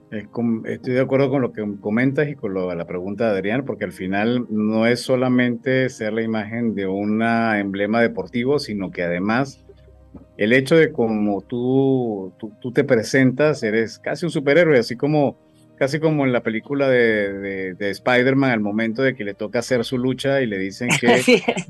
Estoy 0.10 0.94
de 0.94 1.02
acuerdo 1.02 1.30
con 1.30 1.42
lo 1.42 1.52
que 1.52 1.66
comentas 1.82 2.30
y 2.30 2.36
con 2.36 2.54
la 2.54 2.88
pregunta 2.88 3.26
de 3.26 3.32
Adrián, 3.32 3.66
porque 3.66 3.84
al 3.84 3.92
final 3.92 4.46
no 4.50 4.88
es 4.88 5.02
solamente 5.02 5.90
ser 5.90 6.14
la 6.14 6.22
imagen 6.22 6.76
de 6.76 6.88
un 6.88 7.22
emblema 7.22 8.02
deportivo, 8.02 8.58
sino 8.58 8.90
que 8.90 9.04
además 9.04 9.66
el 10.38 10.54
hecho 10.54 10.76
de 10.76 10.92
cómo 10.92 11.42
tú, 11.42 12.32
tú, 12.40 12.72
te 12.72 12.84
presentas, 12.84 13.64
eres 13.64 14.00
casi 14.00 14.26
un 14.26 14.32
superhéroe, 14.32 14.80
así 14.80 14.96
como 14.96 15.36
casi 15.78 16.00
como 16.00 16.26
en 16.26 16.34
la 16.34 16.42
película 16.42 16.90
de, 16.90 17.76
de, 17.76 17.90
Spider-Man, 17.90 18.52
al 18.52 18.60
momento 18.60 19.04
de 19.04 19.16
que 19.16 19.24
le 19.24 19.34
toca 19.34 19.60
hacer 19.60 19.86
su 19.86 19.98
lucha 19.98 20.42
y 20.42 20.48
le 20.48 20.58
dicen 20.58 20.90
que 21.00 21.22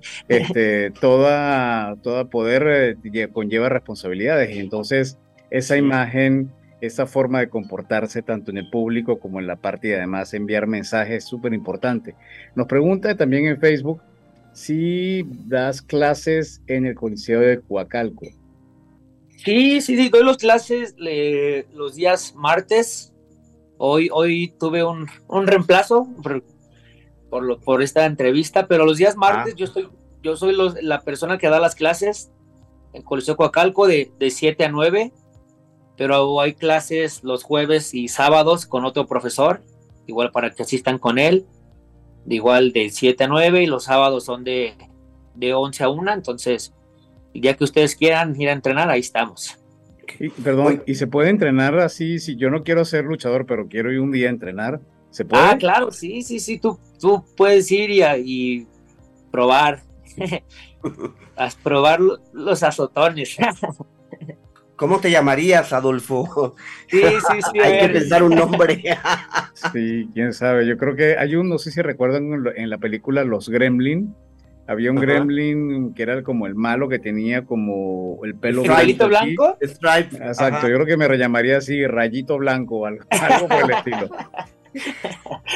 este, 0.28 0.91
toda, 0.91 1.95
toda 2.01 2.26
poder 2.26 2.97
eh, 3.14 3.28
conlleva 3.32 3.70
responsabilidades. 3.70 4.55
Y 4.55 4.60
entonces 4.60 5.18
esa 5.49 5.78
imagen 5.78 6.51
esa 6.82 7.08
forma 7.08 7.39
de 7.39 7.49
comportarse 7.49 8.22
tanto 8.22 8.51
en 8.51 8.58
el 8.58 8.70
público 8.70 9.20
como 9.20 9.39
en 9.39 9.47
la 9.47 9.55
parte 9.55 9.89
y 9.89 9.93
además 9.93 10.34
enviar 10.34 10.68
mensajes 10.68 11.26
súper 11.26 11.53
importante. 11.53 12.16
Nos 12.55 12.68
pregunta 12.68 13.16
también 13.16 13.47
en 13.47 13.60
Facebook 13.60 14.01
si 14.53 15.24
das 15.45 15.82
clases 15.82 16.62
en 16.68 16.86
el 16.86 16.95
Coliseo 16.95 17.39
de 17.41 17.62
Coacalco. 17.62 18.26
Sí, 19.38 19.82
sí, 19.82 19.95
sí, 19.95 20.10
doy 20.10 20.24
las 20.24 20.38
clases 20.38 20.95
los 21.74 21.95
días 21.95 22.34
martes. 22.36 23.14
Hoy, 23.78 24.09
hoy 24.11 24.53
tuve 24.59 24.84
un, 24.84 25.07
reemplazo 25.45 26.07
por, 26.23 26.43
por, 27.30 27.59
por, 27.61 27.82
esta 27.84 28.05
entrevista, 28.05 28.67
pero 28.67 28.86
los 28.86 28.97
días 28.97 29.15
martes 29.15 29.53
ah. 29.53 29.57
yo, 29.57 29.65
estoy, 29.65 29.89
yo 30.23 30.36
soy 30.36 30.55
la 30.82 31.01
persona 31.01 31.38
que 31.38 31.49
da 31.49 31.59
las 31.59 31.75
clases 31.75 32.32
en 32.93 33.03
Coliseo 33.03 33.36
Coacalco 33.36 33.88
de, 33.88 34.11
de 34.17 34.32
7 34.32 34.65
a 34.65 34.69
9 34.69 35.13
pero 35.97 36.39
hay 36.39 36.53
clases 36.53 37.23
los 37.23 37.43
jueves 37.43 37.93
y 37.93 38.07
sábados 38.07 38.67
con 38.67 38.86
otro 38.86 39.07
profesor, 39.07 39.63
igual 40.05 40.32
para 40.32 40.53
que 40.53 40.61
asistan 40.61 40.99
con 40.99 41.17
él, 41.17 41.47
igual 42.28 42.71
de 42.71 42.91
7 42.91 43.23
a 43.23 43.28
9 43.28 43.63
y 43.63 43.65
los 43.65 43.86
sábados 43.86 44.25
son 44.25 44.43
de, 44.43 44.75
de 45.34 45.53
11 45.55 45.84
a 45.84 45.89
1, 45.89 46.13
entonces 46.13 46.73
día 47.34 47.55
que 47.55 47.63
ustedes 47.63 47.95
quieran 47.95 48.39
ir 48.39 48.49
a 48.49 48.53
entrenar, 48.53 48.89
ahí 48.89 48.99
estamos. 48.99 49.57
Perdón, 50.43 50.84
¿y 50.86 50.95
se 50.95 51.08
puede 51.08 51.30
entrenar 51.30 51.78
así? 51.80 52.20
Si 52.20 52.36
yo 52.36 52.49
no 52.49 52.64
quiero 52.64 52.86
ser 52.86 53.05
luchador, 53.05 53.45
pero 53.45 53.68
quiero 53.68 53.91
ir 53.91 53.99
un 53.99 54.12
día 54.12 54.28
a 54.28 54.32
entrenar, 54.32 54.80
¿se 55.10 55.26
puede? 55.26 55.43
Ah, 55.43 55.58
claro, 55.58 55.91
sí, 55.91 56.22
sí, 56.22 56.39
sí, 56.39 56.60
tú, 56.60 56.80
tú 56.99 57.24
puedes 57.36 57.72
ir 57.72 57.89
y, 57.89 58.01
y 58.26 58.68
probar, 59.32 59.84
probar 61.64 61.99
los 62.34 62.64
azotones. 62.64 63.38
¿Cómo 64.78 64.99
te 64.99 65.10
llamarías, 65.10 65.74
Adolfo? 65.74 66.55
Sí, 66.88 67.01
sí, 67.01 67.39
sí. 67.51 67.60
Hay 67.64 67.80
que 67.80 67.89
pensar 67.93 68.22
un 68.22 68.36
nombre. 68.36 68.82
sí, 69.74 70.08
quién 70.14 70.34
sabe. 70.34 70.68
Yo 70.68 70.78
creo 70.78 70.95
que 70.95 71.18
hay 71.18 71.36
un, 71.36 71.49
no 71.49 71.58
sé 71.58 71.72
si 71.72 71.82
recuerdan 71.82 72.45
en 72.55 72.70
la 72.70 72.78
película 72.78 73.24
Los 73.24 73.49
Gremlin. 73.49 74.16
Había 74.68 74.91
un 74.91 74.97
gremlin 74.97 75.93
que 75.93 76.03
era 76.03 76.22
como 76.24 76.45
el 76.45 76.55
malo 76.55 76.89
que 76.89 76.99
tenía 76.99 77.45
como 77.45 78.20
el 78.26 78.36
pelo 78.36 78.63
¿Rayito 78.65 79.07
blanco? 79.07 79.57
Stripe. 79.61 80.18
Exacto, 80.18 80.68
yo 80.68 80.76
creo 80.76 80.86
que 80.86 80.97
me 80.97 81.18
llamaría 81.18 81.57
así 81.57 81.88
Rayito 81.88 82.38
Blanco, 82.38 82.86
algo, 82.86 83.05
algo 83.09 83.47
por 83.47 83.63
el 83.63 83.72
estilo. 83.72 84.09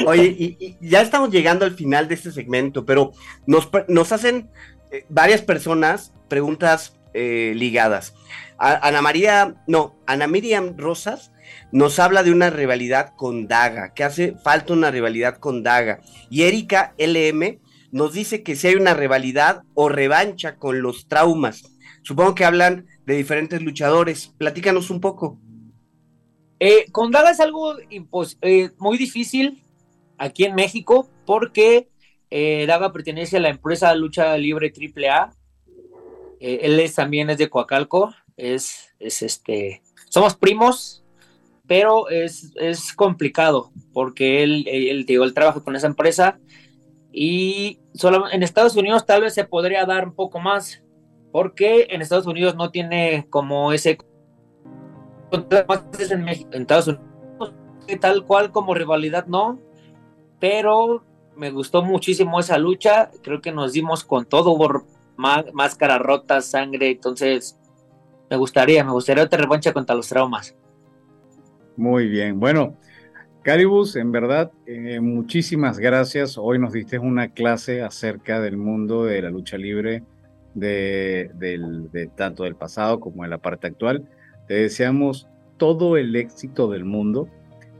Oye, 0.07 0.35
y, 0.37 0.77
ya 0.79 1.01
estamos 1.01 1.29
llegando 1.29 1.65
al 1.65 1.71
final 1.71 2.07
de 2.07 2.15
este 2.15 2.31
segmento, 2.31 2.85
pero 2.85 3.11
nos, 3.45 3.69
nos 3.89 4.11
hacen 4.11 4.49
eh, 4.91 5.05
varias 5.09 5.41
personas 5.41 6.13
preguntas 6.29 6.97
eh, 7.13 7.53
ligadas. 7.55 8.15
Ana 8.57 9.01
María, 9.01 9.55
no, 9.67 9.95
Ana 10.05 10.27
Miriam 10.27 10.77
Rosas 10.77 11.31
nos 11.71 11.99
habla 11.99 12.21
de 12.23 12.31
una 12.31 12.51
rivalidad 12.51 13.13
con 13.15 13.47
Daga, 13.47 13.93
que 13.93 14.03
hace 14.03 14.35
falta 14.43 14.73
una 14.73 14.91
rivalidad 14.91 15.37
con 15.37 15.63
Daga. 15.63 15.99
Y 16.29 16.43
Erika 16.43 16.93
LM 16.97 17.59
nos 17.91 18.13
dice 18.13 18.43
que 18.43 18.55
si 18.55 18.67
hay 18.67 18.75
una 18.75 18.93
rivalidad 18.93 19.63
o 19.73 19.89
revancha 19.89 20.55
con 20.57 20.81
los 20.81 21.07
traumas. 21.07 21.63
Supongo 22.03 22.35
que 22.35 22.45
hablan 22.45 22.87
de 23.05 23.15
diferentes 23.15 23.61
luchadores. 23.61 24.33
Platícanos 24.37 24.89
un 24.89 25.01
poco. 25.01 25.39
Eh, 26.59 26.85
con 26.91 27.11
Daga 27.11 27.31
es 27.31 27.39
algo 27.39 27.75
eh, 27.89 28.69
muy 28.77 28.97
difícil 28.97 29.63
aquí 30.17 30.45
en 30.45 30.55
México 30.55 31.09
porque 31.25 31.89
eh, 32.29 32.65
Daga 32.67 32.93
pertenece 32.93 33.37
a 33.37 33.41
la 33.41 33.49
empresa 33.49 33.93
Lucha 33.95 34.37
Libre 34.37 34.71
AAA. 34.71 35.33
él 36.39 36.79
es, 36.79 36.95
también 36.95 37.29
es 37.29 37.37
de 37.37 37.49
Coacalco. 37.49 38.13
Es, 38.37 38.95
es 38.99 39.21
este. 39.21 39.81
Somos 40.09 40.35
primos, 40.35 41.03
pero 41.67 42.09
es, 42.09 42.53
es 42.55 42.93
complicado 42.93 43.71
porque 43.93 44.43
él, 44.43 44.65
él, 44.67 45.05
él, 45.07 45.21
él 45.21 45.33
trabaja 45.33 45.63
con 45.63 45.75
esa 45.75 45.87
empresa 45.87 46.39
y 47.11 47.79
solo 47.93 48.29
en 48.31 48.43
Estados 48.43 48.75
Unidos 48.75 49.05
tal 49.05 49.21
vez 49.21 49.33
se 49.33 49.43
podría 49.43 49.85
dar 49.85 50.07
un 50.07 50.15
poco 50.15 50.39
más, 50.39 50.83
porque 51.31 51.87
en 51.89 52.01
Estados 52.01 52.27
Unidos 52.27 52.55
no 52.55 52.71
tiene 52.71 53.27
como 53.29 53.73
ese 53.73 53.97
en 55.31 56.27
Estados 56.61 56.87
Unidos, 56.87 57.53
tal 57.99 58.25
cual 58.25 58.51
como 58.51 58.73
rivalidad 58.73 59.25
no, 59.27 59.59
pero 60.39 61.03
me 61.35 61.51
gustó 61.51 61.81
muchísimo 61.83 62.39
esa 62.39 62.57
lucha, 62.57 63.11
creo 63.23 63.41
que 63.41 63.51
nos 63.51 63.73
dimos 63.73 64.03
con 64.03 64.25
todo, 64.25 64.51
hubo 64.51 64.85
máscara 65.15 65.97
rota, 65.97 66.41
sangre, 66.41 66.91
entonces 66.91 67.57
me 68.29 68.37
gustaría, 68.37 68.83
me 68.83 68.91
gustaría 68.91 69.23
otra 69.23 69.39
revancha 69.39 69.73
contra 69.73 69.95
los 69.95 70.07
traumas. 70.07 70.55
Muy 71.77 72.07
bien, 72.07 72.39
bueno, 72.39 72.77
Caribus, 73.43 73.95
en 73.95 74.11
verdad, 74.11 74.51
eh, 74.67 74.99
muchísimas 74.99 75.79
gracias. 75.79 76.37
Hoy 76.37 76.59
nos 76.59 76.73
diste 76.73 76.99
una 76.99 77.29
clase 77.29 77.81
acerca 77.81 78.39
del 78.39 78.55
mundo 78.55 79.05
de 79.05 79.19
la 79.23 79.31
lucha 79.31 79.57
libre, 79.57 80.03
de, 80.53 81.31
tanto 82.15 82.43
del 82.43 82.55
pasado 82.55 82.99
como 82.99 83.23
de 83.23 83.29
la 83.29 83.39
parte 83.39 83.65
actual. 83.65 84.05
Te 84.47 84.53
deseamos 84.53 85.27
todo 85.57 85.97
el 85.97 86.15
éxito 86.15 86.69
del 86.69 86.85
mundo 86.85 87.29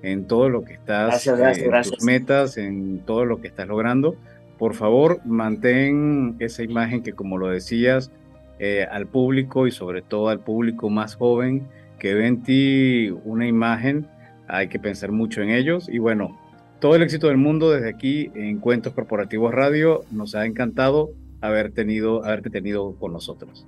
en 0.01 0.25
todo 0.25 0.49
lo 0.49 0.63
que 0.63 0.73
estás, 0.73 1.27
gracias, 1.27 1.59
en 1.59 1.91
tus 1.91 2.03
metas, 2.03 2.57
en 2.57 2.99
todo 3.05 3.25
lo 3.25 3.39
que 3.39 3.47
estás 3.47 3.67
logrando. 3.67 4.15
Por 4.57 4.73
favor, 4.73 5.19
mantén 5.25 6.37
esa 6.39 6.63
imagen 6.63 7.03
que, 7.03 7.13
como 7.13 7.37
lo 7.37 7.49
decías, 7.49 8.11
eh, 8.57 8.87
al 8.91 9.05
público 9.05 9.67
y 9.67 9.71
sobre 9.71 10.01
todo 10.01 10.29
al 10.29 10.39
público 10.39 10.89
más 10.89 11.13
joven, 11.13 11.67
que 11.99 12.15
ve 12.15 12.25
en 12.25 12.41
ti 12.41 13.15
una 13.25 13.45
imagen 13.45 14.07
hay 14.51 14.67
que 14.67 14.79
pensar 14.79 15.11
mucho 15.11 15.41
en 15.41 15.49
ellos 15.49 15.87
y 15.89 15.97
bueno, 15.97 16.37
todo 16.81 16.95
el 16.95 17.03
éxito 17.03 17.27
del 17.27 17.37
mundo 17.37 17.71
desde 17.71 17.89
aquí 17.89 18.31
en 18.35 18.59
Cuentos 18.59 18.93
Corporativos 18.93 19.53
Radio. 19.53 20.03
Nos 20.11 20.35
ha 20.35 20.45
encantado 20.45 21.11
haber 21.39 21.71
tenido, 21.71 22.25
haberte 22.25 22.49
tenido 22.49 22.95
con 22.99 23.13
nosotros. 23.13 23.65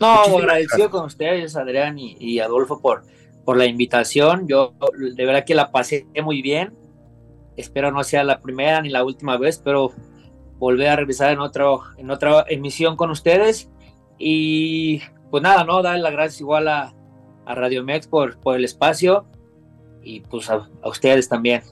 No, 0.00 0.14
agradecido 0.22 0.90
con 0.90 1.04
ustedes, 1.06 1.56
Adrián 1.56 1.96
y, 1.98 2.38
Adolfo, 2.40 2.82
por, 2.82 3.04
por 3.44 3.56
la 3.56 3.66
invitación. 3.66 4.46
Yo 4.46 4.74
de 4.98 5.24
verdad 5.24 5.44
que 5.44 5.54
la 5.54 5.70
pasé 5.70 6.06
muy 6.22 6.42
bien. 6.42 6.74
Espero 7.56 7.92
no 7.92 8.02
sea 8.04 8.24
la 8.24 8.40
primera 8.40 8.82
ni 8.82 8.90
la 8.90 9.04
última 9.04 9.38
vez, 9.38 9.62
pero 9.64 9.92
volver 10.58 10.88
a 10.88 10.96
revisar 10.96 11.32
en, 11.32 11.38
otro, 11.38 11.82
en 11.96 12.10
otra 12.10 12.44
emisión 12.48 12.96
con 12.96 13.10
ustedes. 13.10 13.70
Y 14.18 15.00
pues 15.30 15.42
nada, 15.42 15.64
¿no? 15.64 15.82
Dar 15.82 15.98
las 15.98 16.12
gracias 16.12 16.40
igual 16.40 16.68
a, 16.68 16.92
a 17.46 17.54
Radio 17.54 17.84
Mex 17.84 18.08
por, 18.08 18.38
por 18.40 18.56
el 18.56 18.64
espacio 18.64 19.24
y 20.04 20.20
pues 20.20 20.50
a, 20.50 20.68
ustedes 20.84 21.28
también. 21.28 21.62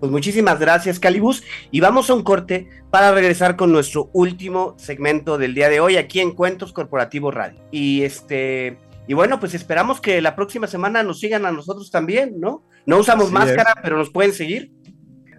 Pues 0.00 0.12
muchísimas 0.12 0.58
gracias, 0.58 1.00
Calibus. 1.00 1.42
Y 1.70 1.80
vamos 1.80 2.10
a 2.10 2.14
un 2.14 2.22
corte 2.22 2.68
para 2.90 3.12
regresar 3.12 3.56
con 3.56 3.72
nuestro 3.72 4.10
último 4.12 4.74
segmento 4.78 5.38
del 5.38 5.54
día 5.54 5.68
de 5.68 5.80
hoy 5.80 5.96
aquí 5.96 6.20
en 6.20 6.32
Cuentos 6.32 6.72
Corporativos 6.72 7.34
Radio. 7.34 7.60
Y 7.70 8.02
este, 8.02 8.78
y 9.06 9.14
bueno, 9.14 9.40
pues 9.40 9.54
esperamos 9.54 10.00
que 10.00 10.20
la 10.20 10.36
próxima 10.36 10.66
semana 10.66 11.02
nos 11.02 11.20
sigan 11.20 11.46
a 11.46 11.52
nosotros 11.52 11.90
también, 11.90 12.38
¿no? 12.40 12.64
No 12.84 12.98
usamos 12.98 13.32
máscara, 13.32 13.74
pero 13.82 13.96
nos 13.96 14.10
pueden 14.10 14.32
seguir. 14.32 14.72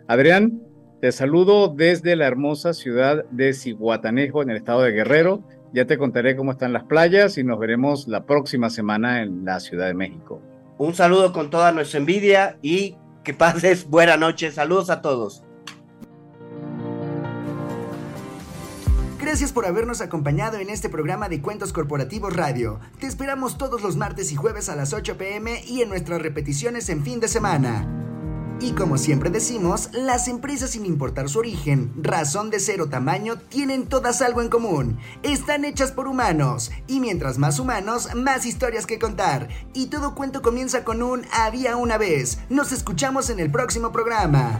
Adrián, 0.08 0.62
te 1.02 1.12
saludo 1.12 1.68
desde 1.68 2.16
la 2.16 2.26
hermosa 2.26 2.74
ciudad 2.74 3.26
de 3.30 3.54
Ciguatanejo, 3.54 4.42
en 4.42 4.50
el 4.50 4.58
estado 4.58 4.82
de 4.82 4.92
Guerrero. 4.92 5.44
Ya 5.74 5.86
te 5.86 5.98
contaré 5.98 6.36
cómo 6.36 6.52
están 6.52 6.74
las 6.74 6.86
playas 6.86 7.38
y 7.38 7.44
nos 7.44 7.60
veremos 7.60 8.08
la 8.08 8.26
próxima 8.26 8.70
semana 8.70 9.22
en 9.22 9.46
la 9.46 9.60
Ciudad 9.60 9.88
de 9.88 9.94
México. 9.94 10.42
Un 10.78 10.94
saludo 10.94 11.34
con 11.34 11.50
toda 11.50 11.72
nuestra 11.72 12.00
envidia 12.00 12.58
y 12.62 12.98
que 13.24 13.34
pases 13.34 13.86
buena 13.90 14.18
noche. 14.18 14.52
Saludos 14.52 14.90
a 14.90 15.02
todos. 15.02 15.44
Gracias 19.20 19.52
por 19.52 19.66
habernos 19.66 20.00
acompañado 20.00 20.58
en 20.58 20.70
este 20.70 20.88
programa 20.88 21.28
de 21.28 21.42
Cuentos 21.42 21.74
Corporativos 21.74 22.34
Radio. 22.36 22.80
Te 23.00 23.08
esperamos 23.08 23.58
todos 23.58 23.82
los 23.82 23.98
martes 23.98 24.32
y 24.32 24.36
jueves 24.36 24.70
a 24.70 24.76
las 24.76 24.94
8 24.94 25.18
pm 25.18 25.64
y 25.66 25.82
en 25.82 25.90
nuestras 25.90 26.22
repeticiones 26.22 26.88
en 26.90 27.04
fin 27.04 27.20
de 27.20 27.28
semana. 27.28 27.86
Y 28.60 28.72
como 28.72 28.98
siempre 28.98 29.30
decimos, 29.30 29.90
las 29.94 30.28
empresas 30.28 30.72
sin 30.72 30.86
importar 30.86 31.30
su 31.30 31.40
origen, 31.40 31.94
razón 32.02 32.50
de 32.50 32.60
ser 32.60 32.82
o 32.82 32.90
tamaño, 32.90 33.38
tienen 33.38 33.86
todas 33.86 34.24
algo 34.24 34.42
en 34.42 34.50
común. 34.50 34.98
Están 35.22 35.64
hechas 35.64 35.92
por 35.92 36.08
humanos. 36.08 36.72
Y 36.88 37.00
mientras 37.00 37.38
más 37.38 37.60
humanos, 37.60 38.10
más 38.16 38.48
historias 38.48 38.88
que 38.88 38.98
contar. 38.98 39.48
Y 39.74 39.88
todo 39.88 40.16
cuento 40.16 40.42
comienza 40.42 40.84
con 40.84 41.04
un 41.04 41.26
había 41.32 41.76
una 41.76 42.00
vez. 42.00 42.40
Nos 42.50 42.72
escuchamos 42.72 43.30
en 43.30 43.40
el 43.40 43.52
próximo 43.52 43.92
programa. 43.92 44.60